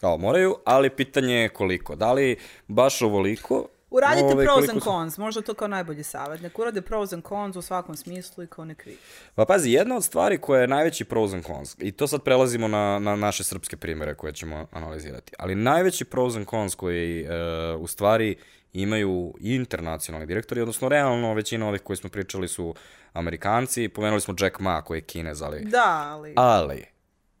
Kao, 0.00 0.18
moraju, 0.18 0.56
ali 0.64 0.90
pitanje 0.90 1.34
je 1.34 1.48
koliko. 1.48 1.96
Da 1.96 2.12
li 2.12 2.36
baš 2.68 3.02
ovoliko? 3.02 3.66
Uradite 3.90 4.26
Ovaj, 4.26 4.46
pros 4.46 4.68
and 4.68 4.82
su- 4.82 4.84
cons, 4.84 5.18
možda 5.18 5.42
to 5.42 5.54
kao 5.54 5.68
najbolji 5.68 6.02
savjet. 6.02 6.42
Nek 6.42 6.58
urade 6.58 6.82
pros 6.82 7.12
and 7.12 7.22
cons 7.28 7.56
u 7.56 7.62
svakom 7.62 7.96
smislu 7.96 8.44
i 8.44 8.46
kao 8.46 8.64
nek 8.64 8.86
vidi. 8.86 8.98
Pa 9.34 9.44
pazi, 9.44 9.70
jedna 9.70 9.96
od 9.96 10.04
stvari 10.04 10.38
koja 10.38 10.60
je 10.60 10.68
najveći 10.68 11.04
pros 11.04 11.32
and 11.32 11.44
cons, 11.46 11.76
i 11.78 11.92
to 11.92 12.06
sad 12.06 12.22
prelazimo 12.22 12.68
na, 12.68 12.98
na 12.98 13.16
naše 13.16 13.44
srpske 13.44 13.76
primere 13.76 14.14
koje 14.14 14.32
ćemo 14.32 14.66
analizirati, 14.72 15.32
ali 15.38 15.54
najveći 15.54 16.04
pros 16.04 16.36
and 16.36 16.46
cons 16.50 16.74
koji 16.74 17.22
e, 17.22 17.28
u 17.74 17.86
stvari 17.86 18.36
imaju 18.72 19.34
internacionalni 19.40 20.26
direktori, 20.26 20.60
odnosno 20.60 20.88
realno 20.88 21.34
većina 21.34 21.68
ovih 21.68 21.80
koji 21.80 21.96
smo 21.96 22.10
pričali 22.10 22.48
su 22.48 22.74
Amerikanci, 23.12 23.88
pomenuli 23.88 24.20
smo 24.20 24.34
Jack 24.40 24.60
Ma 24.60 24.82
koji 24.82 24.98
je 24.98 25.02
Kinez, 25.02 25.42
ali... 25.42 25.64
Da, 25.64 26.08
ali... 26.10 26.34
Ali, 26.36 26.84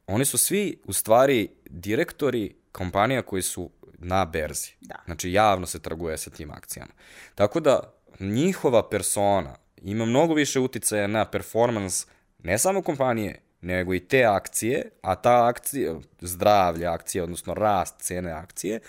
oni 0.06 0.24
su 0.24 0.38
svi 0.38 0.80
u 0.84 0.92
stvari 0.92 1.48
direktori 1.64 2.54
kompanija 2.72 3.22
koji 3.22 3.42
su 3.42 3.70
na 4.00 4.24
berzi. 4.24 4.70
Da. 4.80 4.96
Znači, 5.04 5.32
javno 5.32 5.66
se 5.66 5.78
trguje 5.78 6.18
sa 6.18 6.30
tim 6.30 6.50
akcijama. 6.50 6.92
Tako 7.34 7.60
da, 7.60 7.80
njihova 8.20 8.88
persona 8.88 9.56
ima 9.82 10.04
mnogo 10.04 10.34
više 10.34 10.60
uticaja 10.60 11.06
na 11.06 11.24
performans 11.24 12.06
ne 12.42 12.58
samo 12.58 12.82
kompanije, 12.82 13.40
nego 13.60 13.94
i 13.94 14.00
te 14.00 14.24
akcije, 14.24 14.90
a 15.02 15.14
ta 15.14 15.46
akcija, 15.46 15.94
zdravlje 16.20 16.86
akcije, 16.86 17.22
odnosno 17.22 17.54
rast 17.54 18.00
cene 18.00 18.32
akcije, 18.32 18.80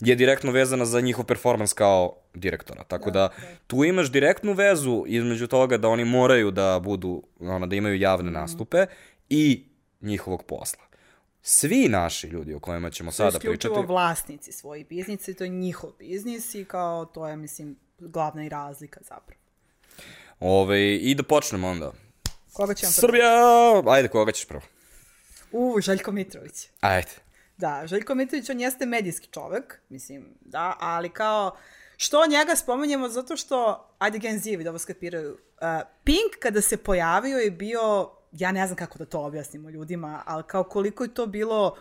je 0.00 0.14
direktno 0.16 0.52
vezana 0.52 0.84
za 0.84 1.00
njihov 1.00 1.24
performans 1.24 1.72
kao 1.72 2.16
direktora. 2.34 2.84
Tako 2.84 3.10
da, 3.10 3.28
tu 3.66 3.84
imaš 3.84 4.12
direktnu 4.12 4.52
vezu 4.52 5.04
između 5.06 5.46
toga 5.46 5.76
da 5.76 5.88
oni 5.88 6.04
moraju 6.04 6.50
da 6.50 6.80
budu, 6.82 7.22
ono, 7.40 7.66
da 7.66 7.76
imaju 7.76 7.98
javne 7.98 8.30
nastupe 8.30 8.86
i 9.28 9.64
njihovog 10.00 10.42
posla. 10.42 10.89
Svi 11.42 11.88
naši 11.88 12.26
ljudi 12.26 12.54
o 12.54 12.60
kojima 12.60 12.90
ćemo 12.90 13.12
sada 13.12 13.28
isključivo 13.28 13.74
pričati, 13.74 13.92
vlasnici 13.92 14.52
svojih 14.52 14.86
biznisa 14.86 15.30
i 15.30 15.34
to 15.34 15.44
je 15.44 15.50
njihov 15.50 15.90
biznis 15.98 16.54
i 16.54 16.64
kao 16.64 17.04
to 17.04 17.28
je, 17.28 17.36
mislim, 17.36 17.76
glavna 17.98 18.44
i 18.44 18.48
razlika 18.48 19.00
zapravo. 19.08 19.40
Ove, 20.40 20.96
i 20.96 21.14
da 21.14 21.22
počnemo 21.22 21.68
onda. 21.68 21.92
Koga 22.52 22.74
ćemo 22.74 22.92
prvo? 22.96 23.00
Srbija! 23.00 23.82
Ajde, 23.86 24.08
koga 24.08 24.32
ćeš 24.32 24.44
prvo? 24.44 24.62
U, 25.52 25.80
Željko 25.80 26.12
Mitrović. 26.12 26.68
Ajde. 26.80 27.10
Da, 27.56 27.82
Željko 27.86 28.14
Mitrović, 28.14 28.50
on 28.50 28.60
jeste 28.60 28.86
medijski 28.86 29.28
čovek, 29.32 29.80
mislim, 29.88 30.34
da, 30.40 30.76
ali 30.80 31.08
kao, 31.08 31.56
što 31.96 32.26
njega 32.26 32.56
spomenjemo 32.56 33.08
zato 33.08 33.36
što, 33.36 33.88
ajde 33.98 34.18
Gen 34.18 34.38
Z, 34.38 34.56
da 34.56 34.70
ovo 34.70 34.78
skapiraju, 34.78 35.32
uh, 35.32 35.38
Pink 36.04 36.38
kada 36.40 36.60
se 36.60 36.76
pojavio 36.76 37.38
je 37.38 37.50
bio, 37.50 38.10
ja 38.32 38.52
ne 38.52 38.66
znam 38.66 38.76
kako 38.76 38.98
da 38.98 39.04
to 39.04 39.20
objasnimo 39.20 39.70
ljudima, 39.70 40.22
ali 40.26 40.42
kao 40.46 40.64
koliko 40.64 41.04
je 41.04 41.14
to 41.14 41.26
bilo 41.26 41.76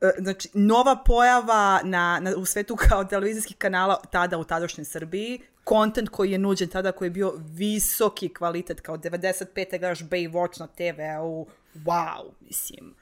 e, 0.00 0.10
znači, 0.18 0.48
nova 0.54 1.02
pojava 1.06 1.80
na, 1.84 2.20
na, 2.22 2.36
u 2.36 2.44
svetu 2.44 2.76
kao 2.76 3.04
televizijskih 3.04 3.56
kanala 3.56 4.00
tada 4.10 4.38
u 4.38 4.44
tadašnjoj 4.44 4.84
Srbiji, 4.84 5.40
kontent 5.64 6.08
koji 6.08 6.30
je 6.30 6.38
nuđen 6.38 6.68
tada 6.68 6.92
koji 6.92 7.06
je 7.06 7.10
bio 7.10 7.34
visoki 7.36 8.34
kvalitet, 8.34 8.80
kao 8.80 8.96
95. 8.96 9.78
gledaš 9.78 10.00
Baywatch 10.00 10.60
na 10.60 10.66
TV-u, 10.66 11.46
wow, 11.74 12.30
mislim. 12.40 12.94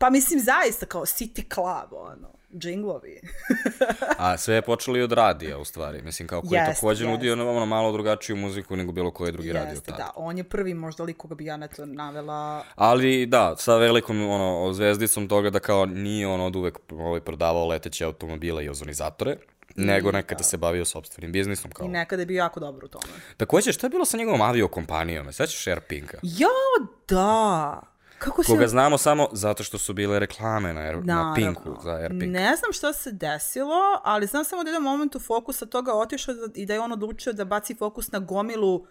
Pa 0.00 0.10
mislim 0.10 0.40
zaista 0.40 0.86
kao 0.86 1.02
City 1.02 1.54
Club, 1.54 1.92
ono, 1.92 2.28
džinglovi. 2.58 3.20
A 4.18 4.36
sve 4.38 4.54
je 4.54 4.62
počelo 4.62 4.96
i 4.96 5.02
od 5.02 5.12
radija, 5.12 5.58
u 5.58 5.64
stvari. 5.64 6.02
Mislim, 6.02 6.28
kao 6.28 6.40
koji 6.40 6.58
je 6.58 6.60
Jeste, 6.60 6.74
takođe 6.74 7.06
nudio 7.08 7.30
jeste. 7.30 7.42
ono 7.42 7.66
malo 7.66 7.92
drugačiju 7.92 8.36
muziku 8.36 8.76
nego 8.76 8.92
bilo 8.92 9.10
koji 9.10 9.32
drugi 9.32 9.52
radio 9.52 9.70
Jeste, 9.70 9.90
tada. 9.90 10.02
da, 10.02 10.10
on 10.16 10.38
je 10.38 10.44
prvi 10.44 10.74
možda 10.74 11.04
lik 11.04 11.16
koga 11.16 11.34
bi 11.34 11.44
ja 11.44 11.56
na 11.56 11.68
to 11.68 11.86
navela. 11.86 12.64
Ali 12.74 13.26
da, 13.26 13.54
sa 13.58 13.76
velikom 13.76 14.28
ono, 14.28 14.72
zvezdicom 14.72 15.28
toga 15.28 15.50
da 15.50 15.58
kao 15.58 15.86
nije 15.86 16.26
on 16.26 16.40
od 16.40 16.56
uvek 16.56 16.78
ovaj, 16.92 17.20
prodavao 17.20 17.66
leteće 17.68 18.04
automobile 18.04 18.64
i 18.64 18.68
ozonizatore, 18.68 19.36
nego 19.76 20.12
nekada 20.12 20.42
se 20.42 20.56
bavio 20.56 20.84
sobstvenim 20.84 21.32
biznisom. 21.32 21.70
Kao. 21.70 21.86
I 21.86 21.88
nekada 21.88 22.22
je 22.22 22.26
bio 22.26 22.38
jako 22.38 22.60
dobar 22.60 22.84
u 22.84 22.88
tome. 22.88 23.12
Takođe, 23.36 23.72
šta 23.72 23.86
je 23.86 23.90
bilo 23.90 24.04
sa 24.04 24.16
njegovom 24.16 24.40
aviokompanijom? 24.40 25.32
Sećaš 25.32 25.66
Airpinka? 25.66 26.18
Ja, 26.22 26.48
da! 27.08 27.89
Kako 28.20 28.42
se... 28.42 28.52
Koga 28.52 28.66
znamo 28.66 28.98
samo 28.98 29.28
zato 29.32 29.62
što 29.62 29.78
su 29.78 29.92
bile 29.94 30.18
reklame 30.18 30.72
na, 30.72 30.80
Air, 30.80 30.96
na 30.96 31.14
Naravno. 31.14 31.34
Pinku 31.34 31.76
za 31.82 31.90
Airpink. 31.90 32.32
Ne 32.32 32.56
znam 32.56 32.72
šta 32.72 32.92
se 32.92 33.12
desilo, 33.12 33.76
ali 34.04 34.26
znam 34.26 34.44
samo 34.44 34.64
da 34.64 34.70
je 34.70 34.78
u 34.78 34.80
momentu 34.80 35.20
fokusa 35.20 35.66
toga 35.66 35.92
otišao 35.94 36.34
da- 36.34 36.52
i 36.54 36.66
da 36.66 36.74
je 36.74 36.80
on 36.80 36.92
odlučio 36.92 37.32
da 37.32 37.44
baci 37.44 37.74
fokus 37.74 38.12
na 38.12 38.18
gomilu 38.18 38.86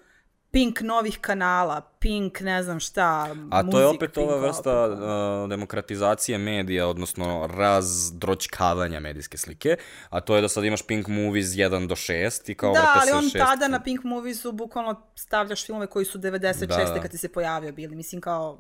Pink 0.51 0.82
novih 0.82 1.19
kanala, 1.21 1.82
Pink 1.99 2.39
ne 2.39 2.63
znam 2.63 2.80
šta, 2.80 3.36
A 3.51 3.63
to 3.63 3.80
je 3.80 3.86
muzik, 3.86 4.01
opet 4.01 4.13
Pink 4.13 4.30
ova 4.30 4.38
vrsta 4.47 4.88
uh, 4.88 5.49
demokratizacije 5.49 6.38
medija, 6.38 6.88
odnosno 6.88 7.49
razdroćkavanja 7.53 8.99
medijske 8.99 9.38
slike, 9.38 9.77
a 10.09 10.19
to 10.21 10.36
je 10.36 10.41
da 10.41 10.49
sad 10.49 10.63
imaš 10.63 10.82
Pink 10.82 11.07
Movies 11.07 11.47
1 11.47 11.88
do 11.88 11.95
6 11.95 12.51
i 12.51 12.55
kao 12.55 12.73
Da, 12.73 12.80
vrte 12.80 12.91
ali 12.95 13.07
se 13.07 13.15
on 13.15 13.23
šest- 13.23 13.45
tada 13.49 13.67
na 13.67 13.80
Pink 13.80 14.03
Moviesu 14.03 14.51
bukvalno 14.51 15.01
stavljaš 15.15 15.65
filmove 15.65 15.88
koji 15.88 16.05
su 16.05 16.17
96. 16.19 16.65
Da, 16.67 16.93
da. 16.93 17.01
kad 17.01 17.11
ti 17.11 17.17
se 17.17 17.30
pojavio 17.30 17.71
bili. 17.71 17.95
Mislim 17.95 18.21
kao... 18.21 18.59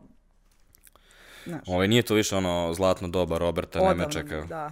Znaš, 1.49 1.67
Ovaj, 1.67 1.87
nije 1.87 2.01
to 2.01 2.13
više 2.13 2.35
ono 2.35 2.73
zlatno 2.73 3.07
doba 3.07 3.37
Roberta 3.37 3.79
odavno, 3.79 3.93
Nemečeka. 3.93 4.41
Da. 4.41 4.71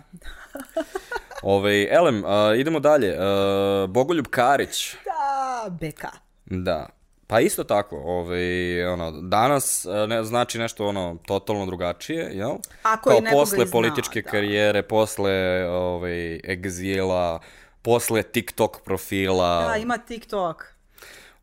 Ovaj, 1.44 1.96
Elem, 1.96 2.24
uh, 2.24 2.30
idemo 2.58 2.80
dalje. 2.80 3.12
Uh, 3.12 3.90
Bogoljub 3.90 4.28
Karić. 4.30 4.94
Da, 4.94 5.70
BK. 5.70 6.04
Da. 6.46 6.90
Pa 7.28 7.40
isto 7.40 7.64
tako, 7.64 7.98
ovaj, 7.98 8.86
ono, 8.86 9.12
danas 9.12 9.86
uh, 9.86 10.10
ne, 10.10 10.24
znači 10.24 10.60
nešto 10.60 10.88
ono 10.88 11.18
totalno 11.26 11.66
drugačije, 11.66 12.30
jel? 12.34 12.52
Ako 12.84 13.10
je 13.10 13.14
Kao 13.14 13.22
nekoga 13.22 13.40
posle 13.42 13.64
i 13.64 13.68
znao, 13.68 13.72
političke 13.72 14.22
da. 14.22 14.30
karijere, 14.30 14.82
posle 14.82 15.66
ovaj, 15.70 16.36
egzila, 16.36 17.40
posle 17.82 18.24
TikTok 18.24 18.82
profila. 18.82 19.68
Da, 19.68 19.78
ima 19.78 19.98
TikTok. 19.98 20.66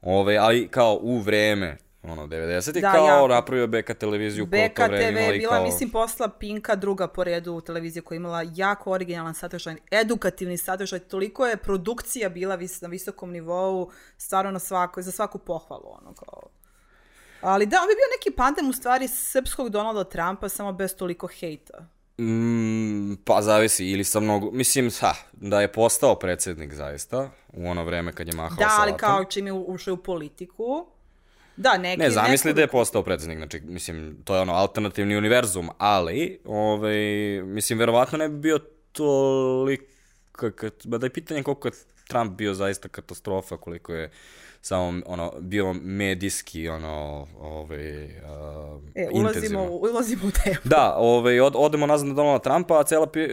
Ove, 0.02 0.36
ali 0.36 0.68
kao 0.68 0.98
u 1.02 1.18
vreme, 1.18 1.76
ono, 2.08 2.26
90-ih, 2.26 2.82
Da, 2.82 2.92
kao 2.92 3.06
jako. 3.06 3.28
napravio 3.28 3.66
BK 3.66 3.94
televiziju 3.98 4.46
BK 4.46 4.76
to 4.76 4.86
vreme 4.86 4.98
TV 4.98 5.10
imala 5.10 5.32
je 5.32 5.38
bila, 5.38 5.56
kao... 5.56 5.64
mislim, 5.64 5.90
posla 5.90 6.28
Pinka 6.28 6.74
druga 6.74 7.08
po 7.08 7.24
redu 7.24 7.60
televizija 7.60 8.02
koja 8.02 8.16
je 8.16 8.18
imala 8.18 8.44
jako 8.54 8.90
originalan 8.90 9.34
sadržaj, 9.34 9.74
edukativni 9.90 10.56
sadržaj, 10.58 10.98
toliko 10.98 11.46
je 11.46 11.56
produkcija 11.56 12.28
bila 12.28 12.54
vis, 12.54 12.80
na 12.80 12.88
visokom 12.88 13.30
nivou, 13.30 13.90
stvarno 14.18 14.50
na 14.50 14.58
svako, 14.58 15.02
za 15.02 15.12
svaku 15.12 15.38
pohvalu, 15.38 15.96
ono, 16.00 16.14
kao... 16.14 16.42
Ali 17.40 17.66
da, 17.66 17.76
on 17.76 17.86
bi 17.88 17.94
bio 17.94 18.16
neki 18.18 18.36
pandem 18.36 18.68
u 18.68 18.72
stvari 18.72 19.08
srpskog 19.08 19.68
Donalda 19.68 20.04
Trumpa, 20.04 20.48
samo 20.48 20.72
bez 20.72 20.96
toliko 20.96 21.26
hejta. 21.26 21.86
Mm, 22.18 23.14
pa 23.24 23.42
zavisi, 23.42 23.86
ili 23.86 24.04
sa 24.04 24.20
mnogo... 24.20 24.50
Mislim, 24.50 24.90
ha, 25.00 25.14
da 25.32 25.60
je 25.60 25.72
postao 25.72 26.14
predsednik 26.14 26.74
zaista, 26.74 27.30
u 27.52 27.68
ono 27.68 27.84
vreme 27.84 28.12
kad 28.12 28.28
je 28.28 28.34
mahao 28.34 28.56
Da, 28.56 28.64
ali 28.64 28.90
salatom. 28.90 28.98
kao 28.98 29.24
čim 29.24 29.46
je 29.46 29.52
ušao 29.52 29.94
u 29.94 29.96
politiku, 29.96 30.86
da, 31.56 31.78
neki... 31.78 32.00
Ne, 32.02 32.10
zamisli 32.10 32.48
neko- 32.48 32.54
da 32.56 32.60
je 32.60 32.66
postao 32.68 33.02
predsednik, 33.02 33.38
znači, 33.38 33.60
mislim, 33.60 34.16
to 34.24 34.34
je 34.34 34.40
ono 34.40 34.52
alternativni 34.52 35.16
univerzum, 35.16 35.68
ali, 35.78 36.40
ovaj, 36.44 36.96
mislim, 37.42 37.78
verovatno 37.78 38.18
ne 38.18 38.28
bi 38.28 38.38
bio 38.38 38.58
toliko, 38.92 39.84
kad, 40.32 40.72
ba 40.84 40.98
da 40.98 41.06
je 41.06 41.10
pitanje 41.10 41.42
koliko 41.42 41.68
je 41.68 41.72
Trump 42.08 42.32
bio 42.32 42.54
zaista 42.54 42.88
katastrofa, 42.88 43.56
koliko 43.56 43.92
je 43.92 44.10
samo 44.64 45.02
ono, 45.06 45.32
bio 45.40 45.72
medijski, 45.72 46.68
ono, 46.68 47.26
ovaj, 47.40 48.04
uh, 48.04 48.82
E, 48.94 49.08
ulazimo, 49.12 49.62
u- 49.62 49.80
ulazimo 49.82 50.28
u 50.28 50.30
temu. 50.32 50.56
Da, 50.64 50.94
ovaj, 50.96 51.40
od, 51.40 51.52
odemo 51.56 51.86
nazad 51.86 52.08
na 52.08 52.14
Donalda 52.14 52.38
Trumpa, 52.40 52.80
a 52.80 52.84
cela, 52.84 53.06
e, 53.16 53.28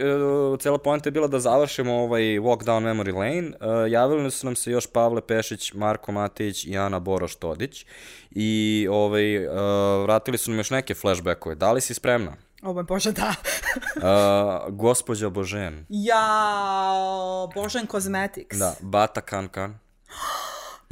cela 0.60 0.78
poenta 0.78 1.06
je 1.06 1.12
bila 1.12 1.26
da 1.26 1.40
završimo 1.40 1.94
ovaj 1.94 2.22
walk 2.22 2.64
down 2.64 2.82
memory 2.84 3.14
lane. 3.14 3.48
E, 3.86 3.90
javili 3.90 4.30
su 4.30 4.46
nam 4.46 4.56
se 4.56 4.70
još 4.70 4.86
Pavle 4.86 5.20
Pešić, 5.20 5.72
Marko 5.72 6.12
Matejić 6.12 6.64
i 6.64 6.78
Ana 6.78 6.98
Boroš 6.98 7.34
Todić. 7.34 7.86
I 8.30 8.88
ovaj, 8.90 9.34
e, 9.36 9.48
vratili 10.02 10.38
su 10.38 10.50
nam 10.50 10.58
još 10.58 10.70
neke 10.70 10.94
flashbackove. 10.94 11.54
Da 11.54 11.72
li 11.72 11.80
si 11.80 11.94
spremna? 11.94 12.32
O 12.62 12.72
moj 12.72 12.82
Bože, 12.82 13.12
da. 13.12 13.34
E, 13.96 14.70
gospođa 14.70 15.30
Božen. 15.30 15.86
ja, 15.88 16.24
Božen 17.54 17.86
Cosmetics. 17.86 18.56
Da, 18.56 18.74
Bata 18.80 19.20
Kan 19.20 19.48
Kan. 19.48 19.78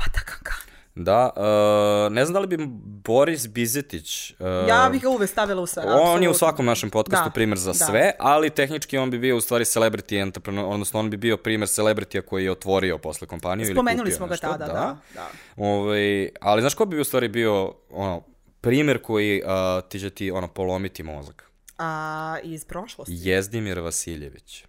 Pa 0.00 0.04
takanka. 0.12 0.52
Da, 0.94 1.30
e, 1.36 2.10
ne 2.10 2.24
znam 2.24 2.32
da 2.32 2.40
li 2.40 2.46
bi 2.46 2.66
Boris 3.04 3.48
Bizetić... 3.48 4.30
e, 4.30 4.34
Ja 4.68 4.88
bih 4.92 5.02
ga 5.02 5.08
uvek 5.08 5.30
stavila 5.30 5.62
u 5.62 5.66
sve. 5.66 5.82
On 5.86 6.22
je 6.22 6.30
u 6.30 6.34
svakom 6.34 6.66
našem 6.66 6.90
podcastu 6.90 7.28
Da, 7.28 7.32
primer 7.32 7.58
za 7.58 7.70
da. 7.70 7.74
sve, 7.74 8.12
ali 8.18 8.50
tehnički 8.50 8.98
on 8.98 9.10
bi 9.10 9.18
bio 9.18 9.36
u 9.36 9.40
stvari 9.40 9.64
celebrity 9.64 10.22
entrepreneur, 10.22 10.66
odnosno 10.72 11.00
on 11.00 11.10
bi 11.10 11.16
bio 11.16 11.36
primer 11.36 11.68
celebritija 11.68 12.22
koji 12.22 12.44
je 12.44 12.52
otvorio 12.52 12.98
posle 12.98 13.26
kompaniju 13.26 13.66
ili 13.66 13.74
Spomenuli 13.74 14.04
kupio 14.04 14.16
smo 14.16 14.26
ga 14.26 14.30
nešto, 14.30 14.46
tada, 14.46 14.66
da. 14.66 14.96
da. 15.14 15.28
Ovaj, 15.56 16.28
ali 16.40 16.60
znaš 16.60 16.74
ko 16.74 16.84
bi 16.84 17.00
u 17.00 17.04
stvari 17.04 17.28
bio 17.28 17.74
ono, 17.90 18.22
primer 18.60 19.02
koji 19.02 19.42
uh, 19.42 19.50
ti 19.88 20.00
će 20.00 20.10
ti 20.10 20.30
ono, 20.30 20.48
polomiti 20.48 21.02
mozak? 21.02 21.50
A, 21.78 22.36
iz 22.42 22.64
prošlosti. 22.64 23.12
Jezdimir 23.16 23.78
Vasiljević. 23.78 24.64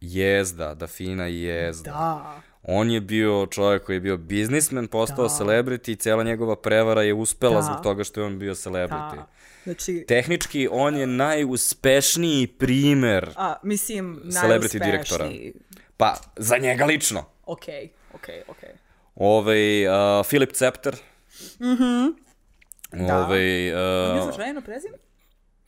Jezda, 0.00 0.74
da 0.74 0.86
fina 0.86 1.26
jezda. 1.26 1.90
Da. 1.90 2.40
On 2.62 2.90
je 2.90 3.00
bio 3.00 3.46
čovjek 3.46 3.84
koji 3.84 3.96
je 3.96 4.00
bio 4.00 4.16
biznismen, 4.16 4.88
postao 4.88 5.24
Da. 5.24 5.34
celebrity 5.34 5.90
i 5.90 5.96
cijela 5.96 6.22
njegova 6.22 6.56
prevara 6.56 7.02
je 7.02 7.14
uspela 7.14 7.54
Da. 7.54 7.62
zbog 7.62 7.82
toga 7.82 8.04
što 8.04 8.20
je 8.20 8.26
on 8.26 8.38
bio 8.38 8.54
celebrity. 8.54 9.16
Da. 9.16 9.26
Znači, 9.64 10.04
Tehnički, 10.08 10.68
on 10.70 10.96
je 10.96 11.06
najuspešniji 11.06 12.46
primer, 12.46 13.30
a, 13.36 13.54
mislim, 13.62 14.20
Celebrity 14.24 14.84
direktora. 14.84 15.28
pa, 15.96 16.16
za 16.36 16.56
njega 16.58 16.84
lično. 16.84 17.24
Okej, 17.46 17.88
okej, 18.14 18.42
okej. 18.48 18.70
Ovaj, 19.14 19.86
uh, 19.86 20.26
Filip 20.26 20.52
Cepter. 20.52 20.96
Mhm. 21.60 22.06
Da. 23.06 23.18
Ovaj, 23.18 23.70
Ne 23.70 24.16
uh, 24.16 24.22
znaš 24.22 24.36
ženo 24.36 24.60
prezime? 24.60 24.96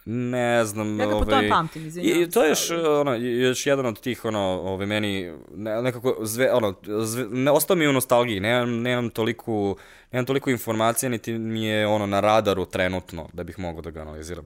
Ne 0.05 0.65
znam. 0.65 1.01
Ja 1.01 1.07
ga 1.07 1.13
po 1.13 1.17
ovaj, 1.17 1.29
tome 1.29 1.49
pamtim, 1.49 1.87
izvinjavam 1.87 2.23
I 2.23 2.31
to 2.31 2.43
je 2.43 2.49
još, 2.49 2.71
ono, 2.71 3.15
još 3.15 3.67
jedan 3.67 3.87
od 3.87 4.01
tih, 4.01 4.25
ono, 4.25 4.41
ovaj, 4.41 4.87
meni, 4.87 5.33
ne, 5.55 5.83
nekako, 5.83 6.17
zve, 6.23 6.53
ono, 6.53 6.75
zve, 7.05 7.27
ne, 7.31 7.51
ostao 7.51 7.77
mi 7.77 7.89
u 7.89 7.93
nostalgiji, 7.93 8.41
nemam, 8.41 8.83
nemam 8.83 9.11
toliko, 9.11 9.77
nemam 10.13 10.27
toliko 10.27 10.51
informacija, 10.51 11.09
niti 11.09 11.33
mi 11.33 11.65
je, 11.65 11.87
ono, 11.87 12.07
na 12.07 12.21
radaru 12.21 12.65
trenutno, 12.65 13.29
da 13.33 13.45
bih 13.45 13.59
mogao 13.59 13.83
da 13.83 13.91
ga 13.91 14.01
analiziram. 14.01 14.45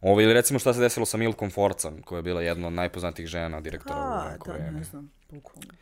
Ovo, 0.00 0.20
ili 0.20 0.32
recimo 0.32 0.58
šta 0.58 0.74
se 0.74 0.80
desilo 0.80 1.06
sa 1.06 1.16
Milkom 1.16 1.50
Forcan, 1.50 2.02
koja 2.02 2.18
je 2.18 2.22
bila 2.22 2.42
jedna 2.42 2.66
od 2.66 2.72
najpoznatijih 2.72 3.28
žena 3.28 3.60
direktora 3.60 3.98
u 3.98 4.02
A, 4.02 4.30
neko 4.32 4.52
da, 4.52 4.70
ne 4.70 4.84
znam, 4.84 5.10
bukvalno. 5.30 5.72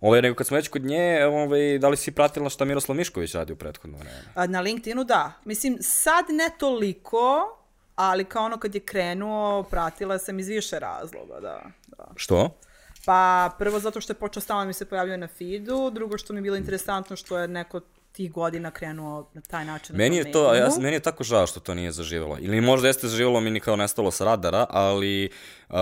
Ovaj, 0.00 0.22
nego 0.22 0.34
kad 0.34 0.46
smo 0.46 0.56
već 0.56 0.68
kod 0.68 0.84
nje, 0.84 1.26
ovaj, 1.26 1.78
da 1.78 1.88
li 1.88 1.96
si 1.96 2.12
pratila 2.12 2.48
šta 2.48 2.64
Miroslav 2.64 2.96
Mišković 2.96 3.34
radi 3.34 3.52
u 3.52 3.56
prethodno 3.56 3.98
vreme? 3.98 4.48
Na 4.48 4.60
LinkedInu 4.60 5.04
da. 5.04 5.32
Mislim, 5.44 5.78
sad 5.80 6.24
ne 6.30 6.50
toliko, 6.58 7.58
ali 7.94 8.24
kao 8.24 8.44
ono 8.44 8.58
kad 8.58 8.74
je 8.74 8.80
krenuo, 8.80 9.62
pratila 9.62 10.18
sam 10.18 10.38
iz 10.38 10.48
više 10.48 10.78
razloga, 10.78 11.40
da. 11.40 11.62
da. 11.86 12.04
Što? 12.16 12.58
Pa 13.04 13.50
prvo 13.58 13.80
zato 13.80 14.00
što 14.00 14.12
je 14.12 14.18
počeo 14.18 14.40
stalno 14.40 14.64
mi 14.64 14.72
se 14.72 14.84
pojavljuje 14.84 15.18
na 15.18 15.28
feedu, 15.28 15.90
drugo 15.90 16.18
što 16.18 16.32
mi 16.32 16.38
je 16.38 16.42
bilo 16.42 16.56
interesantno 16.56 17.16
što 17.16 17.38
je 17.38 17.48
neko 17.48 17.80
tih 18.12 18.32
godina 18.32 18.70
krenuo 18.70 19.30
na 19.34 19.40
taj 19.40 19.64
način. 19.64 19.96
na 19.96 19.98
Meni 19.98 20.16
je 20.16 20.32
to, 20.32 20.54
ja, 20.54 20.68
meni 20.80 20.96
je 20.96 21.00
tako 21.00 21.24
žao 21.24 21.46
što 21.46 21.60
to 21.60 21.74
nije 21.74 21.92
zaživelo. 21.92 22.36
Ili 22.40 22.60
možda 22.60 22.88
jeste 22.88 23.08
zaživelo, 23.08 23.40
mi 23.40 23.50
ni 23.50 23.60
kao 23.60 23.76
nestalo 23.76 24.10
sa 24.10 24.24
radara, 24.24 24.66
ali 24.70 25.30
uh, 25.68 25.76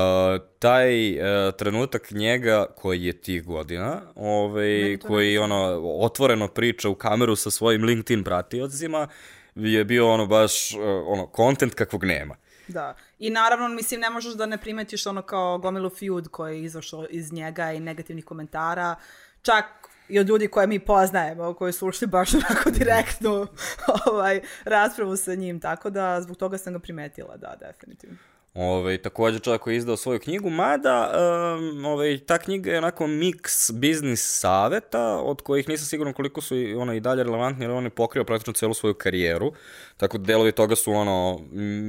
taj 0.59 1.13
uh, 1.13 1.55
trenutak 1.59 2.11
njega 2.11 2.67
koji 2.77 3.05
je 3.05 3.13
tih 3.13 3.45
godina, 3.45 4.01
ovaj, 4.15 4.69
Meni 4.69 4.99
koji 4.99 5.39
ono, 5.39 5.81
otvoreno 6.01 6.49
priča 6.49 6.89
u 6.89 6.95
kameru 6.95 7.37
sa 7.37 7.51
svojim 7.51 7.85
LinkedIn 7.85 8.25
pratiocima, 8.25 9.09
je 9.55 9.85
bio 9.85 10.13
ono 10.13 10.27
baš, 10.27 10.75
uh, 10.75 10.81
ono, 11.07 11.31
content 11.37 11.75
kakvog 11.75 12.05
nema. 12.05 12.37
Da. 12.69 12.97
I 13.19 13.31
naravno, 13.31 13.69
mislim, 13.69 14.01
ne 14.01 14.11
možeš 14.11 14.35
da 14.35 14.47
ne 14.47 14.59
primetiš 14.59 15.07
ono 15.07 15.23
kao 15.23 15.59
gomilu 15.59 15.91
feud 15.91 16.29
koji 16.29 16.57
je 16.57 16.65
izašao 16.65 17.07
iz 17.11 17.33
njega 17.33 17.73
i 17.73 17.81
negativnih 17.81 18.25
komentara. 18.25 18.97
Čak 19.43 19.65
i 20.09 20.19
od 20.19 20.29
ljudi 20.29 20.49
koje 20.49 20.67
mi 20.67 20.79
poznajemo, 20.79 21.55
koji 21.55 21.73
su 21.73 21.89
ušli 21.89 22.07
baš 22.07 22.35
onako 22.35 22.71
direktno 22.71 23.47
ovaj, 24.11 24.41
raspravu 24.65 25.17
sa 25.17 25.35
njim. 25.35 25.61
Tako 25.61 25.91
da, 25.91 26.21
zbog 26.21 26.37
toga 26.37 26.59
sam 26.59 26.73
ga 26.73 26.79
primetila, 26.79 27.37
da, 27.37 27.57
definitivno. 27.61 28.17
Ovaj, 28.55 28.99
također 28.99 29.41
čovjek 29.41 29.63
koji 29.63 29.75
je 29.75 29.79
izdao 29.79 29.97
svoju 29.97 30.19
knjigu, 30.19 30.51
mada 30.51 31.13
um, 31.59 31.85
ovaj, 31.85 32.19
ta 32.19 32.39
knjiga 32.39 32.71
je 32.71 32.79
onako 32.79 33.07
miks 33.07 33.71
biznis 33.73 34.41
saveta, 34.41 35.17
od 35.17 35.43
kojih 35.43 35.69
nisam 35.69 35.87
siguran 35.87 36.13
koliko 36.13 36.41
su 36.41 36.57
i, 36.57 36.75
ono, 36.75 36.95
i 36.95 37.01
dalje 37.01 37.23
relevantni, 37.25 37.65
jer 37.65 37.71
on 37.71 37.85
je 37.85 37.91
pokrio 37.91 38.25
praktično 38.25 38.53
celu 38.53 38.75
svoju 38.75 38.95
karijeru, 38.95 39.53
tako 39.97 40.19
da 40.19 40.25
delovi 40.25 40.53
toga 40.53 40.77
su, 40.77 40.93
ono, 40.93 41.41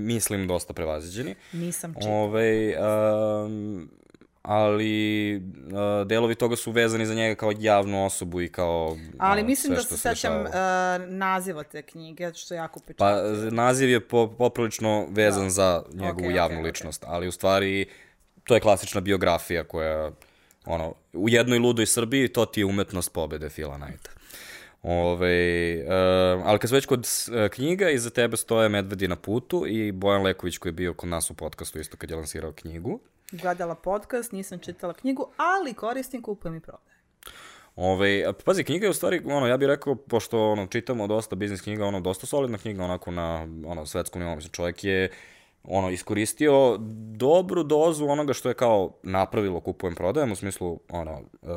mislim, 0.06 0.48
dosta 0.48 0.74
prevaziđeni. 0.74 1.36
Nisam 1.52 1.94
čitala. 1.94 2.16
Ovaj, 2.16 2.76
um, 2.76 3.90
ali 4.42 5.36
uh, 5.38 6.08
delovi 6.08 6.36
toga 6.36 6.56
su 6.56 6.72
vezani 6.72 7.06
za 7.06 7.14
njega 7.14 7.36
kao 7.36 7.52
javnu 7.60 8.06
osobu 8.06 8.42
i 8.42 8.48
kao 8.48 8.98
Ali 9.18 9.40
ono, 9.40 9.48
mislim 9.48 9.74
da 9.74 9.82
se 9.82 9.98
sećam 9.98 10.42
uh, 10.42 10.48
naziva 11.08 11.64
te 11.64 11.82
knjige, 11.82 12.34
što 12.34 12.54
je 12.54 12.58
jako 12.58 12.80
Pa 12.80 12.86
pečatio. 12.88 13.52
naziv 13.52 13.90
je 13.90 14.08
po, 14.08 14.28
poprilično 14.38 15.08
vezan 15.10 15.44
Da. 15.44 15.50
za 15.50 15.84
njegovu 15.94 16.26
Okej, 16.26 16.36
javnu 16.36 16.60
okej, 16.60 16.68
ličnost, 16.68 17.04
ali 17.08 17.28
u 17.28 17.32
stvari 17.32 17.86
to 18.44 18.54
je 18.54 18.60
klasična 18.60 19.02
biografija 19.02 19.64
koja 19.64 20.12
ono, 20.66 20.96
u 21.14 21.30
jednoj 21.30 21.60
ludoj 21.60 21.86
Srbiji 21.86 22.28
to 22.28 22.46
ti 22.46 22.62
je 22.62 22.66
umetnost 22.66 23.14
pobede 23.14 23.50
Fila 23.50 23.76
Knighta. 23.76 24.10
Ove, 24.84 25.76
uh, 25.84 26.44
ali 26.46 26.60
kad 26.60 26.70
smo 26.70 26.76
već 26.76 26.86
kod 26.86 27.00
uh, 27.00 27.50
knjiga, 27.50 27.90
iza 27.90 28.10
tebe 28.10 28.38
stoje 28.38 28.70
Medvedi 28.70 29.08
na 29.08 29.16
putu 29.16 29.68
i 29.68 29.92
Bojan 29.92 30.24
Leković 30.24 30.58
koji 30.58 30.70
je 30.70 30.74
bio 30.74 30.94
kod 30.94 31.10
nas 31.10 31.30
u 31.32 31.34
podcastu 31.34 31.80
isto 31.80 31.98
kad 31.98 32.10
je 32.10 32.16
lansirao 32.16 32.52
knjigu. 32.52 33.00
Gledala 33.32 33.76
podcast, 33.76 34.32
nisam 34.32 34.60
čitala 34.60 34.94
knjigu, 34.94 35.28
ali 35.38 35.74
koristim, 35.74 36.22
kupujem 36.22 36.56
i 36.56 36.60
prodajem. 36.60 36.92
Ove, 37.76 38.34
pazi, 38.46 38.64
knjiga 38.64 38.86
je 38.86 38.90
u 38.90 38.94
stvari, 38.94 39.22
ono, 39.26 39.48
ja 39.48 39.58
bih 39.58 39.68
rekao, 39.68 39.96
pošto 39.96 40.52
ono, 40.52 40.68
čitamo 40.68 41.08
dosta 41.08 41.36
biznis 41.36 41.62
knjiga, 41.62 41.86
ono, 41.86 42.00
dosta 42.00 42.26
solidna 42.26 42.58
knjiga, 42.58 42.84
onako 42.84 43.12
na 43.12 43.48
ono, 43.66 43.86
svetskom 43.86 44.22
nivou. 44.22 44.36
Mislim, 44.36 44.52
čovjek 44.52 44.84
je 44.84 45.12
ono, 45.64 45.90
iskoristio 45.90 46.78
dobru 47.16 47.64
dozu 47.64 48.08
onoga 48.08 48.34
što 48.34 48.50
je 48.50 48.56
kao 48.56 48.94
napravilo 49.04 49.60
kupujem 49.60 49.96
prodajem 49.96 50.32
u 50.32 50.36
smislu 50.36 50.80
ono, 50.90 51.12
e, 51.12 51.48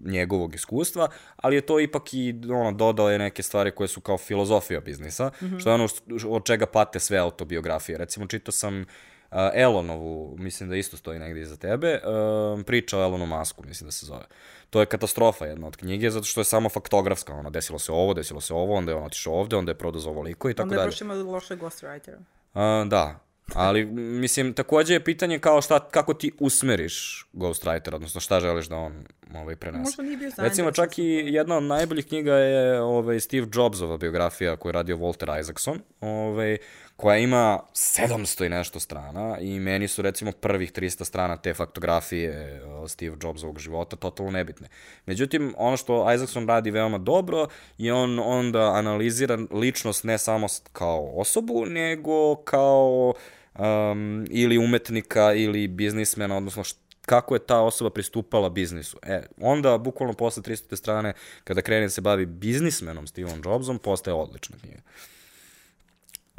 njegovog 0.00 0.54
iskustva, 0.54 1.08
ali 1.36 1.56
je 1.56 1.60
to 1.60 1.80
ipak 1.80 2.14
i 2.14 2.34
ono, 2.52 2.72
dodao 2.72 3.10
je 3.10 3.18
neke 3.18 3.42
stvari 3.42 3.70
koje 3.70 3.88
su 3.88 4.00
kao 4.00 4.18
filozofija 4.18 4.80
biznisa, 4.80 5.30
što 5.58 5.70
je 5.70 5.74
ono 5.74 5.88
od 6.28 6.44
čega 6.44 6.66
pate 6.66 7.00
sve 7.00 7.18
autobiografije. 7.18 7.98
Recimo, 7.98 8.26
čitao 8.26 8.52
sam 8.52 8.84
Uh, 9.30 9.36
Elonovu, 9.54 10.36
mislim 10.38 10.68
da 10.68 10.76
isto 10.76 10.96
stoji 10.96 11.18
negdje 11.18 11.42
iza 11.42 11.56
tebe, 11.56 12.00
uh, 12.04 12.64
priča 12.64 12.98
o 12.98 13.02
Elonu 13.02 13.26
Masku, 13.26 13.62
mislim 13.66 13.88
da 13.88 13.92
se 13.92 14.06
zove. 14.06 14.24
To 14.70 14.80
je 14.80 14.86
katastrofa 14.86 15.46
jedna 15.46 15.66
od 15.66 15.76
knjige, 15.76 16.10
zato 16.10 16.24
što 16.24 16.40
je 16.40 16.44
samo 16.44 16.68
faktografska, 16.68 17.34
ono, 17.34 17.50
desilo 17.50 17.78
se 17.78 17.92
ovo, 17.92 18.14
desilo 18.14 18.40
se 18.40 18.54
ovo, 18.54 18.74
onda 18.74 18.92
je 18.92 18.96
on 18.96 19.04
otišao 19.04 19.34
ovde, 19.34 19.56
onda 19.56 19.70
je 19.70 19.78
prodao 19.78 20.00
za 20.00 20.10
ovoliko 20.10 20.50
i 20.50 20.54
tako 20.54 20.62
Onda 20.64 20.74
je 20.74 20.78
dalje. 20.78 20.88
baš 20.88 21.00
ima 21.00 21.14
loše 21.14 21.56
ghostwritera. 21.56 22.18
Uh, 22.54 22.88
da, 22.88 23.18
ali 23.54 23.84
mislim, 23.94 24.52
takođe 24.52 24.94
je 24.94 25.04
pitanje 25.04 25.38
kao 25.38 25.62
šta, 25.62 25.88
kako 25.88 26.14
ti 26.14 26.32
usmeriš 26.40 27.26
ghostwriter, 27.32 27.94
odnosno 27.94 28.20
šta 28.20 28.40
želiš 28.40 28.66
da 28.66 28.76
on 28.76 29.04
ovaj, 29.34 29.56
prenese. 29.56 29.82
Možda 29.82 30.02
nije 30.02 30.16
bio 30.16 30.26
Recimo, 30.26 30.42
zainteresovan 30.48 30.74
čak 30.74 30.98
i 30.98 31.04
jedna 31.26 31.56
od 31.56 31.62
najboljih 31.62 32.06
knjiga 32.06 32.34
je 32.34 32.80
ovaj, 32.82 33.20
Steve 33.20 33.46
Jobsova 33.54 33.96
biografija 33.96 34.56
koju 34.56 34.70
je 34.70 34.72
radio 34.72 34.96
Walter 34.96 35.40
Isaacson, 35.40 35.80
ovaj, 36.00 36.58
koja 37.00 37.16
ima 37.16 37.60
700 37.74 38.46
i 38.46 38.48
nešto 38.48 38.80
strana 38.80 39.38
i 39.40 39.60
meni 39.60 39.88
su 39.88 40.02
recimo 40.02 40.32
prvih 40.32 40.72
300 40.72 41.04
strana 41.04 41.36
te 41.36 41.54
faktografije 41.54 42.62
Steve 42.88 43.16
Jobsovog 43.22 43.58
života 43.58 43.96
totalno 43.96 44.32
nebitne. 44.32 44.68
Međutim, 45.06 45.54
ono 45.58 45.76
što 45.76 46.12
Isaacson 46.14 46.48
radi 46.48 46.70
veoma 46.70 46.98
dobro 46.98 47.46
je 47.78 47.92
on 47.92 48.18
onda 48.18 48.72
analizira 48.74 49.38
ličnost 49.50 50.04
ne 50.04 50.18
samo 50.18 50.46
kao 50.72 51.12
osobu, 51.14 51.66
nego 51.66 52.36
kao 52.36 53.14
um, 53.58 54.26
ili 54.30 54.58
umetnika 54.58 55.32
ili 55.34 55.68
biznismena, 55.68 56.36
odnosno 56.36 56.64
št- 56.64 56.76
kako 57.06 57.34
je 57.34 57.46
ta 57.46 57.60
osoba 57.60 57.90
pristupala 57.90 58.50
biznisu. 58.50 58.98
E, 59.02 59.22
onda, 59.40 59.78
bukvalno 59.78 60.14
posle 60.14 60.42
300. 60.42 60.76
strane, 60.76 61.12
kada 61.44 61.62
krene 61.62 61.82
da 61.82 61.90
se 61.90 62.00
bavi 62.00 62.26
biznismenom 62.26 63.06
Steveom 63.06 63.42
Jobsom, 63.44 63.78
postaje 63.78 64.14
odlična 64.14 64.56
knjiga. 64.60 64.80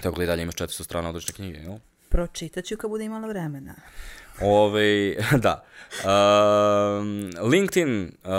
Tako 0.02 0.18
da 0.18 0.24
i 0.24 0.28
dalje 0.28 0.44
imaš 0.44 0.56
400 0.56 0.84
strana 0.84 1.10
odlične 1.10 1.34
knjige, 1.34 1.60
jel? 1.60 1.78
Pročitat 2.10 2.66
ću 2.66 2.78
kad 2.78 2.90
bude 2.90 3.04
imala 3.04 3.28
vremena. 3.28 3.76
Ove, 4.42 5.16
da. 5.46 5.64
Um, 6.04 7.32
LinkedIn, 7.52 8.04
uh, 8.24 8.32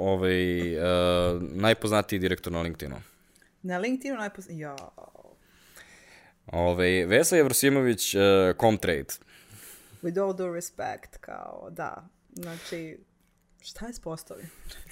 ovaj, 0.00 0.76
uh, 0.76 1.42
najpoznatiji 1.42 2.18
direktor 2.18 2.52
na 2.52 2.60
LinkedInu. 2.60 2.96
Na 3.62 3.78
LinkedInu 3.78 4.16
najpozna... 4.16 4.54
Ja. 4.54 4.76
Ove, 6.46 7.06
Vesa 7.06 7.36
Jevrosimović, 7.36 8.14
uh, 8.14 8.20
Comtrade. 8.60 9.14
With 10.02 10.22
all 10.22 10.36
due 10.36 10.54
respect, 10.54 11.16
kao, 11.20 11.68
da. 11.70 12.08
Znači, 12.32 12.98
šta 13.64 13.86
je 13.86 13.92
s 13.92 14.00
postovi? 14.00 14.42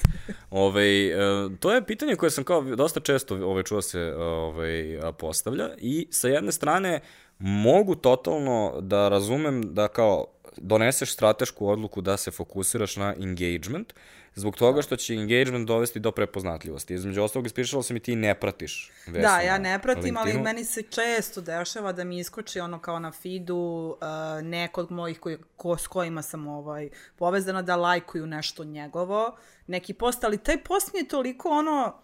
Ove, 0.50 1.10
uh, 1.14 1.52
to 1.58 1.72
je 1.72 1.86
pitanje 1.86 2.16
koje 2.16 2.30
sam 2.30 2.44
kao 2.44 2.62
dosta 2.62 3.00
često 3.00 3.34
ove, 3.34 3.62
čuo 3.62 3.82
se 3.82 4.00
ove, 4.14 5.00
postavlja 5.18 5.70
i 5.78 6.08
sa 6.10 6.28
jedne 6.28 6.52
strane 6.52 7.00
mogu 7.38 7.94
totalno 7.94 8.80
da 8.80 9.08
razumem 9.08 9.74
da 9.74 9.88
kao 9.88 10.26
doneseš 10.56 11.12
stratešku 11.12 11.68
odluku 11.68 12.00
da 12.00 12.16
se 12.16 12.30
fokusiraš 12.30 12.96
na 12.96 13.14
engagement, 13.20 13.92
zbog 14.34 14.56
toga 14.56 14.82
što 14.82 14.96
će 14.96 15.14
engagement 15.14 15.66
dovesti 15.66 16.00
do 16.00 16.10
prepoznatljivosti. 16.10 16.94
Između 16.94 17.22
ostalog, 17.22 17.46
ispričala 17.46 17.82
sam 17.82 17.96
i 17.96 18.00
ti 18.00 18.16
ne 18.16 18.34
pratiš 18.34 18.90
Vesu 19.06 19.22
Da, 19.22 19.40
ja 19.40 19.58
ne 19.58 19.78
pratim, 19.78 20.16
ali 20.16 20.32
meni 20.32 20.64
se 20.64 20.82
često 20.82 21.40
dešava 21.40 21.92
da 21.92 22.04
mi 22.04 22.18
iskoči 22.18 22.60
ono 22.60 22.78
kao 22.78 22.98
na 22.98 23.12
feedu 23.12 23.56
uh, 24.00 24.46
nekog 24.46 24.90
mojih 24.90 25.20
koji, 25.20 25.38
ko, 25.56 25.76
s 25.76 25.86
kojima 25.86 26.22
sam 26.22 26.48
ovaj, 26.48 26.88
povezana 27.16 27.62
da 27.62 27.76
lajkuju 27.76 28.26
nešto 28.26 28.64
njegovo, 28.64 29.36
neki 29.66 29.94
post, 29.94 30.24
ali 30.24 30.38
taj 30.38 30.62
post 30.64 30.92
mi 30.92 31.00
je 31.00 31.08
toliko 31.08 31.48
ono 31.48 31.94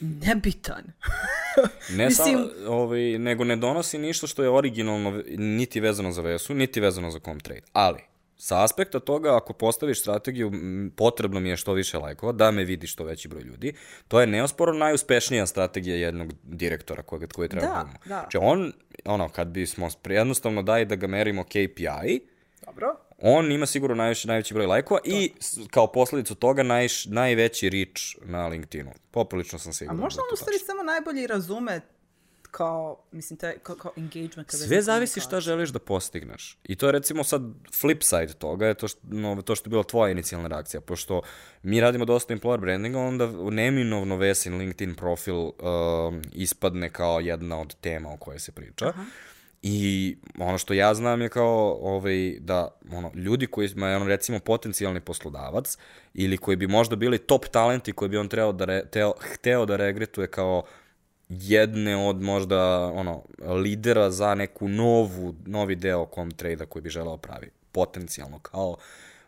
nebitan. 0.00 0.84
ne 1.90 2.04
Mislim... 2.08 2.36
samo, 2.36 2.48
ovaj, 2.68 3.18
nego 3.18 3.44
ne 3.44 3.56
donosi 3.56 3.98
ništa 3.98 4.26
što 4.26 4.42
je 4.42 4.50
originalno 4.50 5.22
niti 5.36 5.80
vezano 5.80 6.12
za 6.12 6.22
Vesu, 6.22 6.54
niti 6.54 6.80
vezano 6.80 7.10
za 7.10 7.18
Comtrade. 7.18 7.60
Ali, 7.72 8.00
sa 8.36 8.64
aspekta 8.64 9.00
toga, 9.00 9.36
ako 9.36 9.52
postaviš 9.52 10.00
strategiju, 10.00 10.52
potrebno 10.96 11.40
mi 11.40 11.48
je 11.48 11.56
što 11.56 11.72
više 11.72 11.98
lajkova, 11.98 12.32
da 12.32 12.50
me 12.50 12.64
vidi 12.64 12.86
što 12.86 13.04
veći 13.04 13.28
broj 13.28 13.42
ljudi. 13.42 13.72
To 14.08 14.20
je 14.20 14.26
neosporno 14.26 14.78
najuspešnija 14.78 15.46
strategija 15.46 15.96
jednog 15.96 16.32
direktora 16.42 17.02
kojeg, 17.02 17.32
koji 17.32 17.48
treba 17.48 17.66
da, 17.66 17.88
da. 18.04 18.18
Znači 18.20 18.38
on, 18.40 18.72
ono, 19.04 19.28
kad 19.28 19.48
bismo 19.48 19.88
jednostavno 20.08 20.62
daj 20.62 20.84
da 20.84 20.96
ga 20.96 21.06
merimo 21.06 21.44
KPI, 21.44 22.20
Dobro. 22.66 22.96
on 23.18 23.52
ima 23.52 23.66
sigurno 23.66 23.96
najveći, 23.96 24.28
najveći 24.28 24.54
broj 24.54 24.66
lajkova 24.66 25.00
to. 25.00 25.10
i 25.10 25.32
kao 25.70 25.92
posledicu 25.92 26.34
toga 26.34 26.62
naj, 26.62 26.86
najveći 27.06 27.70
reach 27.70 28.02
na 28.22 28.48
LinkedInu. 28.48 28.92
Poprilično 29.10 29.58
sam 29.58 29.72
siguran. 29.72 29.98
A 29.98 30.02
možda 30.02 30.16
da 30.16 30.22
on 30.22 30.32
u 30.32 30.36
stvari 30.36 30.58
samo 30.58 30.82
najbolje 30.82 31.26
razume 31.26 31.80
kao, 32.56 32.96
mislim, 33.12 33.36
te, 33.36 33.58
kao, 33.62 33.76
kao 33.76 33.92
engagement. 33.96 34.50
Sve 34.50 34.82
zavisi 34.82 35.20
šta 35.20 35.40
želiš 35.40 35.70
da 35.70 35.78
postigneš. 35.78 36.58
I 36.64 36.76
to 36.76 36.86
je 36.86 36.92
recimo 36.92 37.24
sad 37.24 37.42
flip 37.80 38.02
side 38.02 38.32
toga, 38.38 38.66
je 38.66 38.74
to 38.74 38.88
što, 38.88 39.00
no, 39.10 39.42
to 39.42 39.54
što 39.54 39.68
je 39.68 39.70
bila 39.70 39.82
tvoja 39.82 40.10
inicijalna 40.10 40.48
reakcija, 40.48 40.80
pošto 40.80 41.22
mi 41.62 41.80
radimo 41.80 42.04
dosta 42.04 42.34
employer 42.34 42.60
brandinga, 42.60 42.98
onda 42.98 43.26
neminovno 43.50 44.16
Vesin 44.16 44.58
LinkedIn 44.58 44.94
profil 44.94 45.36
uh, 45.36 45.52
ispadne 46.32 46.90
kao 46.90 47.20
jedna 47.20 47.60
od 47.60 47.76
tema 47.80 48.12
o 48.12 48.16
kojoj 48.16 48.38
se 48.38 48.52
priča. 48.52 48.88
Aha. 48.88 49.04
I 49.62 50.16
ono 50.38 50.58
što 50.58 50.74
ja 50.74 50.94
znam 50.94 51.22
je 51.22 51.28
kao 51.28 51.78
ovaj, 51.82 52.36
da 52.40 52.68
ono, 52.92 53.10
ljudi 53.14 53.46
koji 53.46 53.68
ima 53.76 53.86
ono, 53.86 54.06
recimo 54.06 54.38
potencijalni 54.38 55.00
poslodavac 55.00 55.78
ili 56.14 56.36
koji 56.36 56.56
bi 56.56 56.66
možda 56.66 56.96
bili 56.96 57.18
top 57.18 57.46
talenti 57.46 57.92
koji 57.92 58.08
bi 58.08 58.16
on 58.16 58.28
trebao 58.28 58.52
da 58.52 58.64
re, 58.64 58.84
teo, 58.90 59.12
hteo 59.20 59.66
da 59.66 59.76
regretuje 59.76 60.26
kao 60.26 60.62
jedne 61.28 62.08
od 62.08 62.22
možda 62.22 62.90
ono 62.94 63.22
lidera 63.62 64.10
za 64.10 64.34
neku 64.34 64.68
novu 64.68 65.34
novi 65.46 65.74
deo 65.74 66.06
Comtrade-a 66.14 66.66
koji 66.66 66.82
bi 66.82 66.90
želeo 66.90 67.16
pravi 67.16 67.50
potencijalno 67.72 68.38
kao 68.38 68.76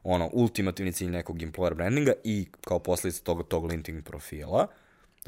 ono 0.05 0.30
ultimativni 0.32 0.92
cilj 0.92 1.11
nekog 1.11 1.38
employer 1.38 1.74
brandinga 1.74 2.12
i 2.24 2.46
kao 2.61 2.78
posledica 2.78 3.24
toga 3.24 3.42
tog 3.42 3.64
LinkedIn 3.64 4.03
profila 4.03 4.66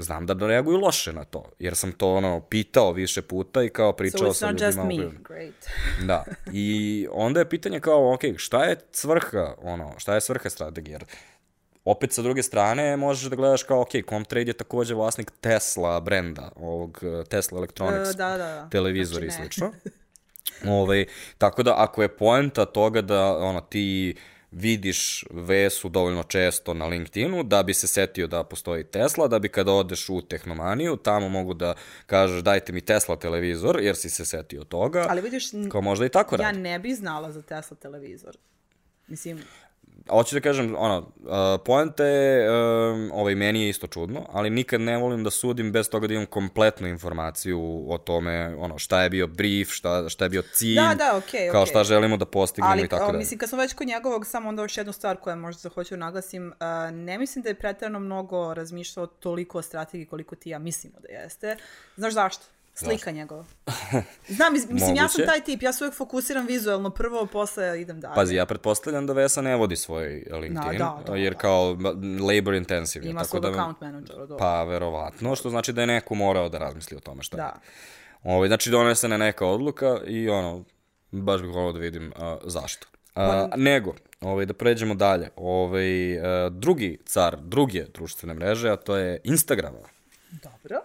znam 0.03 0.27
da 0.27 0.47
reaguju 0.47 0.79
loše 0.79 1.13
na 1.13 1.25
to, 1.25 1.45
jer 1.59 1.77
sam 1.77 1.93
to 1.93 2.15
ono 2.15 2.41
pitao 2.41 2.93
više 2.93 3.23
puta 3.23 3.63
i 3.63 3.69
kao 3.69 3.93
pričao 3.93 4.27
so 4.27 4.35
sa 4.35 4.51
ljudima. 4.51 4.73
So 4.73 4.79
it's 4.79 4.89
not 4.89 4.99
just 4.99 5.13
me, 5.13 5.19
great. 5.29 5.55
da, 6.09 6.25
i 6.53 7.07
onda 7.13 7.41
je 7.41 7.49
pitanje 7.49 7.81
kao, 7.81 8.15
ok, 8.15 8.21
šta 8.37 8.65
je 8.65 8.77
svrha, 8.93 9.55
ono, 9.63 9.95
šta 9.99 10.15
je 10.15 10.21
svrha 10.21 10.51
strategije, 10.51 10.93
jer 10.93 11.05
opet 11.85 12.13
sa 12.13 12.23
druge 12.23 12.43
strane 12.43 12.97
možeš 12.97 13.31
da 13.31 13.37
gledaš 13.37 13.63
kao, 13.63 13.81
ok, 13.81 13.89
Comtrade 14.09 14.51
je 14.51 14.53
takođe 14.53 14.95
vlasnik 14.95 15.33
Tesla 15.41 16.01
brenda, 16.01 16.53
ovog 16.57 17.01
eh, 17.03 17.25
Tesla 17.25 17.59
Electronics 17.59 18.11
uh, 18.11 18.17
da, 18.17 18.29
da, 18.31 18.37
da. 18.37 18.69
televizor 18.69 19.23
znači, 19.23 19.27
i 19.27 19.31
slično. 19.31 19.67
Ove, 19.67 20.73
ovaj, 20.81 21.07
tako 21.39 21.63
da 21.63 21.75
ako 21.77 22.03
je 22.03 22.17
poenta 22.17 22.65
toga 22.65 23.01
da 23.01 23.37
ono, 23.37 23.61
ti 23.61 24.17
vidiš 24.51 25.25
Vesu 25.31 25.89
dovoljno 25.89 26.23
često 26.23 26.75
na 26.75 26.87
LinkedInu 26.87 27.43
da 27.43 27.63
bi 27.63 27.75
se 27.75 27.87
setio 27.87 28.27
da 28.27 28.45
postoji 28.45 28.85
Tesla, 28.85 29.29
da 29.29 29.39
bi 29.39 29.49
kada 29.49 29.73
odeš 29.73 30.09
u 30.09 30.23
tehnomaniju, 30.23 30.97
tamo 30.97 31.29
mogu 31.29 31.55
da 31.55 31.75
kažeš 32.07 32.43
dajte 32.43 32.73
mi 32.73 32.81
Tesla 32.81 33.17
televizor, 33.17 33.81
jer 33.81 33.97
si 33.97 34.11
se 34.11 34.25
setio 34.25 34.65
toga. 34.65 35.07
Ali 35.09 35.21
vidiš, 35.21 35.45
kao 35.71 35.81
možda 35.81 36.07
i 36.07 36.09
tako 36.09 36.35
ja 36.35 36.43
radi. 36.43 36.59
ne 36.59 36.79
bi 36.79 36.95
znala 36.95 37.33
za 37.33 37.43
Tesla 37.43 37.77
televizor. 37.77 38.37
Mislim, 39.07 39.43
hoću 40.11 40.37
da 40.37 40.41
kažem, 40.41 40.75
ono, 40.79 40.99
uh, 40.99 41.61
poenta 41.65 42.05
je, 42.05 42.51
um, 42.51 43.11
ovaj, 43.15 43.35
meni 43.35 43.63
je 43.63 43.69
isto 43.69 43.87
čudno, 43.87 44.27
ali 44.33 44.51
nikad 44.51 44.81
ne 44.81 44.97
volim 44.97 45.25
da 45.25 45.31
sudim 45.31 45.73
bez 45.73 45.91
toga 45.91 46.07
da 46.07 46.15
imam 46.15 46.27
kompletnu 46.27 46.89
informaciju 46.89 47.85
o 47.89 47.99
tome, 47.99 48.57
ono, 48.59 48.79
šta 48.79 49.03
je 49.03 49.11
bio 49.11 49.27
brief, 49.27 49.69
šta, 49.71 50.09
šta 50.09 50.25
je 50.25 50.29
bio 50.29 50.43
cilj, 50.53 50.75
da, 50.75 50.95
da, 50.99 51.21
okay, 51.23 51.51
kao 51.53 51.65
okay. 51.65 51.71
šta 51.71 51.85
želimo 51.85 52.17
da 52.17 52.25
postignemo 52.25 52.73
ali, 52.73 52.83
i 52.83 52.89
tako 52.89 53.07
dalje. 53.07 53.19
mislim, 53.19 53.39
kad 53.39 53.49
smo 53.49 53.59
već 53.59 53.73
kod 53.73 53.87
njegovog, 53.87 54.27
samo 54.27 54.49
onda 54.49 54.63
još 54.63 54.77
jednu 54.77 54.93
stvar 54.93 55.17
koja 55.17 55.37
možda 55.37 55.69
hoću 55.69 55.95
da 55.95 55.99
naglasim, 55.99 56.49
uh, 56.49 56.95
ne 56.95 57.19
mislim 57.19 57.43
da 57.43 57.49
je 57.49 57.55
pretredno 57.55 58.01
mnogo 58.01 58.55
razmišljao 58.55 59.07
toliko 59.07 59.59
o 59.59 59.63
strategiji 59.63 60.07
koliko 60.07 60.37
ti 60.37 60.51
ja 60.51 60.59
mislimo 60.59 60.97
da 61.01 61.09
jeste. 61.09 61.57
Znaš 61.97 62.13
zašto? 62.13 62.45
Slika 62.85 63.11
njegova. 63.11 63.45
Znam, 64.29 64.53
mislim, 64.53 64.77
Moguće. 64.79 65.03
ja 65.03 65.09
sam 65.09 65.27
taj 65.27 65.41
tip, 65.41 65.63
ja 65.63 65.73
se 65.73 65.85
uvek 65.85 65.95
fokusiram 65.95 66.47
vizualno 66.47 66.91
prvo, 66.91 67.27
posle 67.27 67.81
idem 67.81 68.01
dalje. 68.01 68.15
Pazi, 68.15 68.35
ja 68.35 68.47
pretpostavljam 68.47 69.07
da 69.07 69.13
Vesa 69.13 69.43
ne 69.43 69.57
vodi 69.57 69.77
svoj 69.77 70.25
LinkedIn, 70.31 70.79
da, 70.79 71.03
da, 71.07 71.13
da, 71.13 71.17
jer 71.17 71.33
da. 71.33 71.39
kao 71.39 71.77
labor 72.21 72.55
intensive. 72.55 73.07
Ima 73.07 73.25
svog 73.25 73.43
da, 73.43 73.49
account 73.49 73.81
manager. 73.81 74.17
Da. 74.27 74.37
Pa, 74.37 74.65
verovatno, 74.65 75.37
što 75.37 75.51
znači 75.51 75.73
da 75.73 75.81
je 75.81 75.87
neko 75.87 76.15
morao 76.15 76.49
da 76.49 76.59
razmisli 76.59 76.97
o 76.97 77.01
tome 77.01 77.23
šta 77.23 77.37
da. 77.37 77.43
je. 77.43 77.53
Ovo, 78.23 78.37
ovaj, 78.37 78.49
znači, 78.49 78.71
donesena 78.71 79.17
neka 79.17 79.47
odluka 79.47 80.01
i 80.07 80.29
ono, 80.29 80.65
baš 81.11 81.41
bih 81.41 81.51
volao 81.51 81.73
da 81.73 81.79
vidim 81.79 82.13
uh, 82.17 82.39
zašto. 82.45 82.87
Uh, 83.17 83.23
nego, 83.57 83.95
ovaj, 84.21 84.47
da 84.47 84.55
pređemo 84.55 84.95
dalje, 84.95 85.31
ovaj, 85.37 85.87
drugi 86.51 86.99
car, 87.05 87.37
druge 87.41 87.85
društvene 87.95 88.35
mreže, 88.35 88.71
a 88.71 88.77
to 88.77 88.97
je 88.97 89.21
Instagram. 89.25 89.75
Dobro. 90.31 90.81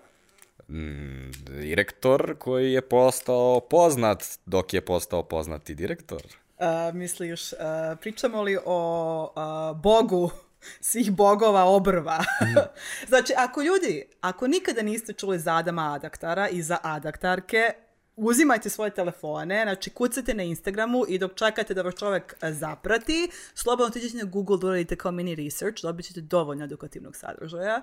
Mm, 0.70 1.32
direktor 1.48 2.36
koji 2.40 2.74
je 2.74 2.82
postao 2.82 3.60
poznat 3.60 4.24
dok 4.46 4.74
je 4.74 4.82
postao 4.82 5.24
poznati 5.24 5.76
direktor. 5.76 6.22
Uh, 6.60 6.96
misliš, 6.96 7.54
uh, 7.54 7.60
pričamo 8.02 8.42
li 8.42 8.58
o 8.66 9.24
uh, 9.36 9.82
bogu 9.82 10.32
svih 10.90 11.12
bogova 11.12 11.64
obrva. 11.64 12.18
Mm. 12.20 12.60
znači, 13.10 13.34
ako 13.38 13.62
ljudi, 13.62 14.06
ako 14.22 14.48
nikada 14.48 14.82
niste 14.82 15.14
čuli 15.14 15.40
za 15.40 15.56
Adama 15.56 15.94
Adaktara 15.94 16.50
i 16.50 16.62
za 16.62 16.78
Adaktarke, 16.84 17.74
uzimajte 18.16 18.70
svoje 18.70 18.92
telefone, 18.92 19.64
znači 19.64 19.90
kucate 19.90 20.34
na 20.34 20.44
Instagramu 20.44 21.06
i 21.08 21.18
dok 21.18 21.34
čekate 21.36 21.74
da 21.74 21.82
vas 21.82 21.96
čovek 21.96 22.36
zaprati, 22.52 23.30
slobodno 23.54 23.94
tiđete 23.94 24.18
na 24.18 24.24
Google 24.24 24.58
da 24.58 24.68
uradite 24.68 24.96
kao 24.96 25.12
mini 25.12 25.36
research, 25.36 25.82
dobit 25.82 26.06
ćete 26.06 26.22
dovoljno 26.22 26.64
edukativnog 26.64 27.16
sadržaja. 27.16 27.82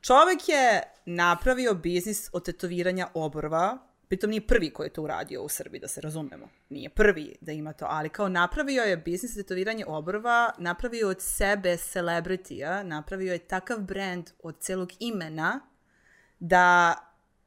Čovek 0.00 0.48
je 0.48 0.82
napravio 1.06 1.74
biznis 1.74 2.30
od 2.32 2.44
tetoviranja 2.44 3.08
obrva, 3.14 3.78
pritom 4.08 4.30
nije 4.30 4.46
prvi 4.46 4.70
koji 4.70 4.86
je 4.86 4.92
to 4.92 5.02
uradio 5.02 5.42
u 5.42 5.48
Srbiji, 5.48 5.80
da 5.80 5.88
se 5.88 6.00
razumemo. 6.00 6.48
Nije 6.68 6.88
prvi 6.88 7.36
da 7.40 7.52
ima 7.52 7.72
to, 7.72 7.86
ali 7.88 8.08
kao 8.08 8.28
napravio 8.28 8.82
je 8.82 8.96
biznis 8.96 9.34
tetoviranje 9.34 9.84
obrva, 9.86 10.52
napravio 10.58 11.08
od 11.08 11.16
sebe 11.20 11.76
celebritija, 11.76 12.82
napravio 12.82 13.32
je 13.32 13.38
takav 13.38 13.78
brand 13.78 14.30
od 14.42 14.58
celog 14.58 14.90
imena 14.98 15.60
da 16.38 16.94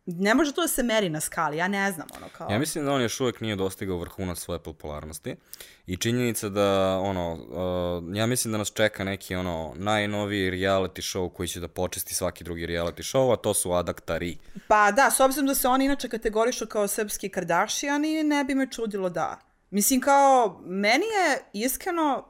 ne 0.06 0.36
može 0.36 0.54
to 0.54 0.62
da 0.62 0.68
se 0.68 0.84
meri 0.84 1.10
na 1.10 1.20
skali, 1.20 1.58
ja 1.58 1.68
ne 1.68 1.92
znam, 1.92 2.08
ono 2.18 2.28
kao... 2.38 2.48
Ja 2.52 2.60
mislim 2.60 2.86
da 2.86 2.92
on 2.92 3.02
još 3.02 3.20
uvek 3.20 3.42
nije 3.42 3.56
dostigao 3.56 3.98
vrhunac 3.98 4.40
svoje 4.40 4.60
popularnosti 4.60 5.36
i 5.88 5.98
činjenica 5.98 6.50
da, 6.50 7.00
ono, 7.04 7.34
uh, 7.34 8.16
ja 8.16 8.26
mislim 8.26 8.52
da 8.52 8.58
nas 8.58 8.74
čeka 8.74 9.04
neki, 9.04 9.36
ono, 9.36 9.74
najnoviji 9.76 10.52
reality 10.52 11.02
show 11.02 11.34
koji 11.34 11.48
će 11.48 11.60
da 11.60 11.68
počesti 11.68 12.16
svaki 12.16 12.44
drugi 12.44 12.68
reality 12.68 13.14
show, 13.14 13.34
a 13.34 13.36
to 13.36 13.54
su 13.54 13.72
Adaktari. 13.72 14.38
Pa 14.68 14.92
da, 14.92 15.12
s 15.12 15.20
obzirom 15.20 15.48
da 15.48 15.56
se 15.56 15.68
oni 15.68 15.86
inače 15.86 16.10
kategorišu 16.10 16.68
kao 16.68 16.88
srpski 16.88 17.30
Kardashiani, 17.30 18.24
ne 18.24 18.44
bi 18.44 18.56
me 18.56 18.72
čudilo 18.72 19.10
da. 19.10 19.40
Mislim, 19.70 20.02
kao, 20.02 20.62
meni 20.66 21.06
je 21.06 21.44
iskreno 21.66 22.26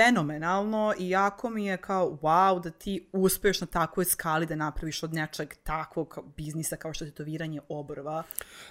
fenomenalno 0.00 0.94
i 0.98 1.10
jako 1.10 1.50
mi 1.50 1.66
je 1.66 1.76
kao 1.76 2.18
wow 2.22 2.62
da 2.62 2.70
ti 2.70 3.06
uspeš 3.12 3.60
na 3.60 3.66
takvoj 3.66 4.04
skali 4.04 4.46
da 4.46 4.54
napraviš 4.54 5.02
od 5.02 5.14
nečeg 5.14 5.54
takvog 5.62 6.18
biznisa 6.36 6.76
kao 6.76 6.94
što 6.94 7.04
je 7.04 7.10
tetoviranje 7.10 7.60
obrva. 7.68 8.22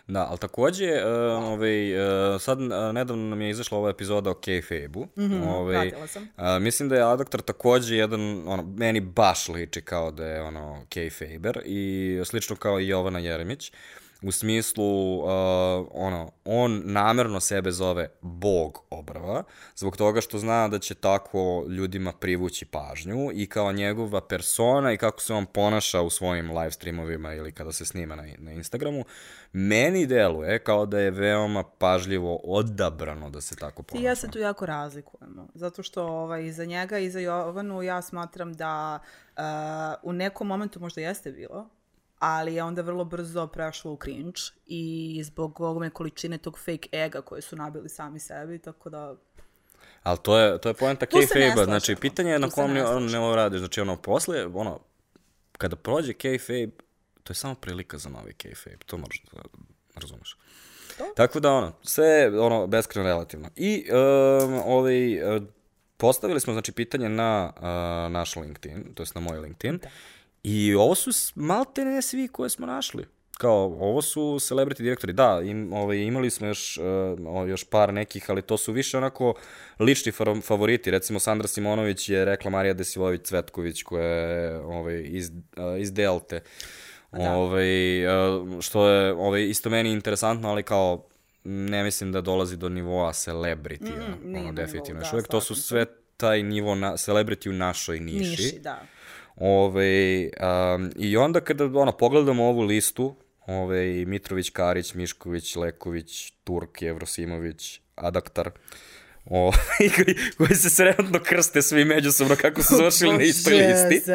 Da, 0.08 0.28
ali 0.30 0.38
takođe, 0.38 0.86
uh, 0.86 1.44
ovaj, 1.44 1.94
uh, 2.34 2.42
sad 2.42 2.62
uh, 2.62 2.68
nedavno 2.94 3.30
nam 3.30 3.42
je 3.42 3.50
izašla 3.50 3.78
ova 3.78 3.90
epizoda 3.90 4.30
o 4.30 4.34
kayfabe-u. 4.34 5.06
Mm 5.16 5.30
Mhm, 5.30 5.48
ovaj, 5.48 5.92
sam. 6.08 6.24
Uh, 6.24 6.44
mislim 6.62 6.90
da 6.90 6.96
je 6.96 7.04
Adoktor 7.04 7.42
takođe 7.42 7.96
jedan, 7.96 8.44
ono, 8.48 8.64
meni 8.64 9.00
baš 9.00 9.48
liči 9.48 9.82
kao 9.82 10.12
da 10.12 10.26
je 10.26 10.42
ono 10.42 10.82
kayfaber 10.90 11.62
i 11.66 12.22
slično 12.26 12.56
kao 12.56 12.80
i 12.80 12.88
Jovana 12.88 13.20
Jeremić. 13.20 13.72
U 14.22 14.32
smislu, 14.32 15.18
uh, 15.20 15.28
ono, 15.92 16.32
on 16.46 16.82
namerno 16.86 17.40
sebe 17.40 17.72
zove 17.72 18.10
bog 18.22 18.84
obrva, 18.90 19.44
zbog 19.76 19.98
toga 19.98 20.22
što 20.22 20.38
zna 20.38 20.68
da 20.68 20.80
će 20.80 20.96
tako 20.96 21.66
ljudima 21.70 22.12
privući 22.12 22.66
pažnju 22.66 23.30
i 23.34 23.46
kao 23.46 23.72
njegova 23.72 24.22
persona 24.22 24.94
i 24.94 24.98
kako 24.98 25.22
se 25.22 25.34
on 25.34 25.46
ponaša 25.46 26.02
u 26.02 26.10
svojim 26.10 26.58
live 26.58 26.72
streamovima 26.72 27.34
ili 27.34 27.52
kada 27.52 27.72
se 27.72 27.86
snima 27.86 28.16
na, 28.16 28.24
na 28.38 28.52
Instagramu, 28.52 29.06
meni 29.54 30.06
deluje 30.06 30.60
kao 30.60 30.86
da 30.86 31.00
je 31.00 31.12
veoma 31.12 31.64
pažljivo 31.64 32.36
odabrano 32.44 33.30
da 33.30 33.42
se 33.42 33.56
tako 33.56 33.84
Ti 33.84 33.88
ponaša. 33.88 34.04
i 34.04 34.06
ja 34.06 34.16
se 34.16 34.28
tu 34.28 34.40
jako 34.40 34.66
razlikujemo, 34.66 35.48
zato 35.54 35.84
što 35.84 36.04
ovaj, 36.04 36.52
za 36.52 36.66
njega 36.66 36.98
i 36.98 37.10
za 37.10 37.20
Jovanu 37.20 37.84
ja 37.84 38.02
smatram 38.02 38.54
da 38.54 39.00
uh, 39.38 39.44
u 40.04 40.14
nekom 40.14 40.48
momentu 40.48 40.80
možda 40.80 41.02
jeste 41.02 41.32
bilo, 41.32 41.70
ali 42.20 42.56
je 42.56 42.64
onda 42.64 42.82
vrlo 42.82 43.06
brzo 43.06 43.48
prešlo 43.48 43.92
u 43.92 43.98
cringe 44.04 44.42
i 44.66 45.22
zbog 45.24 45.62
ogromne 45.62 45.90
količine 45.90 46.38
tog 46.38 46.60
fake 46.60 46.90
ega 46.92 47.22
koje 47.22 47.42
su 47.42 47.56
nabili 47.56 47.90
sami 47.90 48.20
sebi, 48.20 48.60
tako 48.60 48.90
da 48.90 49.16
Ali 50.04 50.18
to 50.24 50.38
je, 50.38 50.62
to 50.62 50.70
je 50.70 50.74
poenta 50.74 51.06
kayfabe-a, 51.06 51.66
znači 51.66 51.96
pitanje 51.96 52.32
je 52.32 52.40
na 52.40 52.50
kom 52.50 52.74
ne 52.74 52.84
ne, 53.00 53.36
radiš, 53.36 53.60
znači 53.60 53.82
ono, 53.82 53.98
posle, 53.98 54.46
ono, 54.46 54.80
kada 55.58 55.76
prođe 55.76 56.14
kayfabe, 56.14 56.70
to 57.24 57.32
je 57.32 57.36
samo 57.36 57.56
prilika 57.56 57.98
za 57.98 58.10
novi 58.10 58.34
kayfabe, 58.34 58.78
to 58.86 58.98
moraš 58.98 59.24
da 59.34 59.42
razumeš. 59.96 60.38
Tako 61.16 61.40
da, 61.40 61.52
ono, 61.52 61.74
sve 61.84 62.06
je, 62.06 62.40
ono, 62.40 62.68
beskreno 62.68 63.08
relativno. 63.08 63.50
I, 63.56 63.86
um, 63.92 64.54
ovaj, 64.66 65.36
uh, 65.36 65.44
postavili 65.98 66.40
smo, 66.40 66.54
znači, 66.54 66.72
pitanje 66.72 67.10
na 67.10 67.54
uh, 67.56 68.12
naš 68.12 68.36
LinkedIn, 68.36 68.94
to 68.94 69.04
jest 69.04 69.16
na 69.16 69.22
moj 69.22 69.40
LinkedIn, 69.40 69.80
i 70.44 70.76
ovo 70.76 70.96
su 70.96 71.10
malte 71.36 71.86
ne 71.86 72.02
svi 72.02 72.28
koje 72.28 72.50
smo 72.50 72.66
našli. 72.66 73.06
Kao, 73.38 73.66
ovo 73.80 74.02
su 74.02 74.22
celebrity 74.22 74.78
direktori. 74.78 75.14
Da, 75.14 75.42
im, 75.44 75.74
ovaj, 75.74 75.98
imali 75.98 76.30
smo 76.30 76.48
još, 76.48 76.78
uh, 76.78 77.50
još 77.50 77.64
par 77.64 77.94
nekih, 77.94 78.30
ali 78.30 78.42
to 78.42 78.58
su 78.58 78.72
više 78.72 78.98
onako 78.98 79.34
lični 79.80 80.12
fa- 80.12 80.42
favoriti. 80.42 80.92
Recimo, 80.92 81.20
Sandra 81.20 81.48
Simonović 81.48 82.10
je 82.10 82.26
rekla 82.26 82.52
Marija 82.52 82.74
Desivović 82.74 83.22
Cvetković, 83.22 83.84
koja 83.84 84.06
je 84.06 84.58
ovaj, 84.58 85.02
iz, 85.06 85.30
uh, 85.30 85.80
iz 85.80 85.94
Delte. 85.94 86.42
Da. 87.12 87.32
Ovaj, 87.32 88.06
uh, 88.08 88.62
što 88.62 88.88
je 88.88 89.14
ovaj, 89.14 89.44
isto 89.44 89.70
meni 89.70 89.92
interesantno, 89.92 90.50
ali 90.50 90.64
kao 90.64 91.06
ne 91.44 91.84
mislim 91.84 92.12
da 92.12 92.22
dolazi 92.22 92.58
do 92.58 92.70
nivoa 92.70 93.14
celebrity, 93.14 93.92
Mm, 94.24 94.36
ono, 94.36 94.52
definitivno. 94.54 94.84
nivou, 94.94 95.02
Još 95.02 95.12
da, 95.12 95.16
uvijek 95.16 95.28
to 95.28 95.42
su 95.42 95.56
sve 95.56 95.86
taj 96.18 96.44
nivo 96.44 96.76
na, 96.76 96.92
celebrity 96.94 97.50
u 97.50 97.54
našoj 97.54 98.00
niši. 98.00 98.20
niši, 98.20 98.60
da. 98.60 98.82
Ove, 99.36 100.30
um, 100.76 100.92
I 100.96 101.18
onda 101.18 101.42
kada 101.42 101.66
ono, 101.66 101.92
pogledamo 101.92 102.46
ovu 102.46 102.62
listu, 102.62 103.16
ove, 103.48 104.06
Mitrović, 104.06 104.50
Karić, 104.50 104.94
Mišković, 104.94 105.56
Leković, 105.56 106.32
Turk, 106.44 106.82
Jevrosimović, 106.82 107.82
Adaktar, 107.96 108.52
o, 109.26 109.52
koji, 109.96 110.16
koji 110.38 110.56
se 110.56 110.70
sretno 110.70 111.20
krste 111.24 111.62
svi 111.62 111.86
međusobno 111.86 112.36
kako 112.36 112.64
su 112.64 112.76
završili 112.78 113.18
na 113.18 113.24
istoj 113.24 113.54
listi. 113.54 114.12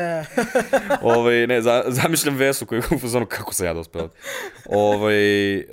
Ovaj 1.03 1.47
ne, 1.47 1.63
za, 1.63 1.85
zamišljam 1.89 2.37
Vesu 2.37 2.67
koji 2.67 2.79
je 2.79 2.97
u 2.97 2.99
fazonu 2.99 3.27
kako 3.27 3.55
se 3.55 3.65
ja 3.65 3.75
dospeo. 3.75 4.09
Ovaj 4.67 5.57
e, 5.57 5.65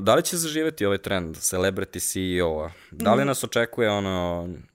da 0.00 0.14
li 0.14 0.22
će 0.22 0.36
zaživeti 0.36 0.86
ovaj 0.86 0.98
trend 0.98 1.36
celebrity 1.36 2.12
CEO-a? 2.12 2.70
Da 2.90 3.14
li 3.14 3.24
nas 3.24 3.44
očekuje 3.44 3.90
ono 3.90 4.46
Mm, 4.46 4.71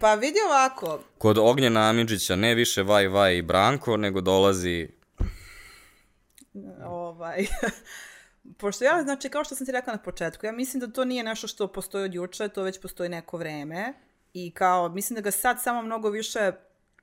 pa 0.00 0.14
vidi 0.14 0.38
ovako, 0.46 1.00
kod 1.18 1.38
Ognjena 1.38 1.80
Amidžića 1.80 2.36
ne 2.36 2.54
više 2.54 2.82
Vaj 2.82 3.08
Vaj 3.08 3.36
i 3.36 3.42
Branko, 3.42 3.96
nego 3.96 4.20
dolazi 4.20 4.88
ovaj, 6.84 7.46
pošto 8.60 8.84
ja, 8.84 9.02
znači, 9.02 9.28
kao 9.28 9.44
što 9.44 9.54
sam 9.54 9.66
ti 9.66 9.72
rekla 9.72 9.92
na 9.92 10.02
početku, 10.02 10.46
ja 10.46 10.52
mislim 10.52 10.80
da 10.80 10.92
to 10.92 11.04
nije 11.04 11.24
nešto 11.24 11.46
što 11.46 11.72
postoji 11.72 12.04
od 12.04 12.14
juče, 12.14 12.48
to 12.48 12.62
već 12.62 12.80
postoji 12.80 13.08
neko 13.08 13.36
vreme. 13.36 13.92
I 14.34 14.50
kao, 14.50 14.88
mislim 14.88 15.14
da 15.14 15.20
ga 15.20 15.30
sad 15.30 15.62
samo 15.62 15.82
mnogo 15.82 16.10
više 16.10 16.52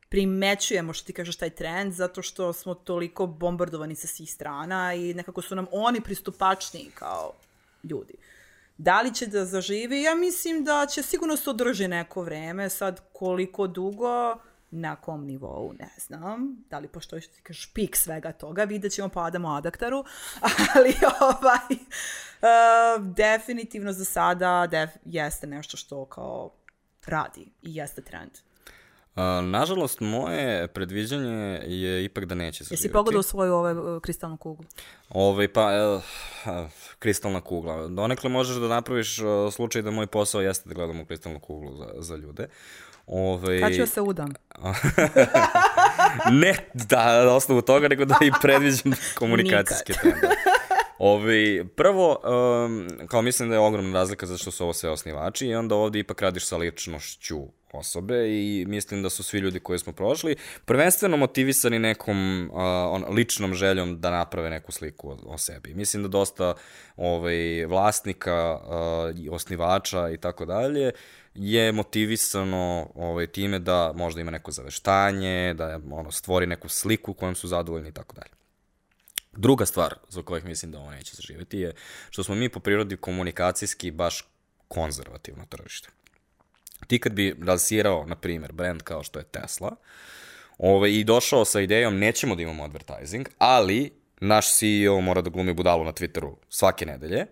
primećujemo 0.10 0.94
što 0.94 1.06
ti 1.06 1.14
kažeš 1.14 1.36
taj 1.38 1.50
trend, 1.50 1.94
zato 1.94 2.22
što 2.22 2.54
smo 2.54 2.74
toliko 2.74 3.26
bombardovani 3.28 3.96
sa 3.96 4.08
svih 4.08 4.32
strana 4.32 4.94
i 4.94 5.14
nekako 5.14 5.42
su 5.42 5.56
nam 5.56 5.68
oni 5.72 6.02
pristupačniji 6.02 6.92
kao 6.94 7.34
ljudi. 7.84 8.14
Da 8.78 9.02
li 9.02 9.14
će 9.14 9.28
da 9.28 9.46
zaživi? 9.46 10.02
Ja 10.02 10.16
mislim 10.16 10.64
da 10.64 10.86
će 10.86 11.04
sigurno 11.04 11.36
se 11.36 11.50
održi 11.50 11.88
neko 11.88 12.22
vreme, 12.22 12.70
sad 12.70 13.02
koliko 13.14 13.68
dugo, 13.68 14.38
na 14.72 14.96
kom 14.96 15.26
nivou, 15.26 15.74
ne 15.80 15.90
znam. 15.98 16.64
Da 16.70 16.80
li 16.80 16.88
pošto 16.88 17.20
ti 17.20 17.42
kažeš 17.44 17.74
pik 17.74 17.96
svega 17.96 18.32
toga, 18.32 18.64
vidjet 18.64 18.94
ćemo 18.94 19.10
pa 19.10 19.26
Adamu 19.26 19.56
Adaktaru, 19.56 20.04
ali 20.76 20.94
ovaj, 21.22 21.78
uh, 21.80 23.06
definitivno 23.16 23.94
za 23.94 24.06
sada 24.06 24.68
def, 24.68 24.90
jeste 25.06 25.48
nešto 25.48 25.78
što 25.78 26.06
kao 26.06 26.52
radi 27.06 27.48
i 27.62 27.76
jeste 27.76 28.02
trend. 28.02 28.32
Nažalost, 29.44 30.00
moje 30.00 30.68
predviđanje 30.68 31.62
je 31.66 32.04
ipak 32.06 32.26
da 32.26 32.36
neće 32.36 32.64
zaživeti. 32.64 32.74
Jesi 32.74 32.92
pogledao 32.92 33.24
svoju 33.24 33.54
ovaj, 33.54 33.74
kristalnu 34.02 34.38
kuglu? 34.38 34.66
Ovaj, 35.10 35.48
pa, 35.48 35.72
eh, 35.74 36.02
eh, 36.46 36.68
kristalna 37.00 37.42
kugla. 37.42 37.88
Donekle 37.88 38.30
možeš 38.30 38.56
da 38.56 38.68
napraviš 38.68 39.20
eh, 39.20 39.24
slučaj 39.52 39.82
da 39.82 39.92
moj 39.92 40.08
posao 40.08 40.42
jeste 40.42 40.70
da 40.70 40.76
gledam 40.76 41.00
u 41.00 41.06
kristalnu 41.06 41.40
kuglu 41.40 41.78
za, 41.78 41.88
za 41.98 42.16
ljude. 42.16 42.48
Ovaj, 43.08 43.60
Kad 43.60 43.74
ću 43.74 43.80
ja 43.80 43.88
se 43.88 44.02
udam? 44.02 44.34
ne 46.42 46.70
da 46.74 47.26
na 47.26 47.34
osnovu 47.34 47.62
toga, 47.62 47.88
nego 47.88 48.06
da 48.06 48.16
i 48.22 48.32
predviđam 48.42 48.94
komunikacijske 49.20 49.94
trendove. 49.94 50.36
Ovi, 51.00 51.68
prvo, 51.76 52.20
um, 52.66 52.88
kao 53.08 53.22
mislim 53.22 53.50
da 53.50 53.56
je 53.56 53.60
ogromna 53.60 53.94
razlika 53.94 54.26
zato 54.26 54.38
što 54.38 54.52
su 54.52 54.64
ovo 54.64 54.74
sve 54.74 54.90
osnivači 54.90 55.48
i 55.48 55.56
onda 55.56 55.76
ovde 55.76 56.00
ipak 56.00 56.22
radiš 56.22 56.46
sa 56.46 56.58
ličnošću 56.58 57.40
osobe 57.78 58.28
i 58.30 58.66
mislim 58.68 59.04
da 59.04 59.10
su 59.10 59.24
svi 59.24 59.40
ljudi 59.40 59.60
koji 59.60 59.80
smo 59.80 59.94
prošli 59.94 60.36
prvenstveno 60.66 61.18
motivisani 61.18 61.80
nekom 61.80 62.50
uh, 62.52 62.58
on, 62.90 63.06
ličnom 63.10 63.54
željom 63.54 64.02
da 64.02 64.12
naprave 64.12 64.50
neku 64.50 64.72
sliku 64.72 65.10
o, 65.10 65.18
o 65.26 65.38
sebi. 65.38 65.74
Mislim 65.74 66.04
da 66.04 66.10
dosta 66.10 66.54
ovaj, 66.98 67.66
vlasnika, 67.66 68.60
uh, 69.28 69.34
osnivača 69.34 70.10
i 70.10 70.18
tako 70.18 70.46
dalje 70.46 70.92
je 71.36 71.72
motivisano 71.72 72.90
ovaj, 72.96 73.28
time 73.28 73.60
da 73.60 73.94
možda 73.96 74.22
ima 74.22 74.32
neko 74.32 74.52
zaveštanje, 74.52 75.54
da 75.54 75.80
ono, 75.92 76.12
stvori 76.12 76.48
neku 76.48 76.70
sliku 76.70 77.14
kojom 77.14 77.36
su 77.36 77.48
zadovoljni 77.48 77.90
i 77.90 77.94
tako 77.94 78.16
dalje. 78.16 78.32
Druga 79.32 79.66
stvar 79.66 79.96
za 80.10 80.22
kojih 80.22 80.46
mislim 80.46 80.72
da 80.72 80.80
ovo 80.80 80.92
neće 80.92 81.16
zaživeti 81.16 81.60
je 81.60 81.74
što 82.10 82.24
smo 82.24 82.36
mi 82.36 82.50
po 82.50 82.60
prirodi 82.60 82.98
komunikacijski 82.98 83.92
baš 83.92 84.28
konzervativno 84.68 85.46
tržište. 85.46 85.90
Ti 86.88 87.00
kad 87.00 87.14
bi 87.14 87.36
lansirao, 87.48 88.06
na 88.06 88.16
primjer, 88.16 88.52
brand 88.52 88.82
kao 88.82 89.04
što 89.04 89.20
je 89.20 89.26
Tesla, 89.26 89.76
ovaj, 90.58 90.92
i 90.92 91.04
došao 91.04 91.46
sa 91.46 91.62
idejom 91.62 91.98
nećemo 91.98 92.36
da 92.36 92.42
imamo 92.42 92.64
advertising, 92.64 93.30
ali 93.38 93.92
naš 94.22 94.58
CEO 94.58 95.02
mora 95.02 95.22
da 95.22 95.30
glumi 95.30 95.54
budalu 95.54 95.84
na 95.84 95.92
Twitteru 95.92 96.36
svake 96.50 96.86
nedelje, 96.86 97.26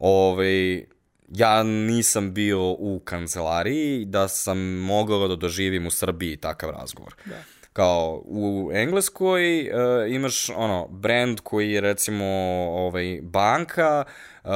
ovaj, 0.00 0.84
ja 1.28 1.62
nisam 1.62 2.34
bio 2.34 2.70
u 2.70 3.00
kancelariji 3.04 4.04
da 4.04 4.28
sam 4.28 4.58
mogao 4.78 5.28
da 5.28 5.36
doživim 5.36 5.86
u 5.86 5.90
Srbiji 5.90 6.36
takav 6.36 6.70
razgovor. 6.70 7.14
Da. 7.24 7.42
Kao 7.72 8.22
u 8.24 8.70
Engleskoj 8.74 9.70
uh, 9.70 10.12
imaš 10.12 10.50
ono 10.50 10.88
brand 10.88 11.40
koji 11.40 11.72
je 11.72 11.80
recimo 11.80 12.24
ovaj 12.70 13.18
banka 13.22 14.04
uh, 14.44 14.50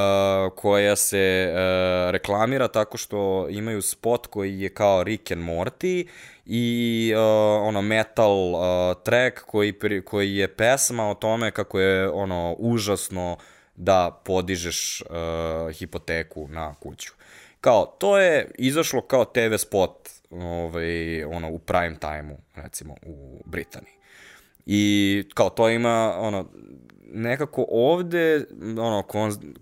koja 0.55 0.95
se 0.95 1.49
uh, 1.49 2.11
reklamira 2.11 2.67
tako 2.67 2.97
što 2.97 3.47
imaju 3.49 3.81
spot 3.81 4.27
koji 4.27 4.59
je 4.59 4.73
kao 4.73 5.03
Rick 5.03 5.31
and 5.31 5.41
Morty 5.41 6.07
i 6.45 7.13
uh, 7.15 7.21
ono 7.67 7.81
metal 7.81 8.53
uh, 8.53 8.61
track 9.03 9.39
koji 9.39 9.73
koji 10.05 10.35
je 10.35 10.55
pesma 10.55 11.09
o 11.09 11.13
tome 11.13 11.51
kako 11.51 11.79
je 11.79 12.09
ono 12.09 12.55
užasno 12.57 13.37
da 13.75 14.21
podižeš 14.25 15.01
uh, 15.01 15.71
hipoteku 15.71 16.47
na 16.47 16.75
kuću. 16.75 17.13
Kao, 17.61 17.85
to 17.99 18.19
je 18.19 18.51
izašlo 18.57 19.01
kao 19.01 19.25
TV 19.25 19.55
spot 19.57 20.09
ovaj, 20.29 21.23
ono, 21.23 21.51
u 21.51 21.59
prime 21.59 21.99
time-u, 21.99 22.37
recimo, 22.55 22.95
u 23.05 23.41
Britaniji. 23.45 23.93
I 24.65 25.23
kao 25.33 25.49
to 25.49 25.69
ima, 25.69 26.15
ono, 26.19 26.49
nekako 27.11 27.65
ovde, 27.69 28.45
ono, 28.79 29.03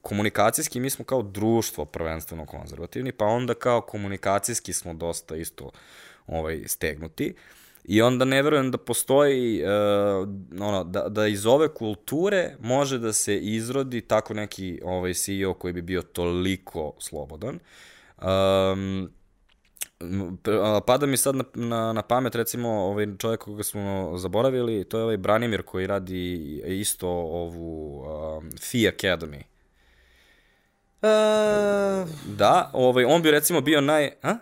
komunikacijski 0.01 0.79
mi 0.79 0.89
smo 0.89 1.05
kao 1.05 1.21
društvo 1.21 1.85
prvenstveno 1.85 2.45
konzervativni, 2.45 3.11
pa 3.11 3.25
onda 3.25 3.53
kao 3.53 3.81
komunikacijski 3.81 4.73
smo 4.73 4.93
dosta 4.93 5.35
isto 5.35 5.71
ovaj, 6.27 6.63
stegnuti. 6.65 7.35
I 7.87 8.01
onda 8.01 8.25
ne 8.25 8.41
verujem 8.41 8.71
da 8.71 8.77
postoji, 8.77 9.63
uh, 9.63 9.69
ono, 10.61 10.83
da, 10.83 11.09
da 11.09 11.27
iz 11.27 11.45
ove 11.45 11.73
kulture 11.73 12.55
može 12.59 12.99
da 12.99 13.13
se 13.13 13.39
izrodi 13.39 14.01
tako 14.01 14.33
neki 14.33 14.81
ovaj 14.83 15.13
CEO 15.13 15.53
koji 15.53 15.73
bi 15.73 15.81
bio 15.81 16.01
toliko 16.01 16.93
slobodan. 16.99 17.59
Um, 18.21 19.11
pada 20.85 21.05
mi 21.05 21.17
sad 21.17 21.35
na, 21.35 21.43
na, 21.53 21.93
na 21.93 22.01
pamet 22.01 22.35
recimo 22.35 22.69
ovaj 22.69 23.07
čovjek 23.19 23.41
koga 23.41 23.63
smo 23.63 24.13
zaboravili, 24.17 24.83
to 24.83 24.97
je 24.97 25.03
ovaj 25.03 25.17
Branimir 25.17 25.63
koji 25.63 25.87
radi 25.87 26.33
isto 26.65 27.07
ovu 27.09 27.99
um, 27.99 28.49
Fee 28.61 28.91
Academy. 28.91 29.41
Uh... 31.01 32.09
Da, 32.37 32.69
ovaj, 32.73 33.05
on 33.05 33.21
bi 33.21 33.31
recimo 33.31 33.61
bio 33.61 33.81
naj... 33.81 34.11
A? 34.23 34.35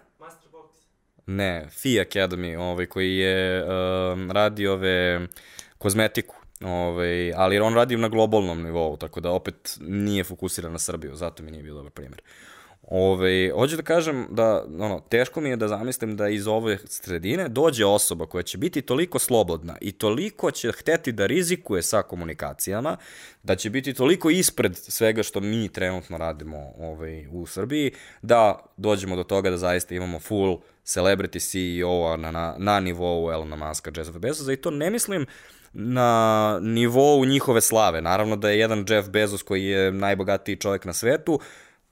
Ne, 1.26 1.68
Fee 1.70 2.06
Academy, 2.06 2.58
ovaj, 2.58 2.86
koji 2.86 3.18
je 3.18 3.64
um, 3.64 4.32
radi 4.32 4.68
ove 4.68 5.28
kozmetiku. 5.78 6.36
Ovaj, 6.66 7.34
ali 7.34 7.60
on 7.60 7.74
radi 7.74 7.98
na 7.98 8.08
globalnom 8.08 8.64
nivou, 8.64 8.98
tako 8.98 9.20
da 9.20 9.32
opet 9.32 9.78
nije 9.82 10.24
fokusiran 10.24 10.72
na 10.72 10.80
Srbiju, 10.80 11.16
zato 11.16 11.44
mi 11.44 11.52
nije 11.52 11.64
bio 11.64 11.74
dobar 11.74 11.92
primjer. 11.92 12.22
Ove, 12.88 13.52
hoću 13.52 13.76
da 13.76 13.82
kažem 13.82 14.28
da, 14.30 14.66
ono, 14.80 15.00
teško 15.10 15.42
mi 15.42 15.50
je 15.50 15.56
da 15.56 15.68
zamislim 15.68 16.18
da 16.18 16.30
iz 16.30 16.48
ove 16.48 16.78
sredine 16.86 17.50
dođe 17.50 17.86
osoba 17.86 18.26
koja 18.26 18.44
će 18.44 18.58
biti 18.58 18.82
toliko 18.82 19.20
slobodna 19.20 19.78
i 19.82 19.92
toliko 19.92 20.52
će 20.52 20.72
hteti 20.72 21.12
da 21.12 21.26
rizikuje 21.26 21.82
sa 21.82 22.02
komunikacijama, 22.02 22.98
da 23.44 23.56
će 23.56 23.70
biti 23.70 23.94
toliko 23.94 24.30
ispred 24.30 24.78
svega 24.78 25.24
što 25.24 25.40
mi 25.40 25.70
trenutno 25.70 26.18
radimo 26.18 26.74
ovaj, 26.80 27.28
u 27.32 27.46
Srbiji, 27.46 27.92
da 28.22 28.60
dođemo 28.78 29.16
do 29.16 29.24
toga 29.24 29.50
da 29.50 29.58
zaista 29.58 29.96
imamo 29.96 30.20
full 30.20 30.58
celebrity 30.86 31.40
CEO-a 31.40 32.18
na, 32.18 32.32
na, 32.32 32.56
na 32.58 32.80
nivou 32.80 33.32
Elona 33.32 33.56
Muska, 33.56 33.92
Jeffa 33.96 34.20
Bezosa 34.20 34.54
i 34.54 34.56
to 34.56 34.72
ne 34.72 34.90
mislim 34.90 35.26
na 35.74 36.60
nivou 36.62 37.26
njihove 37.26 37.62
slave. 37.62 38.02
Naravno 38.02 38.36
da 38.36 38.50
je 38.50 38.60
jedan 38.60 38.86
Jeff 38.90 39.10
Bezos 39.10 39.44
koji 39.44 39.66
je 39.66 39.92
najbogatiji 39.92 40.56
čovjek 40.56 40.86
na 40.86 40.94
svetu, 40.94 41.40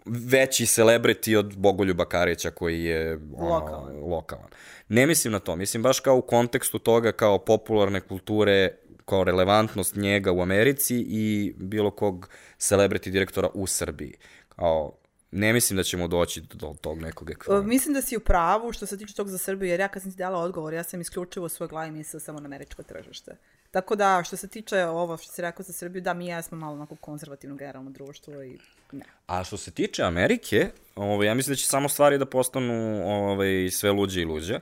veći 0.06 0.66
celebrity 0.66 1.36
od 1.38 1.58
Bogoljuba 1.58 2.06
Karića 2.06 2.52
koji 2.52 2.84
je 2.84 3.20
ono, 3.36 3.50
lokalan. 3.50 4.04
lokalan. 4.04 4.48
Ne 4.90 5.08
mislim 5.08 5.34
na 5.34 5.40
to, 5.40 5.56
mislim 5.56 5.84
baš 5.84 6.00
kao 6.00 6.18
u 6.18 6.22
kontekstu 6.22 6.80
toga 6.80 7.12
kao 7.12 7.38
popularne 7.38 8.02
kulture, 8.02 8.76
kao 9.06 9.24
relevantnost 9.24 9.96
njega 9.96 10.32
u 10.32 10.42
Americi 10.42 11.06
i 11.10 11.54
bilo 11.58 11.92
kog 11.92 12.30
celebrity 12.60 13.10
direktora 13.10 13.50
u 13.54 13.68
Srbiji. 13.68 14.14
Kao, 14.50 15.01
ne 15.32 15.54
mislim 15.54 15.78
da 15.78 15.84
ćemo 15.84 16.08
doći 16.08 16.42
do 16.42 16.76
tog 16.82 17.02
nekog 17.02 17.30
ekvivalenta. 17.30 17.68
Mislim 17.68 17.94
da 17.94 18.02
si 18.02 18.18
u 18.18 18.20
pravu 18.20 18.74
što 18.74 18.86
se 18.86 18.98
tiče 18.98 19.14
tog 19.14 19.28
za 19.28 19.38
Srbiju, 19.38 19.70
jer 19.70 19.80
ja 19.80 19.88
kad 19.88 20.02
sam 20.02 20.12
ti 20.12 20.18
dala 20.18 20.40
odgovor, 20.40 20.74
ja 20.74 20.84
sam 20.84 21.02
isključivo 21.02 21.46
u 21.46 21.50
svoj 21.50 21.68
glavi 21.68 21.92
mislila 21.92 22.20
samo 22.20 22.40
na 22.40 22.46
američko 22.46 22.84
tržište. 22.84 23.36
Tako 23.72 23.96
da, 23.96 24.24
što 24.26 24.38
se 24.38 24.48
tiče 24.48 24.86
ovo 24.86 25.18
što 25.18 25.32
si 25.32 25.42
rekao 25.42 25.64
za 25.64 25.74
Srbiju, 25.74 26.02
da, 26.02 26.14
mi 26.14 26.28
ja 26.28 26.42
smo 26.42 26.58
malo 26.58 26.74
onako 26.74 26.96
konzervativno 26.96 27.56
generalno 27.56 27.90
društvo 27.90 28.44
i 28.44 28.58
ne. 28.92 29.06
A 29.28 29.44
što 29.44 29.58
se 29.58 29.72
tiče 29.72 30.04
Amerike, 30.04 30.70
ovaj, 30.96 31.28
ja 31.28 31.34
mislim 31.34 31.54
da 31.54 31.58
će 31.58 31.68
samo 31.68 31.90
stvari 31.90 32.18
da 32.18 32.26
postanu 32.26 33.02
ovaj, 33.06 33.70
sve 33.72 33.92
luđe 33.92 34.22
i 34.22 34.26
luđe. 34.26 34.60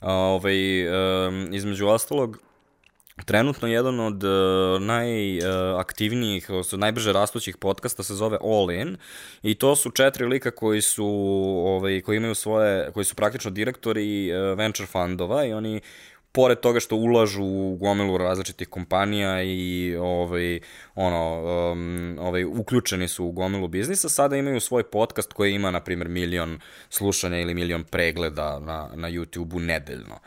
Da. 0.00 0.08
Ovaj, 0.08 0.88
um, 0.88 1.54
između 1.54 1.86
ostalog, 1.86 2.38
Trenutno 3.24 3.68
jedan 3.68 4.00
od 4.00 4.24
uh, 4.24 4.30
najaktivnijih, 4.82 6.50
uh, 6.50 6.78
najbrže 6.78 7.12
rastućih 7.12 7.56
podcasta 7.56 8.02
se 8.02 8.14
zove 8.14 8.38
All 8.42 8.70
In 8.70 8.96
i 9.42 9.54
to 9.54 9.76
su 9.76 9.90
četiri 9.90 10.26
lika 10.26 10.50
koji 10.50 10.82
su 10.82 11.06
ovaj 11.66 12.00
koji 12.00 12.16
imaju 12.16 12.34
svoje 12.34 12.90
koji 12.92 13.04
su 13.04 13.14
praktično 13.14 13.50
direktori 13.50 14.32
uh, 14.32 14.58
venture 14.58 14.86
fundova 14.86 15.44
i 15.44 15.52
oni 15.52 15.80
pored 16.32 16.60
toga 16.60 16.80
što 16.80 16.96
ulažu 16.96 17.42
u 17.44 17.76
gomilu 17.76 18.18
različitih 18.18 18.68
kompanija 18.68 19.42
i 19.42 19.96
ovaj, 20.00 20.60
ono, 20.94 21.42
um, 21.72 22.16
ovaj, 22.20 22.44
uključeni 22.44 23.08
su 23.08 23.24
u 23.24 23.32
gomilu 23.32 23.68
biznisa, 23.68 24.08
sada 24.08 24.36
imaju 24.36 24.60
svoj 24.60 24.82
podcast 24.82 25.32
koji 25.32 25.54
ima, 25.54 25.70
na 25.70 25.80
primjer, 25.80 26.08
milion 26.08 26.60
slušanja 26.90 27.40
ili 27.40 27.54
milion 27.54 27.84
pregleda 27.84 28.58
na, 28.58 28.90
na 28.94 29.10
YouTube-u 29.10 29.60
nedeljno. 29.60 30.14
Uh, 30.14 30.20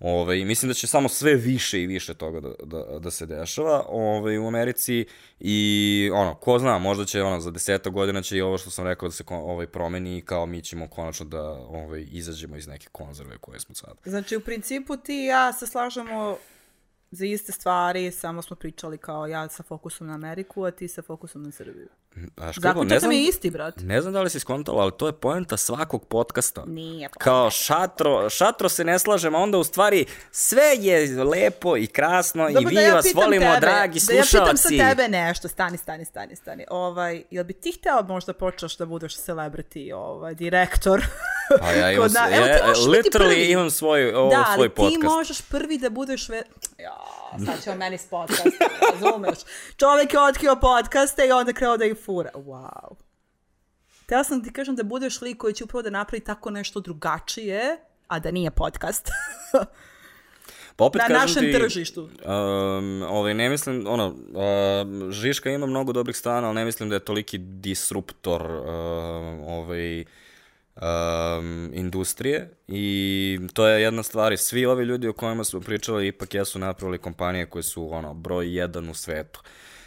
Ove, 0.00 0.44
mislim 0.44 0.68
da 0.68 0.74
će 0.74 0.86
samo 0.86 1.08
sve 1.08 1.34
više 1.34 1.82
i 1.82 1.86
više 1.86 2.14
toga 2.14 2.40
da, 2.40 2.48
da, 2.64 2.98
da 2.98 3.10
se 3.10 3.26
dešava 3.26 3.84
ove, 3.88 4.38
u 4.38 4.46
Americi 4.46 5.06
i 5.40 6.10
ono, 6.14 6.34
ko 6.34 6.58
zna, 6.58 6.78
možda 6.78 7.04
će 7.04 7.22
ono, 7.22 7.40
za 7.40 7.50
deseta 7.50 7.90
godina 7.90 8.22
će 8.22 8.36
i 8.36 8.40
ovo 8.40 8.58
što 8.58 8.70
sam 8.70 8.86
rekao 8.86 9.08
da 9.08 9.12
se 9.12 9.24
ovaj, 9.28 9.66
promeni 9.66 10.18
i 10.18 10.20
kao 10.20 10.46
mi 10.46 10.62
ćemo 10.62 10.88
konačno 10.88 11.26
da 11.26 11.42
ovaj, 11.52 12.06
izađemo 12.10 12.56
iz 12.56 12.66
neke 12.66 12.86
konzerve 12.92 13.38
koje 13.38 13.60
smo 13.60 13.74
sad. 13.74 13.94
Znači, 14.04 14.36
u 14.36 14.40
principu 14.40 14.96
ti 14.96 15.22
i 15.22 15.26
ja 15.26 15.52
se 15.52 15.66
slažemo 15.66 16.36
za 17.10 17.26
iste 17.26 17.52
stvari, 17.52 18.12
samo 18.12 18.42
smo 18.42 18.56
pričali 18.56 18.98
kao 18.98 19.26
ja 19.26 19.48
sa 19.48 19.62
fokusom 19.62 20.06
na 20.06 20.14
Ameriku, 20.14 20.64
a 20.64 20.70
ti 20.70 20.88
sa 20.88 21.02
fokusom 21.02 21.42
na 21.42 21.50
Srbiju. 21.50 21.88
Znaš 22.36 22.56
ne 22.84 22.98
znam, 23.00 23.12
je 23.12 23.22
isti, 23.22 23.50
brat. 23.50 23.74
Ne 23.80 24.00
znam 24.00 24.12
da 24.12 24.22
li 24.22 24.30
si 24.30 24.40
skontala, 24.40 24.82
ali 24.82 24.92
to 24.98 25.06
je 25.06 25.12
poenta 25.12 25.56
svakog 25.56 26.04
podcasta. 26.04 26.64
Nije 26.66 27.08
poenta. 27.08 27.24
Kao 27.24 27.50
šatro, 27.50 28.30
šatro 28.30 28.68
se 28.68 28.84
ne 28.84 28.98
slažem, 28.98 29.34
a 29.34 29.38
onda 29.38 29.58
u 29.58 29.64
stvari 29.64 30.06
sve 30.30 30.62
je 30.78 31.24
lepo 31.24 31.76
i 31.76 31.86
krasno 31.86 32.48
Dobro, 32.48 32.60
i 32.60 32.64
mi 32.66 32.74
da 32.74 32.80
ja 32.80 32.94
vas 32.94 33.06
volimo, 33.14 33.46
tebe, 33.46 33.60
dragi 33.60 34.00
slušalci. 34.00 34.32
Da 34.32 34.38
ja 34.38 34.42
pitam 34.42 34.56
sa 34.56 34.68
tebe 34.68 35.08
nešto, 35.08 35.48
stani, 35.48 35.78
stani, 35.78 36.04
stani, 36.04 36.36
stani. 36.36 36.64
Ovaj, 36.70 37.22
jel 37.30 37.44
bi 37.44 37.52
ti 37.52 37.72
hteo 37.72 38.02
možda 38.02 38.32
počeš 38.32 38.76
da 38.76 38.86
budeš 38.86 39.16
celebrity, 39.16 39.94
ovaj, 39.94 40.34
direktor? 40.34 41.06
Pa 41.60 41.70
ja 41.70 41.92
imam, 41.92 42.12
na, 42.12 42.28
ja, 42.28 42.46
ja, 42.46 42.74
literally 42.74 43.52
imam 43.52 43.70
svoj, 43.70 44.14
ovo, 44.14 44.30
da, 44.30 44.52
svoj 44.54 44.68
podcast. 44.68 45.00
Da, 45.00 45.08
ali 45.08 45.14
ti 45.14 45.16
možeš 45.16 45.40
prvi 45.40 45.78
da 45.78 45.90
budeš... 45.90 46.28
Ve... 46.28 46.42
Ja, 46.78 46.96
sad 47.46 47.62
ćemo 47.64 47.76
meni 47.76 47.98
s 47.98 48.06
podcast, 48.06 48.56
razumeš? 48.92 49.38
Čovjek 49.80 50.12
je 50.12 50.20
otkrio 50.20 50.56
podcaste 50.56 51.26
i 51.26 51.32
onda 51.32 51.52
kreo 51.52 51.76
da 51.76 51.84
ih 51.84 51.96
fura. 52.04 52.30
Wow. 52.34 52.94
Tela 54.06 54.24
sam 54.24 54.44
ti 54.44 54.52
kažem 54.52 54.76
da 54.76 54.82
budeš 54.82 55.20
lik 55.20 55.38
koji 55.38 55.54
će 55.54 55.64
upravo 55.64 55.82
da 55.82 55.90
napravi 55.90 56.24
tako 56.24 56.50
nešto 56.50 56.80
drugačije, 56.80 57.76
a 58.08 58.18
da 58.18 58.30
nije 58.30 58.50
podcast. 58.50 59.10
Pa 60.76 60.84
opet 60.84 61.02
na 61.08 61.18
našem 61.18 61.42
ti, 61.42 61.52
tržištu. 61.52 62.00
Um, 62.02 63.02
ovaj, 63.02 63.34
ne 63.34 63.48
mislim, 63.48 63.86
ono, 63.88 64.06
uh, 64.06 65.12
Žiška 65.12 65.50
ima 65.50 65.66
mnogo 65.66 65.92
dobrih 65.92 66.16
strana, 66.16 66.46
ali 66.46 66.54
ne 66.54 66.64
mislim 66.64 66.88
da 66.88 66.94
je 66.94 67.04
toliki 67.04 67.38
disruptor 67.38 68.42
uh, 68.42 68.66
ovaj, 69.48 70.04
um, 70.76 71.70
industrije 71.74 72.50
i 72.68 73.38
to 73.52 73.66
je 73.66 73.82
jedna 73.82 74.02
stvar 74.02 74.32
i 74.32 74.36
svi 74.36 74.66
ovi 74.66 74.84
ljudi 74.84 75.08
o 75.08 75.12
kojima 75.12 75.44
smo 75.44 75.60
pričali 75.60 76.06
ipak 76.06 76.34
jesu 76.34 76.58
napravili 76.58 76.98
kompanije 76.98 77.46
koje 77.46 77.62
su 77.62 77.94
ono 77.94 78.14
broj 78.14 78.56
jedan 78.56 78.88
u 78.88 78.94
svetu. 78.94 79.42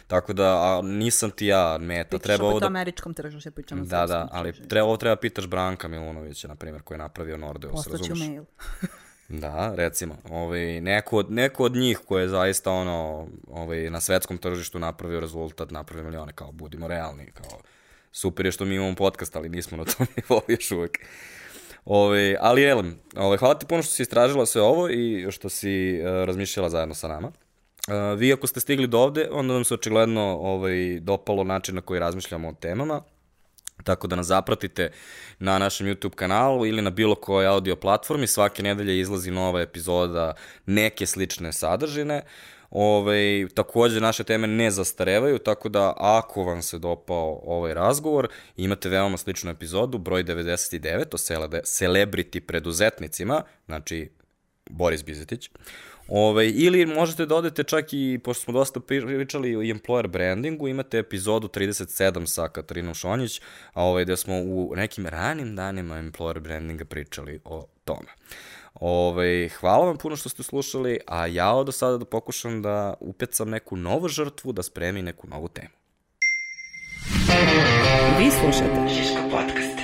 Tako 0.06 0.32
da, 0.32 0.44
a 0.44 0.82
nisam 0.82 1.30
ti 1.30 1.46
ja 1.46 1.78
meta. 1.80 2.10
Pitaš 2.10 2.22
treba 2.22 2.44
ovo 2.44 2.60
da... 2.60 2.66
američkom 2.66 3.14
tržištu, 3.14 3.50
pričamo 3.50 3.84
Da, 3.84 4.06
da, 4.06 4.28
ali 4.32 4.52
treba, 4.68 4.86
ovo 4.86 4.96
treba 4.96 5.16
pitaš 5.16 5.46
Branka 5.46 5.88
Milunovića, 5.88 6.48
na 6.48 6.54
primjer, 6.54 6.82
koji 6.82 6.96
je 6.96 6.98
napravio 6.98 7.36
Nordeus, 7.36 7.72
Poslaću 7.72 7.98
razumeš? 7.98 8.28
mail. 8.28 8.44
da, 9.42 9.74
recimo, 9.74 10.16
ovaj, 10.30 10.80
neko, 10.80 11.16
od, 11.16 11.30
neko 11.30 11.64
od 11.64 11.76
njih 11.76 11.98
koji 11.98 12.22
je 12.22 12.28
zaista 12.28 12.72
ono, 12.72 13.28
ovaj, 13.48 13.90
na 13.90 14.00
svetskom 14.00 14.38
tržištu 14.38 14.78
napravio 14.78 15.20
rezultat, 15.20 15.70
napravio 15.70 16.04
milione, 16.04 16.32
kao 16.32 16.52
budimo 16.52 16.88
realni, 16.88 17.26
kao 17.32 17.60
super 18.12 18.46
je 18.46 18.52
što 18.52 18.64
mi 18.64 18.74
imamo 18.74 18.94
podcast, 18.94 19.36
ali 19.36 19.48
nismo 19.48 19.76
na 19.76 19.84
tom 19.84 20.06
nivou 20.16 20.40
još 20.48 20.70
uvek. 20.70 20.98
Ove, 21.84 22.36
ali 22.40 22.64
Elem, 22.64 22.98
ove, 23.16 23.36
hvala 23.36 23.58
ti 23.58 23.66
puno 23.66 23.82
što 23.82 23.92
si 23.92 24.02
istražila 24.02 24.46
sve 24.46 24.62
ovo 24.62 24.88
i 24.90 25.26
što 25.30 25.48
si 25.48 26.00
uh, 26.00 26.06
razmišljala 26.06 26.70
zajedno 26.70 26.94
sa 26.94 27.08
nama. 27.08 27.28
Uh, 27.28 28.18
vi 28.18 28.32
ako 28.32 28.46
ste 28.46 28.60
stigli 28.60 28.86
do 28.86 28.98
ovde, 28.98 29.28
onda 29.32 29.54
vam 29.54 29.64
se 29.64 29.74
očigledno 29.74 30.22
ovaj, 30.22 31.00
dopalo 31.00 31.44
način 31.44 31.74
na 31.74 31.80
koji 31.80 32.00
razmišljamo 32.00 32.48
o 32.48 32.52
temama. 32.52 33.02
Tako 33.84 34.06
da 34.06 34.16
nas 34.16 34.26
zapratite 34.26 34.90
na 35.38 35.58
našem 35.58 35.86
YouTube 35.86 36.14
kanalu 36.14 36.66
ili 36.66 36.82
na 36.82 36.90
bilo 36.90 37.14
kojoj 37.14 37.46
audio 37.46 37.76
platformi. 37.76 38.26
Svake 38.26 38.62
nedelje 38.62 39.00
izlazi 39.00 39.30
nova 39.30 39.60
epizoda 39.60 40.34
neke 40.66 41.06
slične 41.06 41.52
sadržine. 41.52 42.16
Uh, 42.16 42.59
Ove, 42.70 43.48
takođe, 43.54 44.00
naše 44.00 44.24
teme 44.24 44.46
ne 44.46 44.70
zastarevaju, 44.70 45.38
tako 45.38 45.68
da 45.68 45.94
ako 45.96 46.42
vam 46.42 46.62
se 46.62 46.78
dopao 46.78 47.40
ovaj 47.44 47.74
razgovor, 47.74 48.28
imate 48.56 48.88
veoma 48.88 49.16
sličnu 49.16 49.50
epizodu, 49.50 49.98
broj 49.98 50.24
99 50.24 51.14
o 51.14 51.18
celebrity 51.62 52.40
preduzetnicima, 52.40 53.42
znači 53.66 54.10
Boris 54.70 55.04
Bizetić. 55.04 55.50
Ove, 56.08 56.50
ili 56.50 56.86
možete 56.86 57.26
da 57.26 57.36
odete 57.36 57.64
čak 57.64 57.92
i, 57.92 58.20
pošto 58.24 58.44
smo 58.44 58.52
dosta 58.52 58.80
pričali 58.80 59.56
o 59.56 59.60
employer 59.60 60.06
brandingu, 60.06 60.68
imate 60.68 60.98
epizodu 60.98 61.48
37 61.48 62.26
sa 62.26 62.48
Katarinom 62.48 62.94
Šonjić, 62.94 63.40
a 63.72 63.84
ovaj, 63.84 64.04
gde 64.04 64.16
smo 64.16 64.34
u 64.34 64.72
nekim 64.76 65.06
ranim 65.06 65.56
danima 65.56 65.94
employer 65.94 66.38
brandinga 66.38 66.84
pričali 66.84 67.40
o 67.44 67.66
tome. 67.84 68.08
Ove, 68.74 69.48
hvala 69.48 69.86
vam 69.86 69.96
puno 69.96 70.16
što 70.16 70.28
ste 70.28 70.42
slušali, 70.42 70.98
a 71.06 71.26
ja 71.26 71.52
od 71.52 71.74
sada 71.74 71.98
da 71.98 72.04
pokušam 72.04 72.62
da 72.62 72.94
upecam 73.00 73.50
neku 73.50 73.76
novu 73.76 74.08
žrtvu, 74.08 74.52
da 74.52 74.62
spremi 74.62 75.02
neku 75.02 75.28
novu 75.28 75.48
temu. 75.48 75.74
Vi 78.18 78.30
slušate 78.30 78.88
Žiško 78.88 79.22
podcast. 79.30 79.79